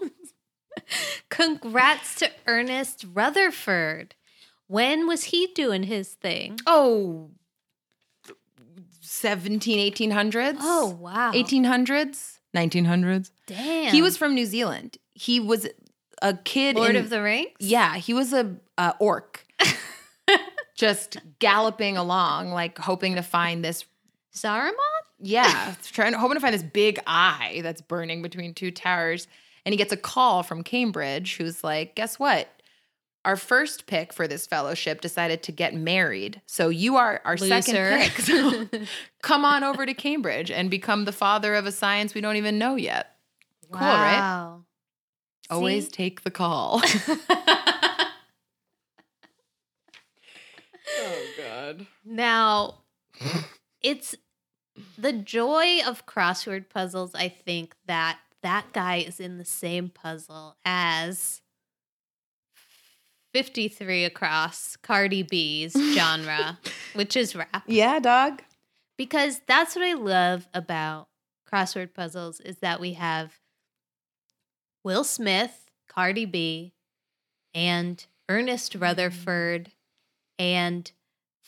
Congrats 1.30 2.16
to 2.16 2.30
Ernest 2.48 3.06
Rutherford. 3.14 4.16
When 4.68 5.08
was 5.08 5.26
he 5.26 5.48
doing 5.48 5.84
his 5.84 6.10
thing? 6.14 6.58
oh 6.66 7.30
17 9.02 9.92
1800s 9.92 10.58
Oh, 10.60 10.98
wow. 11.00 11.32
1800s 11.34 12.40
1900s 12.56 13.32
Damn. 13.48 13.92
he 13.94 14.02
was 14.02 14.18
from 14.18 14.34
new 14.34 14.46
zealand 14.46 14.98
he 15.14 15.40
was 15.40 15.68
a 16.22 16.34
kid 16.34 16.76
Lord 16.78 16.92
in, 16.92 16.96
of 16.98 17.10
the 17.10 17.22
Rings? 17.22 17.52
Yeah, 17.60 17.96
he 17.98 18.14
was 18.14 18.32
a 18.34 18.56
uh, 18.78 18.94
orc, 19.00 19.46
just 20.76 21.18
galloping 21.40 21.98
along, 21.98 22.52
like 22.52 22.78
hoping 22.78 23.16
to 23.16 23.22
find 23.22 23.64
this. 23.64 23.84
Saruman? 24.34 24.72
Yeah, 25.20 25.76
trying 25.92 26.14
hoping 26.14 26.36
to 26.36 26.40
find 26.40 26.54
this 26.54 26.64
big 26.64 27.00
eye 27.06 27.60
that's 27.62 27.82
burning 27.82 28.22
between 28.22 28.54
two 28.54 28.72
towers. 28.72 29.28
And 29.66 29.72
he 29.74 29.78
gets 29.78 29.94
a 29.94 29.98
call 29.98 30.44
from 30.44 30.64
Cambridge, 30.64 31.38
who's 31.38 31.64
like, 31.64 31.96
"Guess 31.96 32.20
what? 32.20 32.50
Our 33.26 33.38
first 33.38 33.86
pick 33.86 34.12
for 34.12 34.28
this 34.28 34.46
fellowship 34.46 35.00
decided 35.00 35.42
to 35.44 35.54
get 35.54 35.74
married, 35.74 36.42
so 36.46 36.68
you 36.68 36.98
are 36.98 37.22
our 37.24 37.38
second 37.38 37.74
pick. 37.74 38.12
So 38.20 38.68
come 39.22 39.46
on 39.46 39.64
over 39.64 39.86
to 39.86 39.94
Cambridge 39.94 40.52
and 40.52 40.70
become 40.70 41.06
the 41.06 41.14
father 41.14 41.56
of 41.56 41.66
a 41.66 41.72
science 41.72 42.14
we 42.14 42.20
don't 42.22 42.36
even 42.36 42.58
know 42.58 42.76
yet. 42.76 43.16
Cool, 43.72 43.82
right? 43.82 44.20
Wow. 44.20 44.66
Always 45.50 45.88
take 45.90 46.24
the 46.24 46.32
call." 46.32 46.82
Oh, 51.00 51.26
God. 51.38 51.88
Now, 52.06 52.76
it's 53.82 54.16
the 54.98 55.14
joy 55.14 55.80
of 55.86 56.06
crossword 56.06 56.70
puzzles. 56.70 57.16
I 57.16 57.30
think 57.30 57.76
that 57.88 58.20
that 58.44 58.72
guy 58.74 58.98
is 58.98 59.20
in 59.20 59.38
the 59.38 59.46
same 59.46 59.90
puzzle 59.90 60.56
as 60.64 61.42
53 63.34 64.06
across 64.06 64.76
Cardi 64.78 65.24
B's 65.24 65.74
genre, 65.94 66.60
which 66.94 67.18
is 67.18 67.36
rap. 67.36 67.64
Yeah, 67.66 68.00
dog. 68.00 68.44
Because 68.98 69.42
that's 69.48 69.76
what 69.76 69.84
I 69.84 69.94
love 69.94 70.48
about 70.54 71.08
crossword 71.52 71.94
puzzles 71.94 72.40
is 72.40 72.58
that 72.60 72.80
we 72.80 72.94
have 72.94 73.40
Will 74.84 75.04
Smith, 75.04 75.66
Cardi 75.88 76.26
B, 76.26 76.74
and 77.54 78.06
Ernest 78.30 78.74
mm-hmm. 78.74 78.84
Rutherford 78.84 79.72
and 80.38 80.92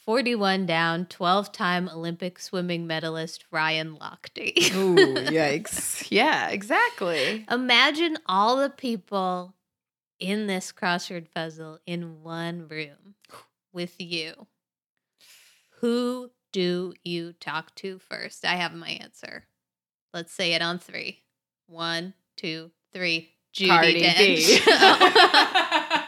41 0.06 0.68
down, 0.68 1.08
12 1.08 1.52
time 1.52 1.90
Olympic 1.90 2.40
swimming 2.40 2.86
medalist 2.86 3.46
Ryan 3.50 3.98
Lochte. 3.98 4.76
Ooh, 4.76 4.96
yikes. 5.32 6.08
Yeah, 6.12 6.50
exactly. 6.50 7.46
Imagine 7.50 8.18
all 8.28 8.58
the 8.58 8.70
people 8.70 9.56
in 10.20 10.48
this 10.48 10.72
crossword 10.72 11.28
puzzle 11.34 11.80
in 11.88 12.22
one 12.22 12.68
room 12.68 13.16
with 13.74 13.96
you. 14.00 14.48
Who 15.82 16.30
do 16.54 16.94
you 17.04 17.34
talk 17.34 17.74
to 17.76 18.00
first? 18.00 18.46
I 18.46 18.56
have 18.56 18.74
my 18.74 18.90
answer. 18.90 19.46
Let's 20.14 20.32
say 20.32 20.54
it 20.54 20.62
on 20.62 20.80
three. 20.80 21.24
One, 21.68 22.14
two, 22.38 22.72
three. 22.94 23.32
Judi 23.56 23.68
Cardi. 23.68 24.02
Dench. 24.02 24.62
Oh. 24.68 26.02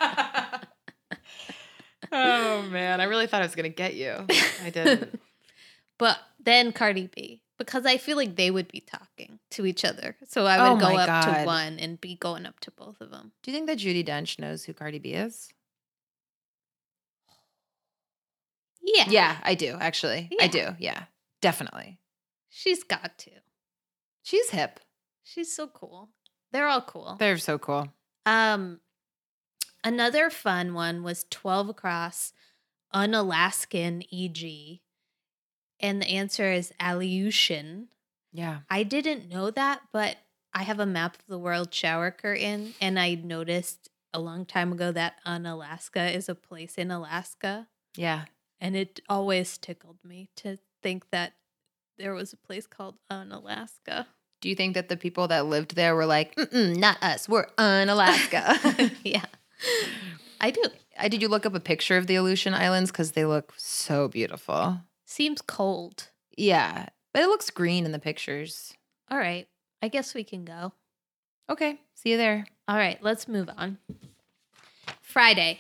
oh 2.12 2.64
man, 2.64 3.02
I 3.02 3.06
really 3.06 3.28
thought 3.28 3.42
I 3.42 3.46
was 3.46 3.56
gonna 3.56 3.70
get 3.70 3.96
you. 3.96 4.26
I 4.64 4.70
didn't. 4.70 5.20
but 5.98 6.18
then 6.40 6.72
Cardi 6.72 7.10
B, 7.14 7.42
because 7.58 7.86
I 7.86 7.98
feel 7.98 8.18
like 8.18 8.36
they 8.36 8.52
would 8.52 8.68
be 8.68 8.80
talking 8.80 9.40
to 9.52 9.66
each 9.66 9.84
other. 9.84 10.16
So 10.28 10.46
I 10.46 10.58
Oh 10.60 10.74
would 10.74 10.82
go 10.82 10.94
my 10.94 11.08
up 11.08 11.26
to 11.26 11.44
one 11.46 11.80
and 11.80 12.00
be 12.00 12.16
going 12.16 12.46
up 12.46 12.60
to 12.62 12.72
both 12.72 13.02
of 13.02 13.12
them. 13.12 13.32
Do 13.44 13.52
you 13.52 13.58
think 13.58 13.68
that 13.68 13.80
Judi 13.80 14.06
Dench 14.06 14.40
knows 14.40 14.64
who 14.64 14.74
Cardi 14.74 15.00
B 15.00 15.14
is? 15.14 15.50
Yeah. 18.82 19.06
Yeah, 19.10 19.38
I 19.44 19.56
do, 19.56 19.76
actually. 19.80 20.30
I 20.40 20.48
do. 20.48 20.70
Yeah. 20.80 21.04
Definitely. 21.42 22.00
She's 22.50 22.84
got 22.84 23.18
to. 23.20 23.32
She's 24.24 24.50
hip. 24.50 24.80
She's 25.24 25.54
so 25.54 25.68
cool. 25.68 26.10
They're 26.52 26.68
all 26.68 26.82
cool. 26.82 27.18
They're 27.20 27.38
so 27.38 27.58
cool. 27.58 27.90
Um, 28.26 28.80
another 29.88 30.30
fun 30.30 30.74
one 30.74 31.02
was 31.02 31.26
12 31.30 31.70
across 31.70 32.34
Unalaskan 32.94 34.04
EG. 34.12 34.82
And 35.80 36.02
the 36.02 36.10
answer 36.10 36.52
is 36.52 36.74
Aleutian. 36.80 37.88
Yeah. 38.34 38.60
I 38.70 38.84
didn't 38.84 39.30
know 39.30 39.50
that, 39.52 39.82
but 39.94 40.18
I 40.54 40.64
have 40.64 40.80
a 40.80 40.86
map 40.86 41.16
of 41.16 41.26
the 41.28 41.40
world 41.40 41.74
shower 41.74 42.12
curtain, 42.12 42.74
and 42.82 43.00
I 43.00 43.16
noticed 43.16 43.90
a 44.14 44.20
long 44.20 44.46
time 44.46 44.72
ago 44.72 44.92
that 44.92 45.20
Unalaska 45.26 46.12
is 46.12 46.28
a 46.28 46.36
place 46.36 46.76
in 46.76 46.92
Alaska. 46.92 47.68
Yeah. 47.96 48.26
And 48.60 48.76
it 48.76 49.00
always 49.08 49.58
tickled 49.58 50.00
me 50.04 50.30
to 50.38 50.58
think 50.82 51.10
that 51.12 51.34
there 51.98 52.14
was 52.14 52.34
a 52.34 52.38
place 52.38 52.66
called 52.68 52.96
Unalaska. 53.12 54.08
Do 54.42 54.50
you 54.50 54.56
think 54.56 54.76
that 54.76 54.90
the 54.90 54.98
people 54.98 55.28
that 55.30 55.46
lived 55.46 55.76
there 55.76 55.96
were 55.96 56.06
like, 56.06 56.36
Mm-mm, 56.36 56.76
not 56.78 57.02
us, 57.02 57.30
we're 57.30 57.48
Unalaska? 57.58 58.92
Yeah. 59.04 59.26
I 60.42 60.52
do. 60.52 60.62
I, 61.00 61.08
did 61.08 61.22
you 61.22 61.28
look 61.28 61.46
up 61.46 61.56
a 61.56 61.60
picture 61.60 61.98
of 61.98 62.08
the 62.08 62.16
Aleutian 62.16 62.54
Islands? 62.54 62.92
Because 62.92 63.12
they 63.12 63.26
look 63.26 63.54
so 63.58 64.08
beautiful. 64.08 64.80
Seems 65.06 65.42
cold. 65.42 66.10
Yeah. 66.38 66.88
But 67.14 67.24
it 67.24 67.28
looks 67.28 67.50
green 67.50 67.86
in 67.86 67.92
the 67.92 68.00
pictures. 68.00 68.74
All 69.10 69.18
right. 69.18 69.48
I 69.82 69.88
guess 69.88 70.14
we 70.14 70.24
can 70.24 70.46
go. 70.46 70.74
Okay. 71.50 71.80
See 71.94 72.12
you 72.12 72.18
there. 72.18 72.46
All 72.68 72.76
right, 72.76 73.02
let's 73.02 73.28
move 73.28 73.50
on. 73.58 73.78
Friday. 75.02 75.60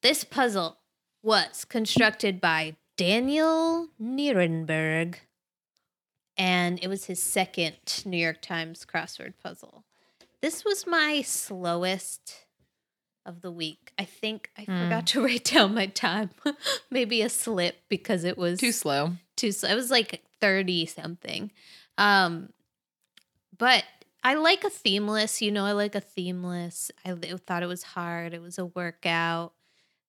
This 0.00 0.24
puzzle 0.24 0.78
was 1.22 1.64
constructed 1.64 2.40
by 2.40 2.76
Daniel 2.96 3.88
Nierenberg, 4.02 5.16
and 6.36 6.78
it 6.82 6.88
was 6.88 7.04
his 7.04 7.22
second 7.22 7.76
New 8.04 8.16
York 8.16 8.40
Times 8.40 8.86
crossword 8.90 9.34
puzzle. 9.42 9.84
This 10.40 10.64
was 10.64 10.86
my 10.86 11.20
slowest 11.22 12.46
of 13.28 13.42
the 13.42 13.50
week. 13.52 13.92
I 13.98 14.04
think 14.04 14.50
I 14.58 14.62
Hmm. 14.64 14.78
forgot 14.84 15.06
to 15.08 15.22
write 15.24 15.44
down 15.44 15.74
my 15.74 15.86
time. 15.86 16.30
Maybe 16.90 17.22
a 17.22 17.28
slip 17.28 17.76
because 17.88 18.24
it 18.24 18.36
was 18.38 18.58
Too 18.58 18.72
slow. 18.72 19.12
too 19.36 19.52
slow. 19.52 19.70
It 19.70 19.74
was 19.76 19.90
like 19.90 20.22
30 20.40 20.86
something. 20.86 21.50
Um 21.96 22.48
but 23.56 23.84
I 24.24 24.34
like 24.34 24.64
a 24.64 24.70
themeless, 24.70 25.40
you 25.42 25.50
know, 25.52 25.64
I 25.64 25.72
like 25.72 25.94
a 25.94 26.00
themeless. 26.00 26.90
I 27.04 27.14
thought 27.46 27.62
it 27.62 27.66
was 27.66 27.82
hard. 27.82 28.34
It 28.34 28.42
was 28.42 28.58
a 28.58 28.66
workout. 28.66 29.52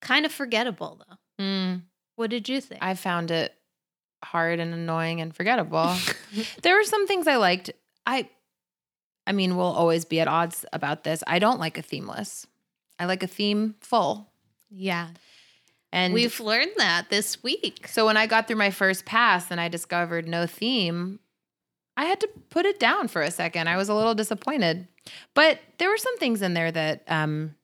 Kind 0.02 0.26
of 0.26 0.32
forgettable 0.32 1.02
though. 1.08 1.44
Mm, 1.44 1.82
What 2.16 2.30
did 2.30 2.50
you 2.50 2.62
think? 2.62 2.82
I 2.84 2.96
found 2.96 3.32
it 3.32 3.54
hard 4.24 4.60
and 4.60 4.74
annoying 4.74 5.22
and 5.22 5.36
forgettable. 5.36 5.96
there 6.64 6.76
were 6.76 6.84
some 6.84 7.08
things 7.08 7.28
I 7.28 7.36
liked. 7.38 7.72
I 8.06 8.30
I 9.28 9.32
mean, 9.32 9.56
we'll 9.58 9.66
always 9.68 10.06
be 10.06 10.20
at 10.22 10.28
odds 10.28 10.66
about 10.74 11.04
this. 11.04 11.24
I 11.28 11.38
don't 11.40 11.60
like 11.60 11.78
a 11.78 11.84
themeless. 11.84 12.48
I 13.00 13.06
like 13.06 13.24
a 13.24 13.28
theme 13.28 13.76
full. 13.82 14.30
yeah. 14.70 15.10
And 15.92 16.14
We've 16.14 16.40
learned 16.40 16.74
that 16.78 17.10
this 17.10 17.42
week. 17.42 17.88
so 17.88 18.06
when 18.06 18.16
I 18.16 18.28
got 18.28 18.48
through 18.48 18.58
my 18.58 18.70
first 18.70 19.06
pass 19.06 19.50
and 19.50 19.60
I 19.60 19.70
discovered 19.70 20.28
no 20.28 20.46
theme, 20.46 21.20
I 21.98 22.06
had 22.06 22.20
to 22.20 22.30
put 22.52 22.68
it 22.68 22.80
down 22.80 23.08
for 23.08 23.24
a 23.24 23.32
second. 23.32 23.68
I 23.68 23.76
was 23.76 23.90
a 23.90 23.96
little 23.96 24.14
disappointed. 24.14 24.88
But 25.34 25.58
there 25.80 25.90
were 25.90 25.98
some 25.98 26.16
things 26.20 26.44
in 26.44 26.54
there 26.54 26.72
that 26.72 27.04
um 27.08 27.56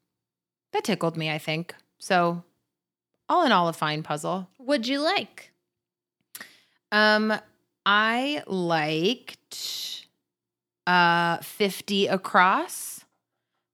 that 0.74 0.84
tickled 0.84 1.16
me, 1.18 1.30
I 1.30 1.38
think. 1.38 1.76
So 2.00 2.44
all 3.30 3.46
in 3.46 3.52
all 3.52 3.68
a 3.68 3.74
fine 3.74 4.02
puzzle. 4.02 4.50
What'd 4.58 4.88
you 4.88 5.02
like? 5.02 5.52
Um, 6.92 7.32
I 7.86 8.42
liked 8.48 10.08
uh 10.88 11.38
50 11.38 12.08
across. 12.08 12.95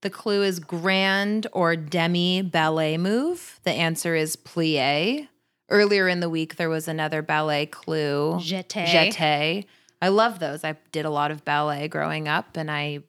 The 0.01 0.09
clue 0.09 0.43
is 0.43 0.59
grand 0.59 1.47
or 1.51 1.75
demi 1.75 2.41
ballet 2.41 2.97
move. 2.97 3.59
The 3.63 3.71
answer 3.71 4.15
is 4.15 4.35
plie. 4.35 5.27
Earlier 5.69 6.07
in 6.07 6.19
the 6.19 6.29
week, 6.29 6.55
there 6.55 6.69
was 6.69 6.87
another 6.87 7.21
ballet 7.21 7.67
clue. 7.67 8.35
Jeté. 8.39 8.85
Jeté. 8.87 9.65
I 10.01 10.07
love 10.07 10.39
those. 10.39 10.63
I 10.63 10.75
did 10.91 11.05
a 11.05 11.09
lot 11.09 11.31
of 11.31 11.45
ballet 11.45 11.87
growing 11.87 12.27
up 12.27 12.57
and 12.57 12.69
I 12.69 13.03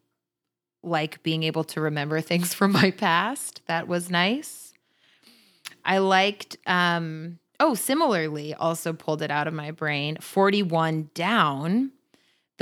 like 0.83 1.23
being 1.23 1.43
able 1.43 1.65
to 1.65 1.81
remember 1.81 2.21
things 2.23 2.53
from 2.53 2.73
my 2.73 2.91
past. 2.91 3.63
That 3.67 3.89
was 3.89 4.11
nice. 4.11 4.75
I 5.85 5.99
liked 5.99 6.59
um 6.67 7.39
oh, 7.59 7.75
similarly 7.75 8.55
also 8.55 8.93
pulled 8.93 9.23
it 9.23 9.31
out 9.31 9.47
of 9.47 9.55
my 9.55 9.71
brain. 9.71 10.19
41 10.21 11.11
down. 11.15 11.93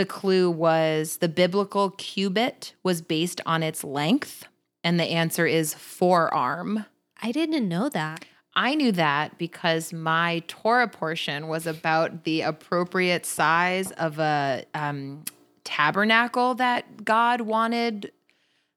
The 0.01 0.07
clue 0.07 0.51
was 0.51 1.19
the 1.19 1.29
biblical 1.29 1.91
cubit 1.91 2.73
was 2.83 3.03
based 3.03 3.43
on 3.45 3.63
its 3.63 3.85
length 3.85 4.47
and 4.83 4.99
the 4.99 5.05
answer 5.05 5.45
is 5.45 5.75
forearm. 5.75 6.87
I 7.23 7.33
didn't 7.33 7.69
know 7.69 7.91
that. 7.91 8.25
I 8.55 8.77
knew 8.77 8.93
that 8.93 9.37
because 9.37 9.93
my 9.93 10.43
Torah 10.49 10.89
portion 10.89 11.49
was 11.49 11.67
about 11.67 12.25
the 12.25 12.41
appropriate 12.41 13.27
size 13.27 13.91
of 13.91 14.19
a 14.19 14.65
um, 14.73 15.25
tabernacle 15.65 16.55
that 16.55 17.05
God 17.05 17.43
wanted 17.43 18.11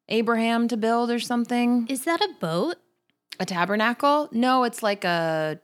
Abraham 0.09 0.67
to 0.67 0.75
build 0.75 1.09
or 1.09 1.21
something. 1.21 1.87
Is 1.87 2.03
that 2.03 2.19
a 2.19 2.35
boat? 2.41 2.75
A 3.39 3.45
tabernacle? 3.45 4.27
No, 4.33 4.65
it's 4.65 4.83
like 4.83 5.05
a 5.05 5.61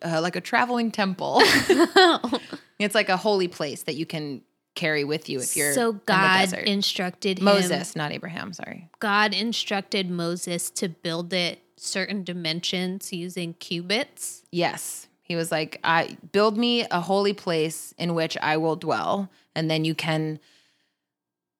uh, 0.00 0.22
like 0.22 0.36
a 0.36 0.40
traveling 0.40 0.90
temple. 0.90 1.36
it's 2.78 2.94
like 2.94 3.10
a 3.10 3.18
holy 3.18 3.48
place 3.48 3.82
that 3.82 3.96
you 3.96 4.06
can 4.06 4.40
carry 4.74 5.04
with 5.04 5.28
you 5.28 5.40
if 5.40 5.56
you're 5.56 5.72
so 5.72 5.90
in 5.90 6.00
God 6.06 6.38
desert. 6.40 6.66
instructed 6.66 7.38
him, 7.38 7.44
Moses, 7.44 7.94
not 7.96 8.12
Abraham. 8.12 8.52
Sorry. 8.52 8.88
God 8.98 9.34
instructed 9.34 10.10
Moses 10.10 10.70
to 10.70 10.88
build 10.88 11.32
it 11.32 11.60
certain 11.76 12.24
dimensions 12.24 13.12
using 13.12 13.54
cubits. 13.54 14.42
Yes. 14.50 15.08
He 15.22 15.36
was 15.36 15.50
like, 15.50 15.80
I 15.82 16.16
build 16.32 16.56
me 16.56 16.86
a 16.90 17.00
holy 17.00 17.32
place 17.32 17.94
in 17.98 18.14
which 18.14 18.36
I 18.38 18.56
will 18.56 18.76
dwell, 18.76 19.30
and 19.54 19.70
then 19.70 19.84
you 19.84 19.94
can 19.94 20.38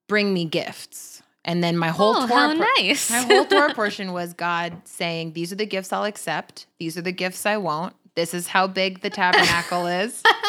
bring 0.09 0.35
me 0.35 0.45
gifts. 0.45 1.23
And 1.45 1.63
then 1.63 1.77
my 1.77 1.89
whole 1.89 2.15
oh, 2.17 2.27
Torah 2.27 2.55
nice! 2.55 3.11
my 3.11 3.19
whole 3.19 3.45
Torah 3.45 3.75
portion 3.75 4.13
was 4.13 4.33
God 4.33 4.83
saying, 4.85 5.33
These 5.33 5.53
are 5.53 5.57
the 5.57 5.67
gifts 5.67 5.93
I'll 5.93 6.05
accept, 6.05 6.67
these 6.79 6.97
are 6.97 7.03
the 7.03 7.13
gifts 7.13 7.47
I 7.47 7.57
won't. 7.57 7.95
This 8.15 8.35
is 8.35 8.47
how 8.47 8.67
big 8.67 9.01
the 9.01 9.11
tabernacle 9.11 9.87
is. 9.87 10.23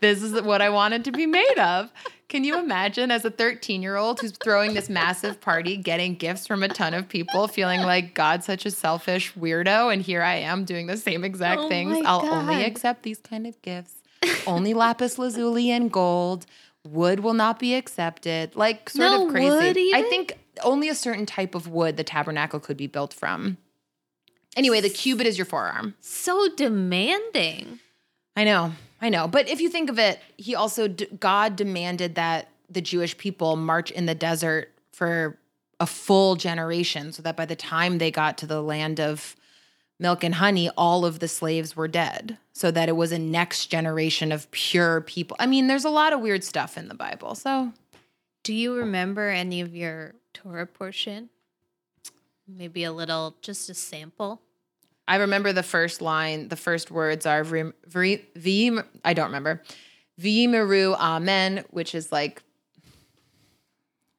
This 0.00 0.22
is 0.22 0.40
what 0.42 0.62
I 0.62 0.70
wanted 0.70 1.04
to 1.04 1.12
be 1.12 1.26
made 1.26 1.58
of. 1.58 1.92
Can 2.28 2.44
you 2.44 2.58
imagine 2.58 3.10
as 3.10 3.24
a 3.24 3.30
13 3.30 3.82
year 3.82 3.96
old 3.96 4.20
who's 4.20 4.30
throwing 4.32 4.74
this 4.74 4.88
massive 4.88 5.40
party, 5.40 5.76
getting 5.76 6.14
gifts 6.14 6.46
from 6.46 6.62
a 6.62 6.68
ton 6.68 6.94
of 6.94 7.08
people, 7.08 7.48
feeling 7.48 7.80
like 7.80 8.14
God's 8.14 8.46
such 8.46 8.64
a 8.64 8.70
selfish 8.70 9.34
weirdo, 9.34 9.92
and 9.92 10.00
here 10.00 10.22
I 10.22 10.36
am 10.36 10.64
doing 10.64 10.86
the 10.86 10.96
same 10.96 11.24
exact 11.24 11.62
Oh 11.62 11.68
things. 11.68 11.98
I'll 12.06 12.22
God. 12.22 12.48
only 12.48 12.64
accept 12.64 13.02
these 13.02 13.18
kind 13.18 13.46
of 13.46 13.60
gifts. 13.62 13.94
Only 14.46 14.74
lapis 14.74 15.18
lazuli 15.18 15.70
and 15.70 15.90
gold. 15.90 16.46
Wood 16.86 17.20
will 17.20 17.34
not 17.34 17.58
be 17.58 17.74
accepted. 17.74 18.54
Like 18.56 18.88
sort 18.90 19.10
No 19.10 19.26
of 19.26 19.32
crazy. 19.32 19.48
wood 19.50 19.76
I 19.94 20.02
think 20.08 20.38
only 20.62 20.88
a 20.88 20.94
certain 20.94 21.26
type 21.26 21.54
of 21.54 21.68
wood 21.68 21.96
the 21.96 22.04
tabernacle 22.04 22.60
could 22.60 22.76
be 22.76 22.86
built 22.86 23.12
from. 23.12 23.58
Anyway, 24.56 24.80
the 24.80 24.90
cubit 24.90 25.26
is 25.26 25.36
your 25.38 25.44
forearm. 25.44 25.94
So 26.00 26.48
demanding. 26.56 27.80
I 28.36 28.44
know, 28.44 28.72
I 29.00 29.08
know. 29.08 29.26
But 29.26 29.48
if 29.48 29.60
you 29.60 29.68
think 29.68 29.88
of 29.90 29.98
it, 29.98 30.20
he 30.36 30.54
also, 30.54 30.88
d- 30.88 31.06
God 31.18 31.56
demanded 31.56 32.14
that 32.16 32.48
the 32.68 32.80
Jewish 32.80 33.16
people 33.16 33.56
march 33.56 33.90
in 33.90 34.06
the 34.06 34.14
desert 34.14 34.72
for 34.92 35.38
a 35.78 35.86
full 35.86 36.36
generation 36.36 37.12
so 37.12 37.22
that 37.22 37.36
by 37.36 37.46
the 37.46 37.56
time 37.56 37.98
they 37.98 38.10
got 38.10 38.36
to 38.38 38.46
the 38.46 38.62
land 38.62 39.00
of 39.00 39.34
milk 39.98 40.22
and 40.22 40.34
honey, 40.36 40.70
all 40.76 41.04
of 41.04 41.18
the 41.18 41.28
slaves 41.28 41.74
were 41.74 41.88
dead. 41.88 42.38
So 42.52 42.70
that 42.70 42.90
it 42.90 42.96
was 42.96 43.10
a 43.10 43.18
next 43.18 43.66
generation 43.66 44.32
of 44.32 44.50
pure 44.50 45.00
people. 45.00 45.34
I 45.40 45.46
mean, 45.46 45.66
there's 45.66 45.86
a 45.86 45.90
lot 45.90 46.12
of 46.12 46.20
weird 46.20 46.44
stuff 46.44 46.76
in 46.76 46.88
the 46.88 46.94
Bible. 46.94 47.34
So 47.34 47.72
Do 48.44 48.52
you 48.52 48.74
remember 48.74 49.30
any 49.30 49.62
of 49.62 49.74
your 49.74 50.14
Torah 50.34 50.66
portion? 50.66 51.30
Maybe 52.46 52.84
a 52.84 52.92
little, 52.92 53.36
just 53.40 53.70
a 53.70 53.74
sample. 53.74 54.42
I 55.10 55.16
remember 55.16 55.52
the 55.52 55.64
first 55.64 56.00
line, 56.00 56.46
the 56.46 56.56
first 56.56 56.88
words 56.92 57.26
are 57.26 57.42
vrim- 57.42 57.72
vri- 57.90 58.22
vim, 58.36 58.80
I 59.04 59.12
don't 59.12 59.26
remember. 59.26 59.60
Vimeru 60.20 60.96
amen, 60.96 61.64
which 61.70 61.96
is 61.96 62.12
like, 62.12 62.44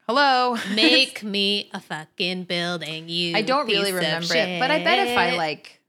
hello. 0.06 0.58
Make 0.76 1.24
me 1.24 1.70
a 1.74 1.80
fucking 1.80 2.44
building, 2.44 3.08
you. 3.08 3.38
I 3.38 3.42
don't 3.42 3.68
really 3.68 3.94
remember 3.94 4.36
it, 4.36 4.60
but 4.60 4.70
I 4.70 4.84
bet 4.84 5.08
if 5.08 5.18
I 5.18 5.38
like, 5.38 5.80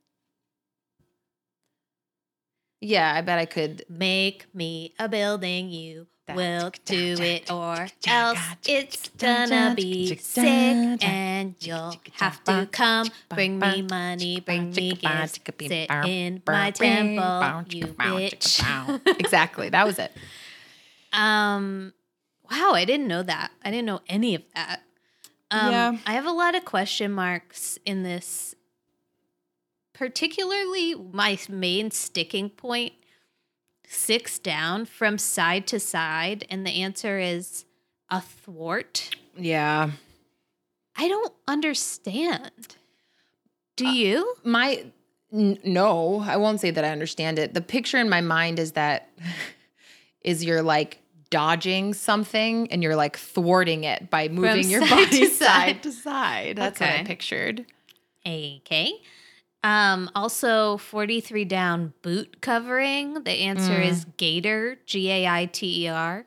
yeah, 2.80 3.12
I 3.12 3.22
bet 3.22 3.40
I 3.40 3.46
could. 3.46 3.84
Make 3.88 4.54
me 4.54 4.94
a 5.00 5.08
building, 5.08 5.70
you 5.70 6.06
Will 6.28 6.70
do 6.84 7.16
it, 7.20 7.50
or 7.50 7.88
else 8.06 8.38
it's 8.66 9.08
gonna 9.18 9.74
be 9.76 10.16
sick, 10.16 11.04
and 11.04 11.54
you'll 11.60 11.94
have 12.12 12.42
to 12.44 12.68
come 12.70 13.08
bring 13.28 13.58
me 13.58 13.82
money, 13.82 14.40
bring 14.40 14.70
me 14.70 14.92
gifts, 14.92 15.40
sit 15.60 15.90
in 15.90 16.40
my 16.46 16.70
temple, 16.70 17.64
you 17.68 17.86
bitch. 17.86 19.18
exactly. 19.18 19.68
That 19.68 19.84
was 19.84 19.98
it. 19.98 20.12
Um, 21.12 21.92
wow, 22.50 22.72
I 22.72 22.84
didn't 22.84 23.08
know 23.08 23.22
that. 23.24 23.50
I 23.64 23.70
didn't 23.70 23.86
know 23.86 24.00
any 24.08 24.36
of 24.36 24.42
that. 24.54 24.82
Um, 25.50 25.70
Yeah. 25.70 25.98
I 26.06 26.12
have 26.12 26.24
a 26.26 26.30
lot 26.32 26.54
of 26.54 26.64
question 26.64 27.12
marks 27.12 27.78
in 27.84 28.04
this. 28.04 28.54
Particularly, 29.92 30.94
my 30.94 31.38
main 31.48 31.90
sticking 31.90 32.48
point 32.48 32.94
six 33.92 34.38
down 34.38 34.86
from 34.86 35.18
side 35.18 35.66
to 35.68 35.78
side, 35.78 36.46
and 36.50 36.66
the 36.66 36.82
answer 36.82 37.18
is 37.18 37.64
a 38.10 38.20
thwart. 38.20 39.14
Yeah. 39.36 39.90
I 40.96 41.08
don't 41.08 41.32
understand. 41.48 42.76
Do 43.76 43.86
uh, 43.86 43.92
you? 43.92 44.34
My 44.44 44.84
n- 45.32 45.58
no, 45.64 46.20
I 46.20 46.36
won't 46.36 46.60
say 46.60 46.70
that 46.70 46.84
I 46.84 46.90
understand 46.90 47.38
it. 47.38 47.54
The 47.54 47.60
picture 47.60 47.98
in 47.98 48.08
my 48.08 48.20
mind 48.20 48.58
is 48.58 48.72
that 48.72 49.08
is 50.22 50.44
you're 50.44 50.62
like 50.62 50.98
dodging 51.30 51.94
something 51.94 52.70
and 52.70 52.82
you're 52.82 52.96
like 52.96 53.16
thwarting 53.16 53.84
it 53.84 54.10
by 54.10 54.28
moving 54.28 54.68
your 54.68 54.86
side 54.86 54.90
body 54.90 55.20
to 55.20 55.26
side 55.30 55.46
side. 55.46 55.82
to 55.82 55.92
side. 55.92 56.56
That's 56.56 56.78
what 56.78 56.90
I 56.90 57.04
pictured. 57.04 57.64
Okay. 58.26 58.92
Um, 59.64 60.10
also, 60.14 60.76
43 60.76 61.44
down 61.44 61.92
boot 62.02 62.40
covering. 62.40 63.22
The 63.22 63.30
answer 63.30 63.74
Mm. 63.78 63.86
is 63.86 64.04
gaiter, 64.16 64.78
G 64.86 65.10
A 65.10 65.26
I 65.28 65.46
T 65.46 65.84
E 65.84 65.88
R. 65.88 66.26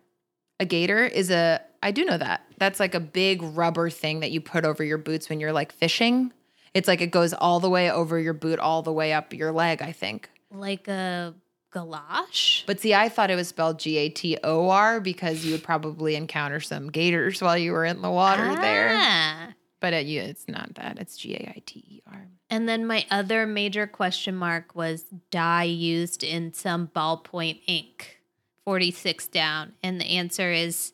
A 0.59 0.65
gator 0.65 1.03
is 1.05 1.29
a 1.31 1.61
I 1.83 1.91
do 1.91 2.03
know 2.05 2.17
that. 2.17 2.41
That's 2.57 2.79
like 2.79 2.95
a 2.95 2.99
big 2.99 3.41
rubber 3.43 3.89
thing 3.89 4.21
that 4.21 4.31
you 4.31 4.41
put 4.41 4.65
over 4.65 4.83
your 4.83 4.97
boots 4.97 5.29
when 5.29 5.39
you're 5.39 5.51
like 5.53 5.71
fishing. 5.73 6.31
It's 6.73 6.87
like 6.87 7.01
it 7.01 7.11
goes 7.11 7.33
all 7.33 7.59
the 7.59 7.69
way 7.69 7.91
over 7.91 8.17
your 8.17 8.33
boot 8.33 8.57
all 8.59 8.81
the 8.81 8.91
way 8.93 9.13
up 9.13 9.33
your 9.33 9.51
leg, 9.51 9.81
I 9.81 9.91
think. 9.91 10.29
Like 10.51 10.87
a 10.87 11.35
galosh. 11.73 12.65
But 12.65 12.79
see, 12.79 12.93
I 12.93 13.09
thought 13.09 13.29
it 13.29 13.35
was 13.35 13.49
spelled 13.49 13.79
G 13.79 13.97
A 13.97 14.09
T 14.09 14.37
O 14.43 14.69
R 14.69 14.99
because 15.01 15.45
you 15.45 15.51
would 15.51 15.63
probably 15.63 16.15
encounter 16.15 16.59
some 16.61 16.89
gators 16.89 17.41
while 17.41 17.57
you 17.57 17.73
were 17.73 17.85
in 17.85 18.01
the 18.01 18.09
water 18.09 18.55
there. 18.55 19.55
But 19.85 19.93
it, 19.93 20.07
you, 20.07 20.19
it's 20.19 20.47
not 20.47 20.73
that. 20.73 20.97
It's 20.97 21.15
G 21.15 21.35
A 21.35 21.53
I 21.55 21.61
T 21.63 21.79
E 21.87 22.01
R. 22.11 22.25
And 22.49 22.67
then 22.67 22.87
my 22.87 23.05
other 23.11 23.45
major 23.45 23.85
question 23.85 24.35
mark 24.35 24.73
was 24.73 25.05
dye 25.29 25.61
used 25.61 26.23
in 26.23 26.53
some 26.53 26.87
ballpoint 26.87 27.61
ink. 27.67 28.17
46 28.63 29.27
down. 29.27 29.73
And 29.83 30.01
the 30.01 30.05
answer 30.05 30.51
is 30.51 30.91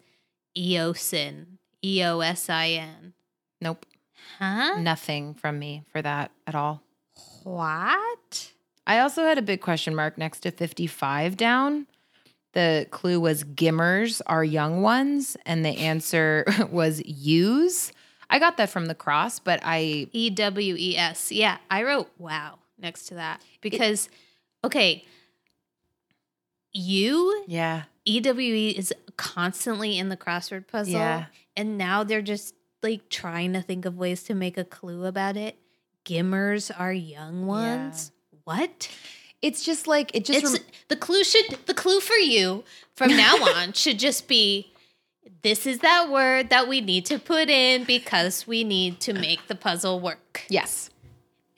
eosin. 0.58 1.46
E 1.82 2.04
O 2.04 2.20
S 2.20 2.50
I 2.50 2.72
N. 2.72 3.14
Nope. 3.62 3.86
Huh? 4.40 4.78
Nothing 4.80 5.36
from 5.36 5.58
me 5.58 5.84
for 5.90 6.02
that 6.02 6.32
at 6.46 6.54
all. 6.54 6.84
What? 7.46 8.52
I 8.86 9.00
also 9.00 9.24
had 9.24 9.38
a 9.38 9.42
big 9.42 9.62
question 9.62 9.96
mark 9.96 10.18
next 10.18 10.42
to 10.42 10.52
55 10.52 11.38
down. 11.38 11.88
The 12.52 12.88
clue 12.92 13.22
was 13.22 13.46
gimmers 13.46 14.22
are 14.26 14.44
young 14.44 14.82
ones, 14.82 15.38
and 15.46 15.64
the 15.64 15.78
answer 15.78 16.44
was 16.70 17.02
ewes. 17.06 17.94
I 18.32 18.40
got 18.40 18.58
that 18.58 18.70
from 18.72 18.86
the 18.88 18.96
cross, 18.96 19.38
but 19.40 19.60
I 19.64 20.08
E 20.12 20.30
W 20.32 20.76
E 20.80 20.98
S. 20.98 21.32
Yeah, 21.32 21.58
I 21.70 21.84
wrote 21.84 22.10
wow 22.18 22.58
next 22.80 23.06
to 23.08 23.16
that 23.16 23.42
because, 23.62 24.10
okay, 24.64 25.06
you 26.74 27.44
yeah 27.48 27.84
E 28.06 28.20
W 28.22 28.54
E 28.54 28.70
is 28.72 28.94
constantly 29.18 29.98
in 30.00 30.10
the 30.10 30.18
crossword 30.18 30.68
puzzle, 30.68 30.94
Yeah. 30.94 31.26
and 31.56 31.78
now 31.78 32.04
they're 32.04 32.22
just 32.22 32.56
like 32.82 33.10
trying 33.10 33.54
to 33.54 33.62
think 33.62 33.86
of 33.86 33.98
ways 33.98 34.24
to 34.24 34.34
make 34.34 34.58
a 34.58 34.64
clue 34.64 35.06
about 35.06 35.38
it. 35.38 35.58
Gimmers 36.06 36.72
are 36.80 36.94
young 36.94 37.46
ones. 37.46 38.12
What? 38.44 38.90
it's 39.42 39.64
just 39.64 39.88
like 39.88 40.12
it 40.16 40.24
just 40.24 40.54
rem- 40.54 40.64
the 40.88 40.96
clue 40.96 41.24
should 41.24 41.58
the 41.66 41.74
clue 41.74 42.00
for 42.00 42.14
you 42.14 42.64
from 42.96 43.10
now 43.18 43.36
on 43.38 43.74
should 43.74 43.98
just 43.98 44.28
be 44.28 44.72
this 45.44 45.66
is 45.66 45.80
that 45.80 46.10
word 46.10 46.50
that 46.50 46.68
we 46.68 46.82
need 46.82 47.06
to 47.08 47.18
put 47.20 47.50
in 47.50 47.84
because 47.84 48.46
we 48.46 48.64
need 48.64 49.00
to 49.02 49.14
make 49.14 49.48
the 49.48 49.56
puzzle 49.56 50.00
work. 50.00 50.44
yes 50.50 50.90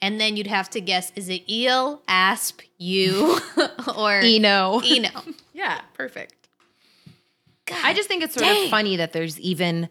And 0.00 0.20
then 0.20 0.36
ewe'd 0.36 0.46
have 0.46 0.70
to 0.70 0.80
guess 0.80 1.12
is 1.16 1.28
it 1.28 1.48
eel, 1.50 2.02
asp, 2.08 2.60
you, 2.78 3.38
or 3.96 4.12
Eno. 4.22 4.80
Eno? 4.84 5.10
yeah, 5.52 5.80
perfect. 5.94 6.48
God, 7.66 7.78
I 7.82 7.94
just 7.94 8.08
think 8.08 8.22
it's 8.22 8.34
sort 8.34 8.44
dang. 8.44 8.64
of 8.64 8.70
funny 8.70 8.96
that 8.96 9.12
there's 9.12 9.40
even 9.40 9.88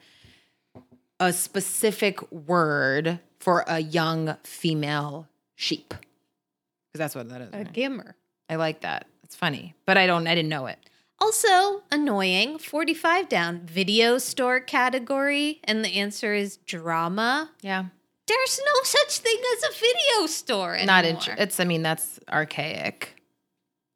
a 1.20 1.34
specific 1.34 2.32
word 2.32 3.20
for 3.40 3.64
a 3.68 3.80
young 3.80 4.36
female 4.44 5.28
sheep. 5.56 5.90
Because 5.90 7.00
that's 7.00 7.16
what 7.16 7.30
that 7.30 7.42
is. 7.42 7.50
a 7.54 7.58
right? 7.58 7.74
gimmer. 7.74 8.14
I 8.50 8.56
like 8.58 8.82
that. 8.82 9.08
It's 9.24 9.36
funny, 9.36 9.74
but 9.86 9.98
I 9.98 10.06
don't. 10.06 10.28
I 10.28 10.36
didn't 10.36 10.50
know 10.50 10.68
it. 10.68 10.78
Also 11.24 11.84
annoying. 11.90 12.58
45 12.58 13.30
down. 13.30 13.62
Video 13.66 14.18
store 14.18 14.60
category. 14.60 15.62
And 15.64 15.84
the 15.84 15.96
answer 15.98 16.34
is 16.34 16.58
drama. 16.58 17.50
Yeah, 17.62 17.86
There's 18.28 18.60
no 18.66 18.84
such 18.84 19.20
thing 19.20 19.38
as 19.56 19.64
a 19.64 19.74
video 19.80 20.28
store 20.28 20.76
anymore. 20.76 20.86
not 20.88 21.06
It's. 21.40 21.62
I 21.62 21.64
mean, 21.64 21.82
that's 21.82 22.20
archaic. 22.30 23.16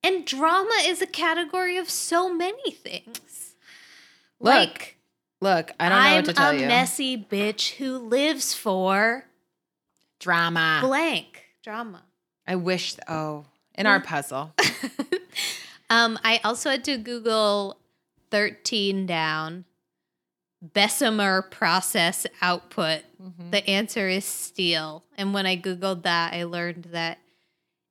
and 0.04 0.26
drama 0.26 0.72
is 0.86 1.02
a 1.02 1.06
category 1.06 1.76
of 1.76 1.90
so 1.90 2.34
many 2.34 2.72
things. 2.72 3.56
Look, 4.40 4.54
like, 4.54 4.98
look. 5.42 5.72
I 5.82 5.90
don't 5.90 5.98
know 5.98 6.04
I'm 6.06 6.16
what 6.16 6.26
to 6.26 6.34
tell 6.34 6.54
you. 6.54 6.60
I'm 6.60 6.66
a 6.66 6.68
messy 6.70 7.18
bitch 7.18 7.74
who 7.76 7.98
lives 7.98 8.54
for 8.54 9.26
Drama. 10.22 10.80
blank. 10.82 11.44
Drama. 11.62 12.04
I 12.48 12.56
wish. 12.56 12.96
Oh, 13.10 13.44
in 13.76 13.86
our 13.86 14.00
puzzle. 14.00 14.54
Um, 15.90 16.20
I 16.24 16.40
also 16.44 16.70
had 16.70 16.84
to 16.86 16.98
Google 16.98 17.80
13 18.32 19.06
down 19.06 19.66
Bessemer 20.62 21.44
process 21.44 22.26
output. 22.42 23.04
Mhm. 23.22 23.52
The 23.52 23.70
answer 23.70 24.08
is 24.10 24.26
steel. 24.26 25.04
And 25.16 25.34
when 25.34 25.46
I 25.46 25.56
Googled 25.56 26.02
that, 26.04 26.34
I 26.34 26.44
learned 26.46 26.86
that 26.92 27.20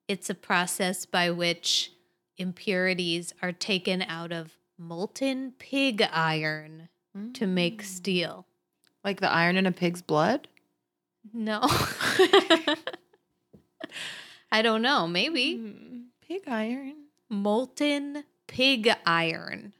it's 0.08 0.28
a 0.28 0.34
process 0.34 1.06
by 1.06 1.30
which 1.30 1.92
impurities 2.38 3.32
are 3.40 3.52
taken 3.52 4.02
out 4.02 4.32
of 4.32 4.58
molten 4.76 5.52
pig 5.52 6.02
iron 6.12 6.88
to 7.34 7.46
make 7.46 7.82
Mm. 7.82 7.86
steel. 7.86 8.46
like 9.04 9.20
the 9.20 9.30
iron 9.30 9.56
in 9.56 9.66
a 9.66 9.72
pig's 9.72 10.02
blood. 10.02 10.48
No. 11.32 11.60
I 14.50 14.62
don't 14.62 14.82
know. 14.82 15.06
Maybe 15.06 15.54
Mm, 15.56 16.06
Pig 16.26 16.42
iron. 16.48 17.05
Molten 17.28 18.24
pig 18.46 18.90
iron. 19.04 19.72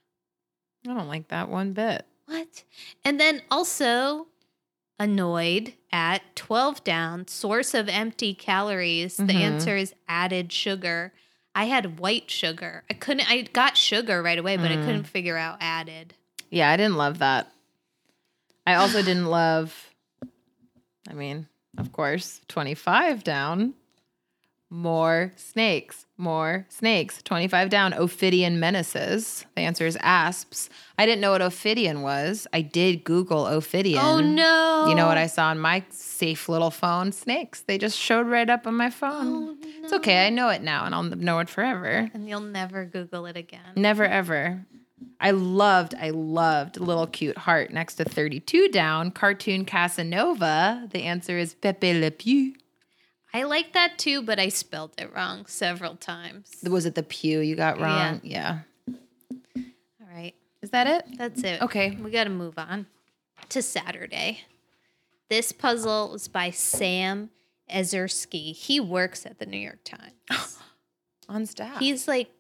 I 0.86 0.94
don't 0.94 1.08
like 1.08 1.28
that 1.28 1.48
one 1.48 1.72
bit. 1.72 2.06
What? 2.26 2.64
And 3.04 3.20
then 3.20 3.42
also 3.50 4.26
annoyed 4.98 5.74
at 5.92 6.22
12 6.36 6.82
down, 6.84 7.28
source 7.28 7.74
of 7.74 7.88
empty 7.88 8.34
calories. 8.34 9.16
The 9.16 9.24
Mhm. 9.24 9.34
answer 9.40 9.76
is 9.76 9.94
added 10.08 10.52
sugar. 10.52 11.12
I 11.54 11.64
had 11.64 11.98
white 11.98 12.30
sugar. 12.30 12.84
I 12.90 12.94
couldn't, 12.94 13.30
I 13.30 13.42
got 13.42 13.76
sugar 13.76 14.22
right 14.22 14.38
away, 14.38 14.56
but 14.56 14.70
I 14.70 14.76
Mm. 14.76 14.84
couldn't 14.84 15.04
figure 15.04 15.36
out 15.36 15.58
added. 15.60 16.14
Yeah, 16.50 16.70
I 16.70 16.76
didn't 16.76 16.96
love 16.96 17.18
that. 17.18 17.52
I 18.66 18.74
also 18.74 19.02
didn't 19.02 19.26
love, 19.26 19.92
I 21.08 21.12
mean, 21.14 21.46
of 21.78 21.92
course, 21.92 22.40
25 22.48 23.22
down. 23.22 23.74
More 24.76 25.32
snakes, 25.36 26.04
more 26.18 26.66
snakes. 26.68 27.22
25 27.22 27.70
down, 27.70 27.94
Ophidian 27.94 28.60
menaces. 28.60 29.46
The 29.54 29.62
answer 29.62 29.86
is 29.86 29.96
asps. 30.02 30.68
I 30.98 31.06
didn't 31.06 31.22
know 31.22 31.30
what 31.30 31.40
Ophidian 31.40 32.02
was. 32.02 32.46
I 32.52 32.60
did 32.60 33.02
Google 33.02 33.46
Ophidian. 33.46 34.04
Oh 34.04 34.20
no. 34.20 34.84
You 34.90 34.94
know 34.94 35.06
what 35.06 35.16
I 35.16 35.28
saw 35.28 35.46
on 35.46 35.58
my 35.58 35.82
safe 35.88 36.46
little 36.50 36.70
phone? 36.70 37.10
Snakes. 37.12 37.62
They 37.62 37.78
just 37.78 37.98
showed 37.98 38.26
right 38.26 38.50
up 38.50 38.66
on 38.66 38.74
my 38.76 38.90
phone. 38.90 39.48
Oh, 39.48 39.56
It's 39.82 39.94
okay. 39.94 40.26
I 40.26 40.28
know 40.28 40.50
it 40.50 40.60
now 40.60 40.84
and 40.84 40.94
I'll 40.94 41.04
know 41.04 41.38
it 41.38 41.48
forever. 41.48 42.10
And 42.12 42.28
you'll 42.28 42.40
never 42.40 42.84
Google 42.84 43.24
it 43.24 43.38
again. 43.38 43.72
Never 43.76 44.04
ever. 44.04 44.66
I 45.18 45.30
loved, 45.30 45.94
I 45.98 46.10
loved 46.10 46.78
little 46.78 47.06
cute 47.06 47.38
heart 47.38 47.72
next 47.72 47.94
to 47.94 48.04
32 48.04 48.68
down, 48.68 49.10
cartoon 49.10 49.64
Casanova. 49.64 50.86
The 50.90 51.04
answer 51.04 51.38
is 51.38 51.54
Pepe 51.54 51.98
Le 51.98 52.10
Pew. 52.10 52.54
I 53.36 53.42
like 53.42 53.74
that 53.74 53.98
too, 53.98 54.22
but 54.22 54.38
I 54.38 54.48
spelled 54.48 54.92
it 54.96 55.14
wrong 55.14 55.44
several 55.44 55.96
times. 55.96 56.56
Was 56.66 56.86
it 56.86 56.94
the 56.94 57.02
pew 57.02 57.40
you 57.40 57.54
got 57.54 57.78
wrong? 57.78 58.22
Yeah. 58.22 58.60
yeah. 58.86 58.94
All 60.00 60.08
right. 60.10 60.34
Is 60.62 60.70
that 60.70 60.86
it? 60.86 61.18
That's 61.18 61.42
it. 61.42 61.60
Okay. 61.60 61.98
We 62.00 62.10
got 62.10 62.24
to 62.24 62.30
move 62.30 62.54
on 62.56 62.86
to 63.50 63.60
Saturday. 63.60 64.40
This 65.28 65.52
puzzle 65.52 66.14
is 66.14 66.28
by 66.28 66.48
Sam 66.48 67.28
Ezersky. 67.70 68.56
He 68.56 68.80
works 68.80 69.26
at 69.26 69.38
the 69.38 69.44
New 69.44 69.58
York 69.58 69.84
Times. 69.84 70.58
On 71.28 71.44
staff. 71.44 71.78
he's 71.78 72.08
like 72.08 72.30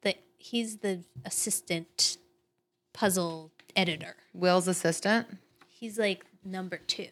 the 0.00 0.14
he's 0.38 0.78
the 0.78 1.04
assistant 1.26 2.16
puzzle 2.94 3.52
editor. 3.76 4.16
Will's 4.32 4.68
assistant. 4.68 5.36
He's 5.68 5.98
like 5.98 6.24
number 6.42 6.78
2 6.78 7.08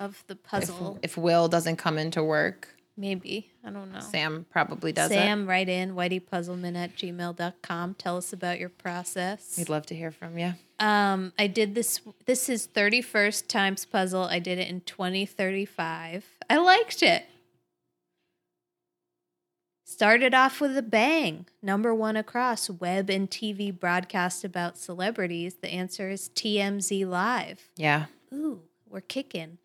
of 0.00 0.24
the 0.26 0.36
puzzle. 0.36 0.98
if 1.02 1.16
Will 1.16 1.48
doesn't 1.48 1.76
come 1.76 1.98
into 1.98 2.22
work, 2.22 2.74
Maybe. 2.96 3.50
I 3.64 3.70
don't 3.70 3.92
know. 3.92 4.00
Sam 4.00 4.46
probably 4.50 4.92
does 4.92 5.10
Sam, 5.10 5.48
write 5.48 5.68
in 5.68 5.94
whiteypuzzleman 5.94 6.76
at 6.76 6.96
gmail.com. 6.96 7.94
Tell 7.94 8.16
us 8.16 8.32
about 8.32 8.60
your 8.60 8.68
process. 8.68 9.56
We'd 9.58 9.68
love 9.68 9.86
to 9.86 9.96
hear 9.96 10.12
from 10.12 10.38
you. 10.38 10.54
Um, 10.78 11.32
I 11.38 11.48
did 11.48 11.74
this. 11.74 12.00
This 12.26 12.48
is 12.48 12.68
31st 12.68 13.48
times 13.48 13.84
puzzle. 13.84 14.24
I 14.24 14.38
did 14.38 14.58
it 14.58 14.68
in 14.68 14.82
2035. 14.82 16.24
I 16.48 16.56
liked 16.56 17.02
it. 17.02 17.26
Started 19.84 20.32
off 20.32 20.60
with 20.60 20.76
a 20.76 20.82
bang. 20.82 21.46
Number 21.62 21.94
one 21.94 22.16
across 22.16 22.70
web 22.70 23.10
and 23.10 23.28
TV 23.28 23.76
broadcast 23.76 24.44
about 24.44 24.78
celebrities. 24.78 25.54
The 25.54 25.72
answer 25.72 26.10
is 26.10 26.30
TMZ 26.30 27.06
Live. 27.06 27.68
Yeah. 27.76 28.06
Ooh, 28.32 28.62
we're 28.88 29.00
kicking. 29.00 29.58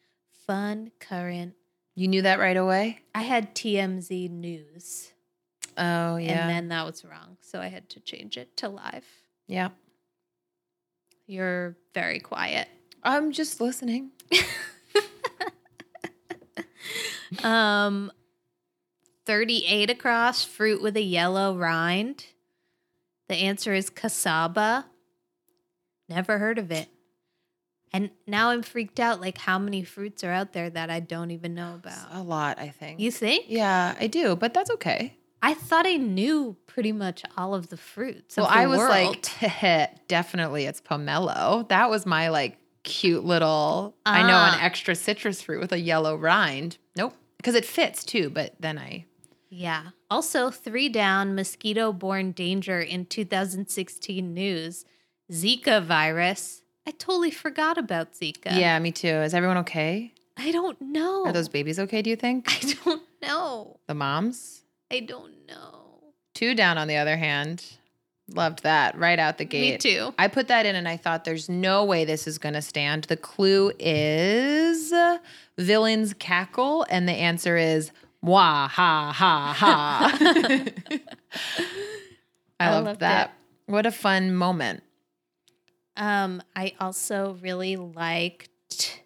Fun, 0.50 0.90
current. 1.00 1.54
You 1.94 2.08
knew 2.08 2.24
that 2.24 2.40
right 2.40 2.58
away? 2.58 3.02
I 3.14 3.22
had 3.22 3.54
TMZ 3.54 4.32
News, 4.32 5.12
Oh, 5.78 6.16
yeah. 6.16 6.32
and 6.42 6.50
then 6.50 6.70
that 6.70 6.88
was 6.88 7.06
wrong. 7.06 7.38
So 7.40 7.60
I 7.62 7.68
had 7.68 7.88
to 7.90 8.00
change 8.00 8.36
it 8.36 8.58
to 8.58 8.68
live. 8.70 9.06
yeah. 9.46 9.70
You're 11.28 11.78
very 11.94 12.20
quiet. 12.20 12.68
I'm 13.04 13.32
just 13.32 13.62
listening. 13.62 14.10
Um, 17.44 18.12
38 19.28 19.92
across, 19.92 20.44
fruit 20.44 20.82
with 20.82 20.98
a 20.98 21.04
yellow 21.04 21.56
rind. 21.56 22.26
The 23.28 23.36
answer 23.36 23.72
is 23.76 23.92
cassava. 23.92 24.88
Never 26.10 26.40
heard 26.40 26.58
of 26.58 26.72
it. 26.72 26.90
And 27.92 28.12
now 28.28 28.50
I'm 28.50 28.62
freaked 28.62 29.00
out 29.00 29.20
like 29.20 29.38
how 29.40 29.58
many 29.58 29.84
fruits 29.84 30.24
are 30.24 30.32
out 30.32 30.54
there 30.54 30.70
that 30.70 30.90
I 30.90 31.00
don't 31.00 31.32
even 31.32 31.56
know 31.56 31.74
about. 31.76 32.08
A 32.12 32.22
lot, 32.22 32.60
I 32.60 32.70
think. 32.70 33.00
You 33.00 33.12
think? 33.12 33.46
Yeah, 33.48 33.96
I 34.00 34.08
do, 34.08 34.36
but 34.36 34.54
that's 34.54 34.70
okay. 34.72 35.16
I 35.42 35.54
thought 35.54 35.88
I 35.88 35.96
knew 35.96 36.56
pretty 36.68 36.92
much 36.92 37.24
all 37.38 37.56
of 37.56 37.70
the 37.70 37.78
fruits. 37.78 38.36
Well, 38.38 38.46
of 38.46 38.52
the 38.52 38.58
I 38.60 38.68
was 38.68 38.78
world. 38.80 39.30
like, 39.64 40.08
definitely 40.08 40.66
it's 40.66 40.82
pomelo. 40.82 41.68
That 41.70 41.90
was 41.90 42.06
my 42.06 42.28
like 42.30 42.58
cute 42.84 43.24
little, 43.26 43.96
I 44.06 44.22
know, 44.22 44.28
an 44.28 44.56
Ah. 44.56 44.60
extra 44.62 44.96
citrus 44.96 45.42
fruit 45.42 45.60
with 45.62 45.72
a 45.72 45.80
yellow 45.80 46.16
rind. 46.16 46.78
Nope. 46.96 47.16
Because 47.38 47.56
it 47.56 47.66
fits 47.66 48.04
too, 48.04 48.30
but 48.30 48.54
then 48.60 48.78
I, 48.78 49.06
yeah. 49.50 49.90
Also, 50.12 50.50
three 50.52 50.90
down, 50.90 51.36
mosquito 51.36 51.92
borne 51.94 52.32
danger 52.34 52.80
in 52.82 53.06
2016 53.06 54.34
news. 54.34 54.86
Zika 55.32 55.82
virus. 55.84 56.59
I 56.90 56.92
totally 56.94 57.30
forgot 57.30 57.78
about 57.78 58.14
Zika. 58.14 58.58
yeah, 58.60 58.80
me 58.80 58.92
too. 58.92 59.08
Is 59.08 59.36
everyone 59.36 59.58
okay? 59.58 60.12
I 60.36 60.50
don't 60.50 60.82
know. 60.82 61.24
Are 61.24 61.32
those 61.32 61.48
babies 61.48 61.78
okay, 61.78 62.02
do 62.02 62.10
you 62.10 62.16
think? 62.16 62.48
I 62.50 62.74
don't 62.84 63.04
know. 63.22 63.78
The 63.86 63.94
moms? 63.94 64.64
I 64.92 65.02
don't 65.02 65.48
know. 65.48 66.14
Two 66.34 66.56
down, 66.56 66.80
on 66.80 66.88
the 66.88 66.98
other 66.98 67.16
hand. 67.16 67.64
Loved 68.34 68.64
that 68.64 68.98
right 68.98 69.20
out 69.20 69.38
the 69.38 69.46
gate. 69.46 69.86
Me 69.86 69.92
too. 69.94 70.16
I 70.18 70.30
put 70.30 70.48
that 70.48 70.66
in 70.66 70.76
and 70.76 70.88
I 70.88 70.98
thought 70.98 71.26
there's 71.26 71.48
no 71.48 71.86
way 71.86 72.06
this 72.06 72.26
is 72.26 72.40
going 72.40 72.56
to 72.56 72.62
stand. 72.64 73.04
The 73.04 73.18
clue 73.18 73.72
is 73.78 74.92
villains 75.60 76.16
cackle, 76.16 76.88
and 76.90 77.08
the 77.08 77.14
answer 77.14 77.56
is 77.56 77.92
wah 78.24 78.68
ha 78.68 79.14
ha 79.16 79.54
ha. 79.56 80.18
I, 82.60 82.68
I 82.68 82.72
loved, 82.72 82.86
loved 82.88 83.00
that. 83.02 83.36
What 83.68 83.86
a 83.86 83.92
fun 83.92 84.34
moment. 84.34 84.82
Um, 86.00 86.42
I 86.56 86.74
also 86.80 87.38
really 87.42 87.76
liked 87.76 89.04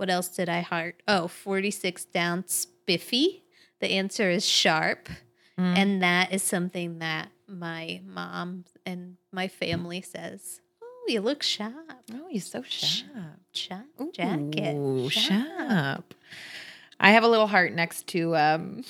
what 0.00 0.08
else 0.08 0.28
did 0.28 0.48
I 0.48 0.62
heart? 0.62 1.02
Oh, 1.06 1.28
46 1.28 2.06
down 2.06 2.44
spiffy. 2.48 3.44
The 3.80 3.90
answer 3.90 4.30
is 4.30 4.46
sharp. 4.46 5.10
Mm. 5.58 5.76
And 5.76 6.02
that 6.02 6.32
is 6.32 6.42
something 6.42 7.00
that 7.00 7.28
my 7.46 8.00
mom 8.06 8.64
and 8.86 9.18
my 9.30 9.46
family 9.46 10.00
says. 10.00 10.62
Oh, 10.82 11.04
you 11.06 11.20
look 11.20 11.42
sharp. 11.42 11.74
Oh, 12.14 12.28
you're 12.30 12.40
so 12.40 12.62
sharp. 12.62 13.40
Sharp 13.52 13.84
jacket. 14.14 14.74
Ooh, 14.74 15.10
sharp. 15.10 16.14
I 16.98 17.10
have 17.10 17.22
a 17.22 17.28
little 17.28 17.46
heart 17.46 17.74
next 17.74 18.06
to 18.08 18.34
um, 18.36 18.82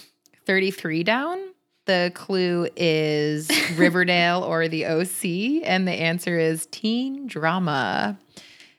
33 0.46 1.02
down. 1.02 1.49
The 1.86 2.12
clue 2.14 2.68
is 2.76 3.48
Riverdale 3.76 4.42
or 4.42 4.68
the 4.68 4.86
OC, 4.86 5.64
and 5.66 5.88
the 5.88 5.92
answer 5.92 6.38
is 6.38 6.66
teen 6.70 7.26
drama. 7.26 8.18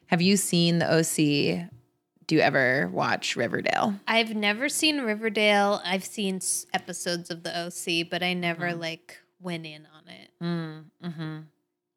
Have 0.07 0.22
you 0.22 0.38
seen 0.38 0.80
the 0.80 0.86
OC? 0.94 1.69
Do 2.28 2.36
you 2.36 2.41
ever 2.41 2.90
watch 2.94 3.36
Riverdale? 3.36 3.95
I've 4.07 4.34
never 4.36 4.69
seen 4.69 5.02
Riverdale. 5.02 5.82
I've 5.84 6.06
seen 6.06 6.38
s- 6.38 6.65
episodes 6.73 7.30
of 7.30 7.44
the 7.44 7.52
OC, 7.68 8.10
but 8.10 8.23
I 8.23 8.34
never 8.34 8.73
like 8.73 9.18
went 9.41 9.65
in 9.65 9.86
on 9.94 10.07
it. 10.07 10.30
Mm, 10.41 10.84
mm-hmm. 11.03 11.38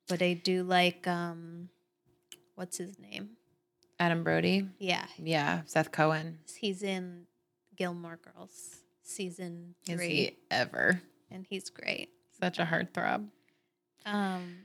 But 0.08 0.22
I 0.22 0.32
do 0.32 0.64
like 0.64 1.06
um 1.06 1.68
what's 2.56 2.78
his 2.78 2.98
name? 2.98 3.30
Adam 4.00 4.24
Brody. 4.24 4.66
Yeah, 4.80 5.04
Yeah, 5.18 5.60
Seth 5.66 5.92
Cohen. 5.92 6.38
he's 6.58 6.82
in 6.82 7.26
Gilmore 7.76 8.18
Girls 8.34 8.78
season 9.04 9.74
Is 9.88 9.96
3 9.96 10.08
he 10.08 10.36
ever? 10.50 11.00
and 11.30 11.46
he's 11.48 11.70
great. 11.70 12.10
Such 12.40 12.58
a 12.58 12.64
heartthrob. 12.64 13.28
Um 14.06 14.56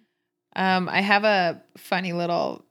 Um, 0.55 0.89
I 0.89 1.01
have 1.01 1.23
a 1.23 1.61
funny 1.77 2.13
little 2.13 2.65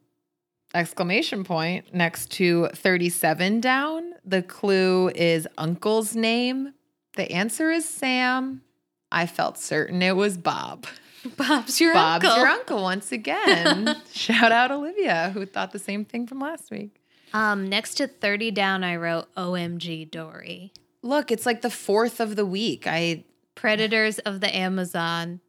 exclamation 0.74 1.44
point 1.44 1.94
next 1.94 2.30
to 2.32 2.68
37 2.74 3.60
down. 3.60 4.12
The 4.24 4.42
clue 4.42 5.08
is 5.14 5.48
uncle's 5.56 6.14
name. 6.14 6.74
The 7.16 7.30
answer 7.32 7.70
is 7.70 7.88
Sam. 7.88 8.62
I 9.10 9.26
felt 9.26 9.58
certain 9.58 10.02
it 10.02 10.14
was 10.16 10.36
Bob. 10.36 10.86
Bob's 11.36 11.80
your 11.80 11.94
Bob's 11.94 12.24
uncle. 12.24 12.38
your 12.38 12.48
uncle 12.48 12.82
once 12.82 13.10
again. 13.12 13.96
Shout 14.12 14.52
out 14.52 14.70
Olivia, 14.70 15.30
who 15.32 15.46
thought 15.46 15.72
the 15.72 15.78
same 15.78 16.04
thing 16.04 16.26
from 16.26 16.40
last 16.40 16.70
week. 16.70 17.00
Um 17.32 17.68
next 17.68 17.94
to 17.94 18.06
30 18.06 18.50
down 18.50 18.84
I 18.84 18.96
wrote 18.96 19.34
OMG 19.36 20.10
Dory. 20.10 20.72
Look, 21.08 21.30
it's 21.30 21.46
like 21.46 21.62
the 21.62 21.70
fourth 21.70 22.20
of 22.20 22.36
the 22.36 22.44
week. 22.44 22.86
I 22.86 23.24
Predators 23.54 24.18
of 24.20 24.40
the 24.40 24.54
Amazon. 24.54 25.40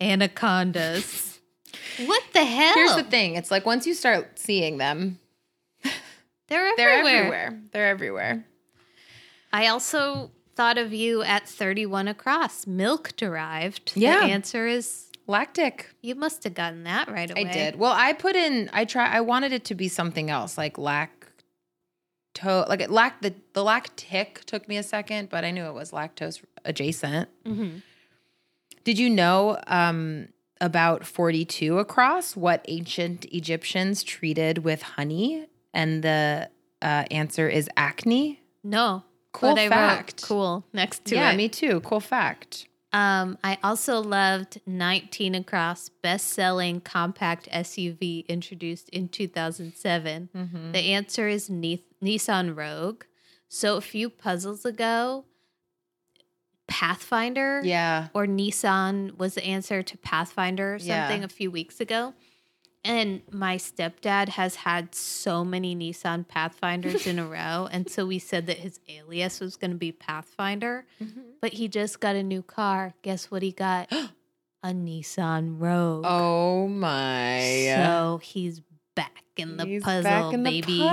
Anacondas. 0.00 1.38
what 2.04 2.22
the 2.32 2.44
hell? 2.44 2.74
here's 2.74 2.96
the 2.96 3.04
thing. 3.04 3.36
It's 3.36 3.50
like 3.50 3.64
once 3.64 3.86
you 3.86 3.94
start 3.94 4.38
seeing 4.38 4.78
them, 4.78 5.20
They're 6.48 6.66
everywhere. 6.66 6.74
they're 6.76 6.90
everywhere. 6.90 7.60
They're 7.72 7.88
everywhere. 7.88 8.44
I 9.52 9.68
also 9.68 10.32
thought 10.56 10.78
of 10.78 10.92
you 10.92 11.22
at 11.22 11.48
31 11.48 12.08
across, 12.08 12.66
milk 12.66 13.14
derived. 13.16 13.92
Yeah. 13.94 14.26
The 14.26 14.32
answer 14.32 14.66
is 14.66 15.10
Lactic. 15.28 15.94
You 16.00 16.16
must 16.16 16.42
have 16.42 16.54
gotten 16.54 16.82
that 16.84 17.08
right 17.08 17.30
away. 17.30 17.48
I 17.48 17.52
did. 17.52 17.76
Well, 17.76 17.92
I 17.94 18.14
put 18.14 18.34
in. 18.34 18.68
I 18.72 18.84
try. 18.84 19.08
I 19.08 19.20
wanted 19.20 19.52
it 19.52 19.64
to 19.66 19.74
be 19.76 19.86
something 19.86 20.28
else, 20.28 20.58
like 20.58 20.76
lacto. 22.38 22.68
Like 22.68 22.80
it 22.80 22.90
lacked 22.90 23.22
the 23.22 23.34
the 23.52 23.64
lactic 23.64 24.44
took 24.46 24.68
me 24.68 24.76
a 24.76 24.82
second, 24.82 25.28
but 25.30 25.44
I 25.44 25.50
knew 25.50 25.64
it 25.64 25.74
was 25.74 25.90
lactose 25.90 26.42
adjacent. 26.64 27.28
Mhm. 27.44 27.82
Did 28.84 28.98
you 28.98 29.10
know 29.10 29.58
um, 29.66 30.28
about 30.60 31.04
forty 31.04 31.44
two 31.44 31.78
across 31.78 32.36
what 32.36 32.64
ancient 32.68 33.26
Egyptians 33.32 34.02
treated 34.02 34.58
with 34.58 34.82
honey? 34.82 35.46
And 35.74 36.02
the 36.02 36.48
uh, 36.80 37.04
answer 37.10 37.48
is 37.48 37.68
acne. 37.76 38.40
No. 38.64 39.04
Cool 39.32 39.54
fact. 39.54 40.22
cool 40.22 40.64
next 40.72 41.04
to 41.06 41.14
yeah, 41.14 41.30
it. 41.30 41.36
me 41.36 41.48
too. 41.48 41.80
Cool 41.80 42.00
fact. 42.00 42.66
Um, 42.92 43.36
I 43.44 43.58
also 43.62 44.00
loved 44.00 44.60
19 44.66 45.34
Across, 45.34 45.90
best 46.02 46.28
selling 46.28 46.80
compact 46.80 47.46
SUV 47.52 48.26
introduced 48.28 48.88
in 48.88 49.08
2007. 49.08 50.30
Mm-hmm. 50.34 50.72
The 50.72 50.78
answer 50.94 51.28
is 51.28 51.50
Ni- 51.50 51.84
Nissan 52.02 52.56
Rogue. 52.56 53.04
So 53.48 53.76
a 53.76 53.80
few 53.82 54.08
puzzles 54.08 54.64
ago, 54.64 55.24
Pathfinder 56.66 57.62
Yeah. 57.64 58.08
or 58.14 58.26
Nissan 58.26 59.16
was 59.18 59.34
the 59.34 59.44
answer 59.44 59.82
to 59.82 59.96
Pathfinder 59.98 60.74
or 60.74 60.78
Yeah. 60.78 61.06
something 61.08 61.24
a 61.24 61.28
few 61.28 61.50
weeks 61.50 61.80
ago. 61.80 62.14
And 62.88 63.20
my 63.30 63.56
stepdad 63.56 64.30
has 64.30 64.54
had 64.56 64.94
so 64.94 65.44
many 65.44 65.76
Nissan 65.76 66.26
Pathfinders 66.26 67.06
in 67.06 67.18
a 67.18 67.26
row. 67.28 67.68
And 67.70 67.88
so 67.90 68.06
we 68.06 68.18
said 68.18 68.46
that 68.46 68.58
his 68.58 68.80
alias 68.88 69.40
was 69.40 69.56
going 69.56 69.72
to 69.72 69.76
be 69.76 69.92
Pathfinder. 69.92 70.86
Mm-hmm. 71.02 71.20
But 71.42 71.52
he 71.52 71.68
just 71.68 72.00
got 72.00 72.16
a 72.16 72.22
new 72.22 72.42
car. 72.42 72.94
Guess 73.02 73.30
what 73.30 73.42
he 73.42 73.52
got? 73.52 73.92
a 74.62 74.68
Nissan 74.68 75.56
Rogue. 75.60 76.04
Oh 76.08 76.66
my. 76.66 77.74
So 77.76 78.20
he's 78.22 78.62
back 78.96 79.22
in 79.36 79.56
the 79.58 79.66
He's 79.66 79.82
puzzle, 79.82 80.02
back 80.02 80.32
in 80.32 80.42
baby. 80.42 80.78
The 80.78 80.84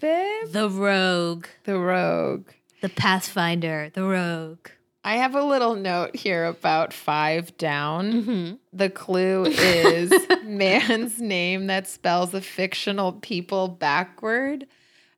puzz, 0.00 0.52
the 0.52 0.70
Rogue, 0.70 1.46
The 1.64 1.76
rogue. 1.78 2.48
the 2.80 2.88
Pathfinder, 2.88 3.90
the 3.92 4.04
Rogue. 4.04 4.68
I 5.02 5.16
have 5.16 5.34
a 5.34 5.42
little 5.42 5.74
note 5.74 6.14
here 6.14 6.44
about 6.44 6.92
five 6.92 7.56
down. 7.56 8.12
Mm-hmm. 8.12 8.54
The 8.72 8.90
clue 8.90 9.46
is 9.46 10.12
man's 10.44 11.20
name 11.20 11.68
that 11.68 11.86
spells 11.86 12.34
a 12.34 12.40
fictional 12.40 13.12
people 13.12 13.68
backward. 13.68 14.66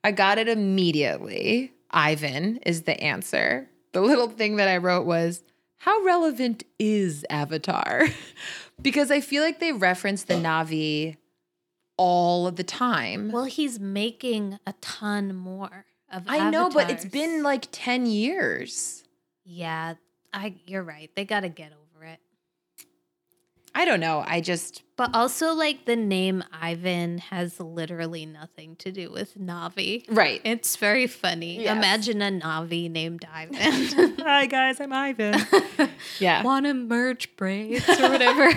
I 0.04 0.12
got 0.12 0.38
it 0.38 0.48
immediately. 0.48 1.72
Ivan 1.90 2.59
is 2.59 2.82
the 2.82 2.98
answer. 3.00 3.68
The 3.92 4.00
little 4.00 4.28
thing 4.28 4.56
that 4.56 4.68
I 4.68 4.76
wrote 4.76 5.04
was, 5.04 5.42
How 5.78 6.02
relevant 6.02 6.64
is 6.78 7.24
Avatar? 7.28 8.06
because 8.82 9.10
I 9.10 9.20
feel 9.20 9.42
like 9.42 9.59
they 9.59 9.72
reference 9.72 10.24
the 10.24 10.34
Na'vi 10.34 11.16
all 11.96 12.50
the 12.50 12.64
time. 12.64 13.30
Well, 13.32 13.44
he's 13.44 13.78
making 13.80 14.59
a 14.66 14.74
ton 14.80 15.34
more 15.34 15.86
of 16.10 16.26
Avatar. 16.28 16.46
I 16.46 16.50
know, 16.50 16.70
but 16.70 16.88
it's 16.88 17.04
been 17.04 17.42
like 17.42 17.66
10 17.72 18.06
years. 18.06 19.01
Yeah, 19.44 19.94
I 20.32 20.55
you're 20.66 20.82
right. 20.82 21.10
They 21.16 21.24
got 21.24 21.40
to 21.40 21.48
get 21.48 21.73
over 21.73 22.05
it. 22.06 22.19
I 23.74 23.86
don't 23.86 24.01
know. 24.01 24.23
I 24.27 24.43
just, 24.43 24.82
But 24.97 25.14
also 25.14 25.55
like 25.55 25.86
the 25.86 25.97
name 25.97 26.44
Ivan 26.52 27.16
has 27.19 27.59
literally 27.59 28.27
nothing 28.27 28.77
to 28.77 28.93
do 28.93 29.10
with 29.10 29.39
Na'vi. 29.39 30.05
right. 30.10 30.43
It's 30.44 30.77
very 30.77 31.06
funny. 31.06 31.62
Yes. 31.62 31.77
Imagine 31.78 32.20
a 32.20 32.31
Na'vi 32.31 32.90
named 32.90 33.24
Ivan. 33.35 34.19
Hi, 34.20 34.44
guys. 34.44 34.78
I'm 34.78 34.93
Ivan. 34.93 35.40
yeah. 36.20 36.43
Want 36.43 36.66
to 36.66 36.74
merge 36.74 37.35
braids 37.36 37.89
or 38.01 38.10
whatever. 38.10 38.51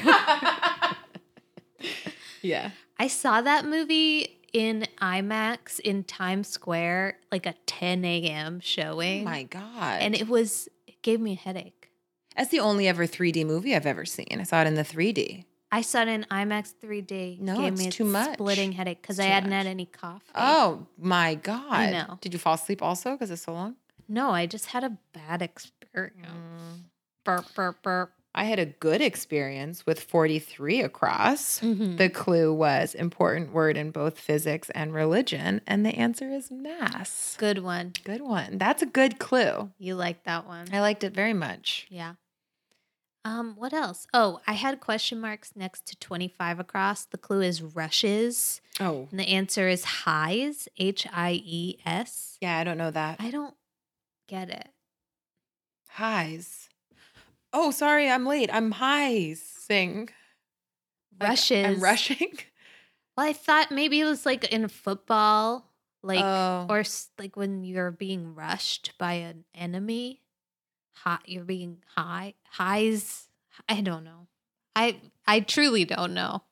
Yeah. 2.41 2.71
I 2.99 3.07
saw 3.07 3.41
that 3.41 3.65
movie 3.65 4.37
in 4.53 4.85
IMAX 5.01 5.79
in 5.79 6.03
Times 6.03 6.47
Square, 6.47 7.17
like 7.31 7.45
a 7.45 7.55
10 7.65 8.05
a.m. 8.05 8.55
Oh 8.57 8.59
showing. 8.61 9.23
my 9.23 9.43
God. 9.43 10.01
and 10.01 10.13
it 10.15 10.27
was, 10.27 10.67
it 10.67 10.73
gave 11.05 11.21
me 11.21 11.33
a 11.33 11.35
headache. 11.35 11.91
That's 12.35 12.49
the 12.49 12.59
only 12.59 12.87
ever 12.87 13.05
3D 13.05 13.45
movie 13.45 13.75
I've 13.75 13.85
ever 13.85 14.05
seen. 14.05 14.39
I 14.39 14.43
saw 14.43 14.61
it 14.61 14.67
in 14.67 14.73
the 14.73 14.83
3D. 14.83 15.45
I 15.71 15.81
saw 15.81 16.01
it 16.01 16.07
in 16.07 16.25
IMAX 16.31 16.73
3D. 16.83 17.39
No, 17.39 17.57
gave 17.57 17.73
it's 17.73 17.81
me 17.81 17.87
a 17.87 17.91
too 17.91 18.05
much. 18.05 18.33
splitting 18.33 18.71
headache 18.71 19.01
because 19.01 19.19
I 19.19 19.25
hadn't 19.25 19.51
had 19.51 19.67
any 19.67 19.85
coffee. 19.85 20.25
Oh 20.33 20.87
my 20.97 21.35
God. 21.35 21.91
know. 21.91 22.17
Did 22.21 22.33
you 22.33 22.39
fall 22.39 22.55
asleep 22.55 22.81
also 22.81 23.11
because 23.11 23.29
it's 23.29 23.43
so 23.43 23.53
long? 23.53 23.75
No, 24.07 24.31
I 24.31 24.47
just 24.47 24.67
had 24.67 24.83
a 24.83 24.97
bad 25.13 25.41
experience. 25.43 26.27
Mm. 26.27 26.83
Burp, 27.23 27.53
burp, 27.53 27.83
burp. 27.83 28.11
I 28.37 28.43
had 28.43 28.59
a 28.59 28.65
good 28.65 28.99
experience 29.01 29.85
with 29.85 29.99
43 29.99 30.81
across. 30.81 31.61
Mhm. 31.61 31.97
The 31.97 32.09
clue 32.09 32.53
was 32.53 32.93
important 32.93 33.53
word 33.53 33.77
in 33.77 33.91
both 33.91 34.19
physics 34.19 34.69
and 34.71 34.93
religion. 34.93 35.61
And 35.65 35.85
the 35.85 35.95
answer 35.95 36.29
is 36.29 36.51
mass. 36.51 37.35
Good 37.39 37.59
one. 37.59 37.93
Good 38.03 38.21
one. 38.21 38.57
That's 38.57 38.81
a 38.81 38.85
good 38.85 39.19
clue. 39.19 39.71
You 39.79 39.95
like 39.95 40.25
that 40.25 40.45
one. 40.45 40.67
I 40.73 40.81
liked 40.81 41.05
it 41.05 41.13
very 41.13 41.33
much. 41.33 41.87
Yeah. 41.89 42.15
Um, 43.23 43.55
what 43.55 43.73
else? 43.73 44.05
Oh, 44.13 44.41
I 44.45 44.53
had 44.53 44.79
question 44.81 45.19
marks 45.19 45.53
next 45.55 45.85
to 45.87 45.95
25 45.95 46.59
across. 46.59 47.05
The 47.05 47.17
clue 47.17 47.41
is 47.41 47.61
rushes. 47.61 48.61
Oh. 48.79 49.07
And 49.09 49.19
the 49.19 49.29
answer 49.29 49.67
is 49.69 49.83
highs, 49.85 50.67
H 50.77 51.07
I 51.11 51.41
E 51.43 51.79
S. 51.85 52.37
Yeah, 52.41 52.57
I 52.57 52.63
don't 52.65 52.77
know 52.77 52.91
that. 52.91 53.15
I 53.19 53.31
don't 53.31 53.55
get 54.27 54.49
it. 54.49 54.67
Highs. 55.87 56.64
Oh, 57.57 57.71
sorry, 57.71 58.09
I'm 58.09 58.25
late. 58.25 58.49
I'm 58.51 58.71
high 58.71 59.33
sing. 59.33 60.09
Like, 61.19 61.29
Rushes. 61.29 61.65
I'm 61.65 61.79
rushing. 61.81 62.33
Well, 63.17 63.25
I 63.25 63.31
thought 63.31 63.71
maybe 63.71 64.01
it 64.01 64.03
was 64.03 64.25
like 64.25 64.43
in 64.51 64.67
football, 64.67 65.71
like 66.03 66.19
Oh. 66.21 66.67
or 66.69 66.83
like 67.17 67.37
when 67.37 67.63
you're 67.63 67.91
being 67.91 68.35
rushed 68.35 68.91
by 68.97 69.13
an 69.13 69.45
enemy. 69.55 70.21
Hot, 70.97 71.21
you're 71.25 71.45
being 71.45 71.77
high 71.95 72.33
highs. 72.49 73.29
I 73.69 73.79
don't 73.79 74.03
know. 74.03 74.27
I 74.75 74.99
I 75.25 75.39
truly 75.39 75.85
don't 75.85 76.13
know. 76.13 76.43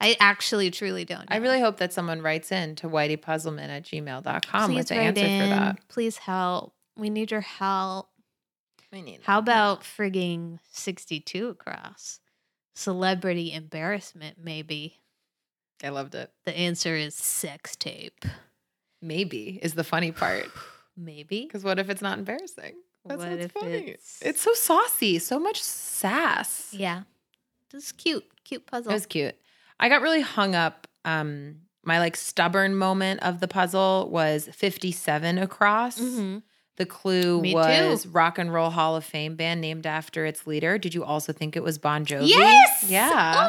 I 0.00 0.16
actually 0.20 0.70
truly 0.70 1.04
don't. 1.04 1.28
Know. 1.28 1.34
I 1.34 1.38
really 1.38 1.60
hope 1.60 1.78
that 1.78 1.92
someone 1.92 2.22
writes 2.22 2.52
in 2.52 2.76
to 2.76 2.88
whiteypuzzleman 2.88 3.68
at 3.68 3.82
gmail.com 3.82 4.70
Please 4.70 4.76
with 4.78 4.88
the 4.88 4.94
answer 4.94 5.24
in. 5.24 5.40
for 5.42 5.48
that. 5.48 5.88
Please 5.88 6.18
help. 6.18 6.72
We 6.96 7.10
need 7.10 7.32
your 7.32 7.40
help. 7.40 8.10
We 8.94 9.02
need 9.02 9.20
How 9.24 9.40
about 9.40 9.82
frigging 9.82 10.60
62 10.70 11.48
across? 11.48 12.20
Celebrity 12.76 13.52
embarrassment, 13.52 14.36
maybe. 14.40 15.00
I 15.82 15.88
loved 15.88 16.14
it. 16.14 16.30
The 16.44 16.56
answer 16.56 16.94
is 16.94 17.16
sex 17.16 17.74
tape. 17.74 18.24
Maybe 19.02 19.58
is 19.60 19.74
the 19.74 19.82
funny 19.84 20.12
part. 20.12 20.46
Maybe. 20.96 21.42
Because 21.42 21.64
what 21.64 21.80
if 21.80 21.90
it's 21.90 22.00
not 22.00 22.18
embarrassing? 22.18 22.74
That's 23.04 23.18
What 23.18 23.30
what's 23.32 23.44
if 23.46 23.50
funny. 23.52 23.72
it's- 23.88 24.20
It's 24.24 24.40
so 24.40 24.52
saucy, 24.54 25.18
so 25.18 25.40
much 25.40 25.60
sass. 25.60 26.68
Yeah. 26.72 27.02
This 27.72 27.86
is 27.86 27.92
cute. 27.92 28.24
Cute 28.44 28.64
puzzle. 28.64 28.92
It 28.92 28.94
was 28.94 29.06
cute. 29.06 29.34
I 29.80 29.88
got 29.88 30.02
really 30.02 30.20
hung 30.20 30.54
up. 30.54 30.86
Um, 31.04 31.62
my 31.82 31.98
like 31.98 32.14
stubborn 32.14 32.76
moment 32.76 33.24
of 33.24 33.40
the 33.40 33.48
puzzle 33.48 34.08
was 34.10 34.48
57 34.52 35.36
across. 35.38 35.98
Mhm. 35.98 36.42
The 36.76 36.86
clue 36.86 37.40
Me 37.40 37.54
was 37.54 38.02
too. 38.02 38.08
Rock 38.10 38.38
and 38.38 38.52
Roll 38.52 38.70
Hall 38.70 38.96
of 38.96 39.04
Fame 39.04 39.36
band 39.36 39.60
named 39.60 39.86
after 39.86 40.26
its 40.26 40.46
leader. 40.46 40.76
Did 40.78 40.94
you 40.94 41.04
also 41.04 41.32
think 41.32 41.56
it 41.56 41.62
was 41.62 41.78
Bon 41.78 42.04
Jovi? 42.04 42.28
Yes. 42.28 42.84
Yeah. 42.88 43.08
Oh 43.36 43.48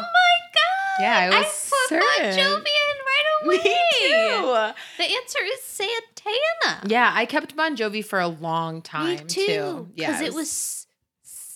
god. 0.54 1.00
Yeah, 1.00 1.18
I 1.18 1.38
was 1.40 1.70
put 1.88 1.98
Bon 1.98 2.02
certain. 2.18 2.38
Jovi 2.38 2.56
in 2.58 2.96
right 3.04 3.24
away. 3.44 3.56
Me 3.56 3.62
too. 3.62 4.72
The 4.98 5.04
answer 5.16 5.38
is 5.52 5.62
Santana. 5.62 6.86
Yeah, 6.88 7.10
I 7.14 7.26
kept 7.26 7.56
Bon 7.56 7.76
Jovi 7.76 8.04
for 8.04 8.20
a 8.20 8.28
long 8.28 8.80
time 8.82 9.16
Me 9.18 9.24
too. 9.24 9.88
Yeah, 9.94 10.08
Because 10.08 10.20
it 10.22 10.34
was. 10.34 10.86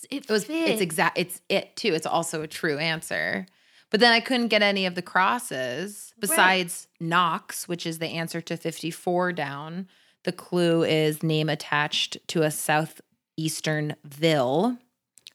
It, 0.09 0.25
it 0.25 0.29
was 0.29 0.45
it's 0.49 0.81
exact 0.81 1.17
it's 1.17 1.39
it 1.47 1.73
too. 1.77 1.93
It's 1.93 2.05
also 2.05 2.41
a 2.41 2.47
true 2.47 2.77
answer. 2.77 3.45
But 3.91 4.01
then 4.01 4.11
I 4.11 4.19
couldn't 4.19 4.47
get 4.49 4.61
any 4.61 4.85
of 4.85 4.95
the 4.95 5.01
crosses 5.01 6.13
besides 6.19 6.87
Knox, 6.99 7.67
which 7.67 7.85
is 7.85 7.99
the 7.99 8.07
answer 8.07 8.41
to 8.41 8.57
54 8.57 9.31
down. 9.33 9.87
The 10.23 10.31
clue 10.31 10.83
is 10.83 11.23
name 11.23 11.49
attached 11.49 12.17
to 12.29 12.43
a 12.43 12.51
southeastern 12.51 13.95
ville. 14.03 14.77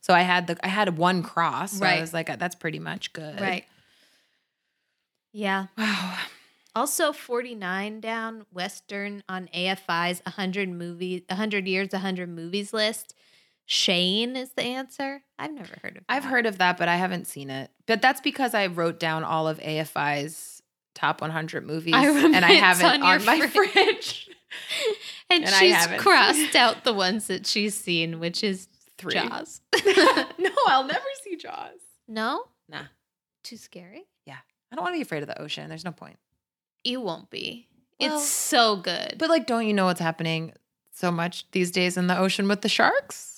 So 0.00 0.14
I 0.14 0.22
had 0.22 0.46
the 0.46 0.56
I 0.64 0.68
had 0.68 0.96
one 0.96 1.22
cross. 1.22 1.72
So 1.72 1.84
I 1.84 2.00
was 2.00 2.14
like, 2.14 2.26
that's 2.38 2.54
pretty 2.54 2.78
much 2.78 3.12
good. 3.12 3.40
Right. 3.40 3.64
Yeah. 5.32 5.66
Wow. 5.76 6.16
Also, 6.74 7.12
49 7.12 8.00
down, 8.00 8.44
Western 8.52 9.22
on 9.30 9.48
AFI's 9.54 10.20
100 10.26 10.68
movie, 10.68 11.24
100 11.28 11.66
years, 11.66 11.88
100 11.92 12.28
movies 12.28 12.74
list. 12.74 13.14
Shane 13.64 14.36
is 14.36 14.50
the 14.52 14.62
answer. 14.62 15.22
I've 15.38 15.52
never 15.52 15.74
heard 15.82 15.96
of 15.96 16.04
I've 16.08 16.22
that. 16.24 16.28
heard 16.28 16.46
of 16.46 16.58
that, 16.58 16.76
but 16.76 16.86
I 16.88 16.96
haven't 16.96 17.26
seen 17.26 17.48
it. 17.50 17.70
But 17.86 18.02
that's 18.02 18.20
because 18.20 18.54
I 18.54 18.66
wrote 18.66 19.00
down 19.00 19.24
all 19.24 19.48
of 19.48 19.58
AFI's 19.58 20.62
top 20.94 21.20
100 21.22 21.66
movies, 21.66 21.94
I 21.94 22.06
and 22.08 22.44
I 22.44 22.52
have 22.52 22.78
it 22.80 22.84
on 22.84 23.02
on, 23.02 23.24
my 23.24 23.40
fridge. 23.48 23.72
fridge. 23.72 24.30
and, 25.30 25.44
and 25.44 25.54
she's 25.54 25.86
crossed 26.00 26.54
out 26.56 26.84
the 26.84 26.92
ones 26.92 27.26
that 27.28 27.46
she's 27.46 27.74
seen, 27.74 28.20
which 28.20 28.42
is 28.44 28.68
Three. 28.98 29.12
Jaws. 29.12 29.60
no, 30.38 30.50
I'll 30.66 30.86
never 30.86 31.04
see 31.22 31.36
Jaws. 31.36 31.78
No? 32.08 32.44
Nah. 32.68 32.84
Too 33.42 33.56
scary? 33.56 34.04
Yeah. 34.24 34.38
I 34.72 34.76
don't 34.76 34.82
want 34.82 34.94
to 34.94 34.98
be 34.98 35.02
afraid 35.02 35.22
of 35.22 35.28
the 35.28 35.40
ocean. 35.40 35.68
There's 35.68 35.84
no 35.84 35.92
point. 35.92 36.18
You 36.84 37.00
won't 37.00 37.30
be. 37.30 37.68
Well, 38.00 38.16
it's 38.16 38.28
so 38.28 38.76
good. 38.76 39.16
But 39.18 39.28
like, 39.30 39.46
don't 39.46 39.66
you 39.66 39.74
know 39.74 39.86
what's 39.86 40.00
happening 40.00 40.52
so 40.92 41.10
much 41.10 41.50
these 41.52 41.70
days 41.70 41.96
in 41.96 42.06
the 42.06 42.18
ocean 42.18 42.48
with 42.48 42.62
the 42.62 42.68
sharks? 42.68 43.36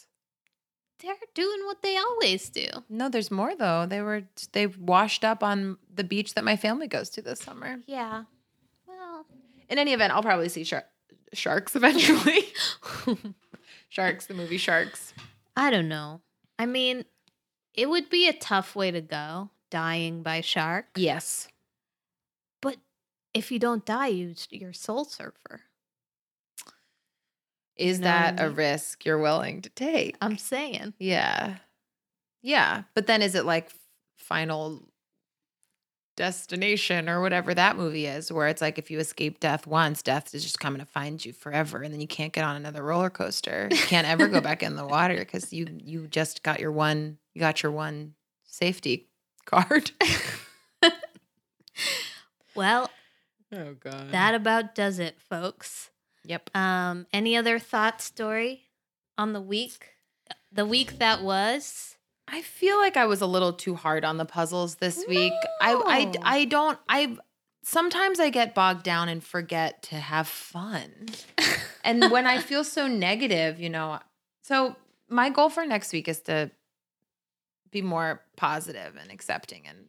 they're 1.00 1.14
doing 1.34 1.64
what 1.64 1.82
they 1.82 1.96
always 1.96 2.48
do. 2.48 2.66
No, 2.88 3.08
there's 3.08 3.30
more 3.30 3.54
though. 3.54 3.86
They 3.86 4.00
were 4.00 4.24
they 4.52 4.66
washed 4.66 5.24
up 5.24 5.42
on 5.42 5.78
the 5.94 6.04
beach 6.04 6.34
that 6.34 6.44
my 6.44 6.56
family 6.56 6.88
goes 6.88 7.10
to 7.10 7.22
this 7.22 7.40
summer. 7.40 7.78
Yeah. 7.86 8.24
Well, 8.86 9.26
In 9.68 9.78
any 9.78 9.92
event, 9.92 10.12
I'll 10.12 10.22
probably 10.22 10.48
see 10.48 10.64
shar- 10.64 10.84
sharks 11.32 11.76
eventually. 11.76 12.52
sharks, 13.88 14.26
the 14.26 14.34
movie 14.34 14.58
Sharks. 14.58 15.14
I 15.56 15.70
don't 15.70 15.88
know. 15.88 16.20
I 16.58 16.66
mean, 16.66 17.04
it 17.74 17.88
would 17.88 18.10
be 18.10 18.28
a 18.28 18.32
tough 18.32 18.74
way 18.74 18.90
to 18.90 19.00
go, 19.00 19.50
dying 19.70 20.22
by 20.22 20.40
shark. 20.40 20.86
Yes. 20.96 21.48
But 22.60 22.76
if 23.34 23.52
you 23.52 23.58
don't 23.58 23.84
die, 23.84 24.08
you, 24.08 24.34
you're 24.50 24.72
soul 24.72 25.04
surfer. 25.04 25.60
Is 27.76 27.98
You 27.98 28.04
know 28.04 28.10
what 28.10 28.16
I 28.16 28.30
that 28.32 28.44
a 28.44 28.50
risk 28.50 29.04
you're 29.04 29.18
willing 29.18 29.62
to 29.62 29.70
take? 29.70 30.16
I'm 30.20 30.36
saying. 30.36 30.94
Yeah. 30.98 31.56
Yeah. 32.42 32.82
But 32.94 33.06
then 33.06 33.22
is 33.22 33.34
it 33.34 33.44
like 33.44 33.70
final 34.16 34.82
destination 36.18 37.08
or 37.08 37.22
whatever 37.22 37.54
that 37.54 37.76
movie 37.76 38.04
is, 38.06 38.30
where 38.30 38.48
it's 38.48 38.60
like 38.60 38.76
if 38.76 38.90
you 38.90 38.98
escape 38.98 39.40
death 39.40 39.66
once, 39.66 40.02
death 40.02 40.34
is 40.34 40.42
just 40.42 40.60
coming 40.60 40.80
to 40.80 40.84
find 40.84 41.24
you 41.24 41.32
forever. 41.32 41.80
And 41.82 41.94
then 41.94 42.00
you 42.00 42.06
can't 42.08 42.32
get 42.32 42.44
on 42.44 42.56
another 42.56 42.82
roller 42.82 43.08
coaster. 43.08 43.68
You 43.70 43.78
can't 43.78 44.06
ever 44.06 44.28
go 44.28 44.40
back 44.42 44.62
in 44.62 44.76
the 44.76 44.84
water 44.96 45.16
because 45.16 45.52
you 45.52 45.66
you 45.82 46.06
just 46.08 46.42
got 46.42 46.60
your 46.60 46.72
one 46.72 47.16
you 47.34 47.40
got 47.40 47.62
your 47.62 47.72
one 47.72 48.14
safety 48.44 49.08
card. 49.46 49.92
Well, 52.54 52.90
Oh 53.54 53.74
god. 53.78 54.10
that 54.10 54.34
about 54.34 54.74
does 54.74 54.98
it, 54.98 55.20
folks. 55.20 55.90
Yep. 56.24 56.54
Um, 56.56 57.06
any 57.12 57.36
other 57.36 57.60
thoughts, 57.60 58.04
story 58.04 58.64
on 59.16 59.32
the 59.32 59.40
week? 59.40 59.90
The 60.50 60.66
week 60.66 60.98
that 60.98 61.22
was? 61.22 61.96
I 62.30 62.42
feel 62.42 62.76
like 62.76 62.96
I 62.96 63.06
was 63.06 63.20
a 63.20 63.26
little 63.26 63.52
too 63.52 63.74
hard 63.74 64.04
on 64.04 64.16
the 64.16 64.24
puzzles 64.24 64.76
this 64.76 65.04
week. 65.08 65.32
I, 65.60 65.74
I 65.74 66.12
I 66.22 66.44
don't 66.44 66.78
I 66.88 67.16
sometimes 67.62 68.20
I 68.20 68.30
get 68.30 68.54
bogged 68.54 68.82
down 68.82 69.08
and 69.08 69.22
forget 69.22 69.82
to 69.84 69.96
have 69.96 70.28
fun. 70.28 70.90
and 71.84 72.10
when 72.10 72.26
I 72.26 72.38
feel 72.38 72.64
so 72.64 72.86
negative, 72.86 73.60
you 73.60 73.70
know, 73.70 73.98
so 74.42 74.76
my 75.08 75.30
goal 75.30 75.48
for 75.48 75.66
next 75.66 75.92
week 75.92 76.08
is 76.08 76.20
to 76.22 76.50
be 77.70 77.82
more 77.82 78.22
positive 78.36 78.96
and 79.00 79.10
accepting 79.10 79.66
and 79.66 79.88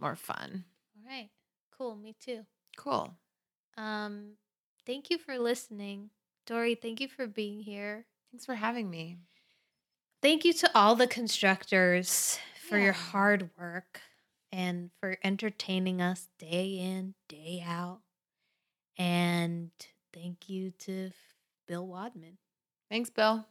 more 0.00 0.16
fun. 0.16 0.64
All 0.96 1.10
right. 1.10 1.28
Cool. 1.76 1.96
Me 1.96 2.14
too. 2.18 2.44
Cool. 2.76 3.14
Um, 3.76 4.32
thank 4.86 5.10
you 5.10 5.18
for 5.18 5.38
listening. 5.38 6.10
Dory, 6.46 6.74
thank 6.74 7.00
you 7.00 7.08
for 7.08 7.26
being 7.26 7.60
here. 7.60 8.06
Thanks 8.32 8.46
for 8.46 8.54
having 8.54 8.88
me. 8.90 9.18
Thank 10.20 10.44
you 10.44 10.52
to 10.54 10.70
all 10.74 10.96
the 10.96 11.06
constructors 11.06 12.40
for 12.68 12.76
your 12.76 12.92
hard 12.92 13.50
work 13.56 14.00
and 14.50 14.90
for 14.98 15.16
entertaining 15.22 16.02
us 16.02 16.26
day 16.40 16.78
in, 16.80 17.14
day 17.28 17.64
out. 17.64 18.00
And 18.98 19.70
thank 20.12 20.48
you 20.48 20.72
to 20.80 21.12
Bill 21.68 21.86
Wadman. 21.86 22.38
Thanks, 22.90 23.10
Bill. 23.10 23.46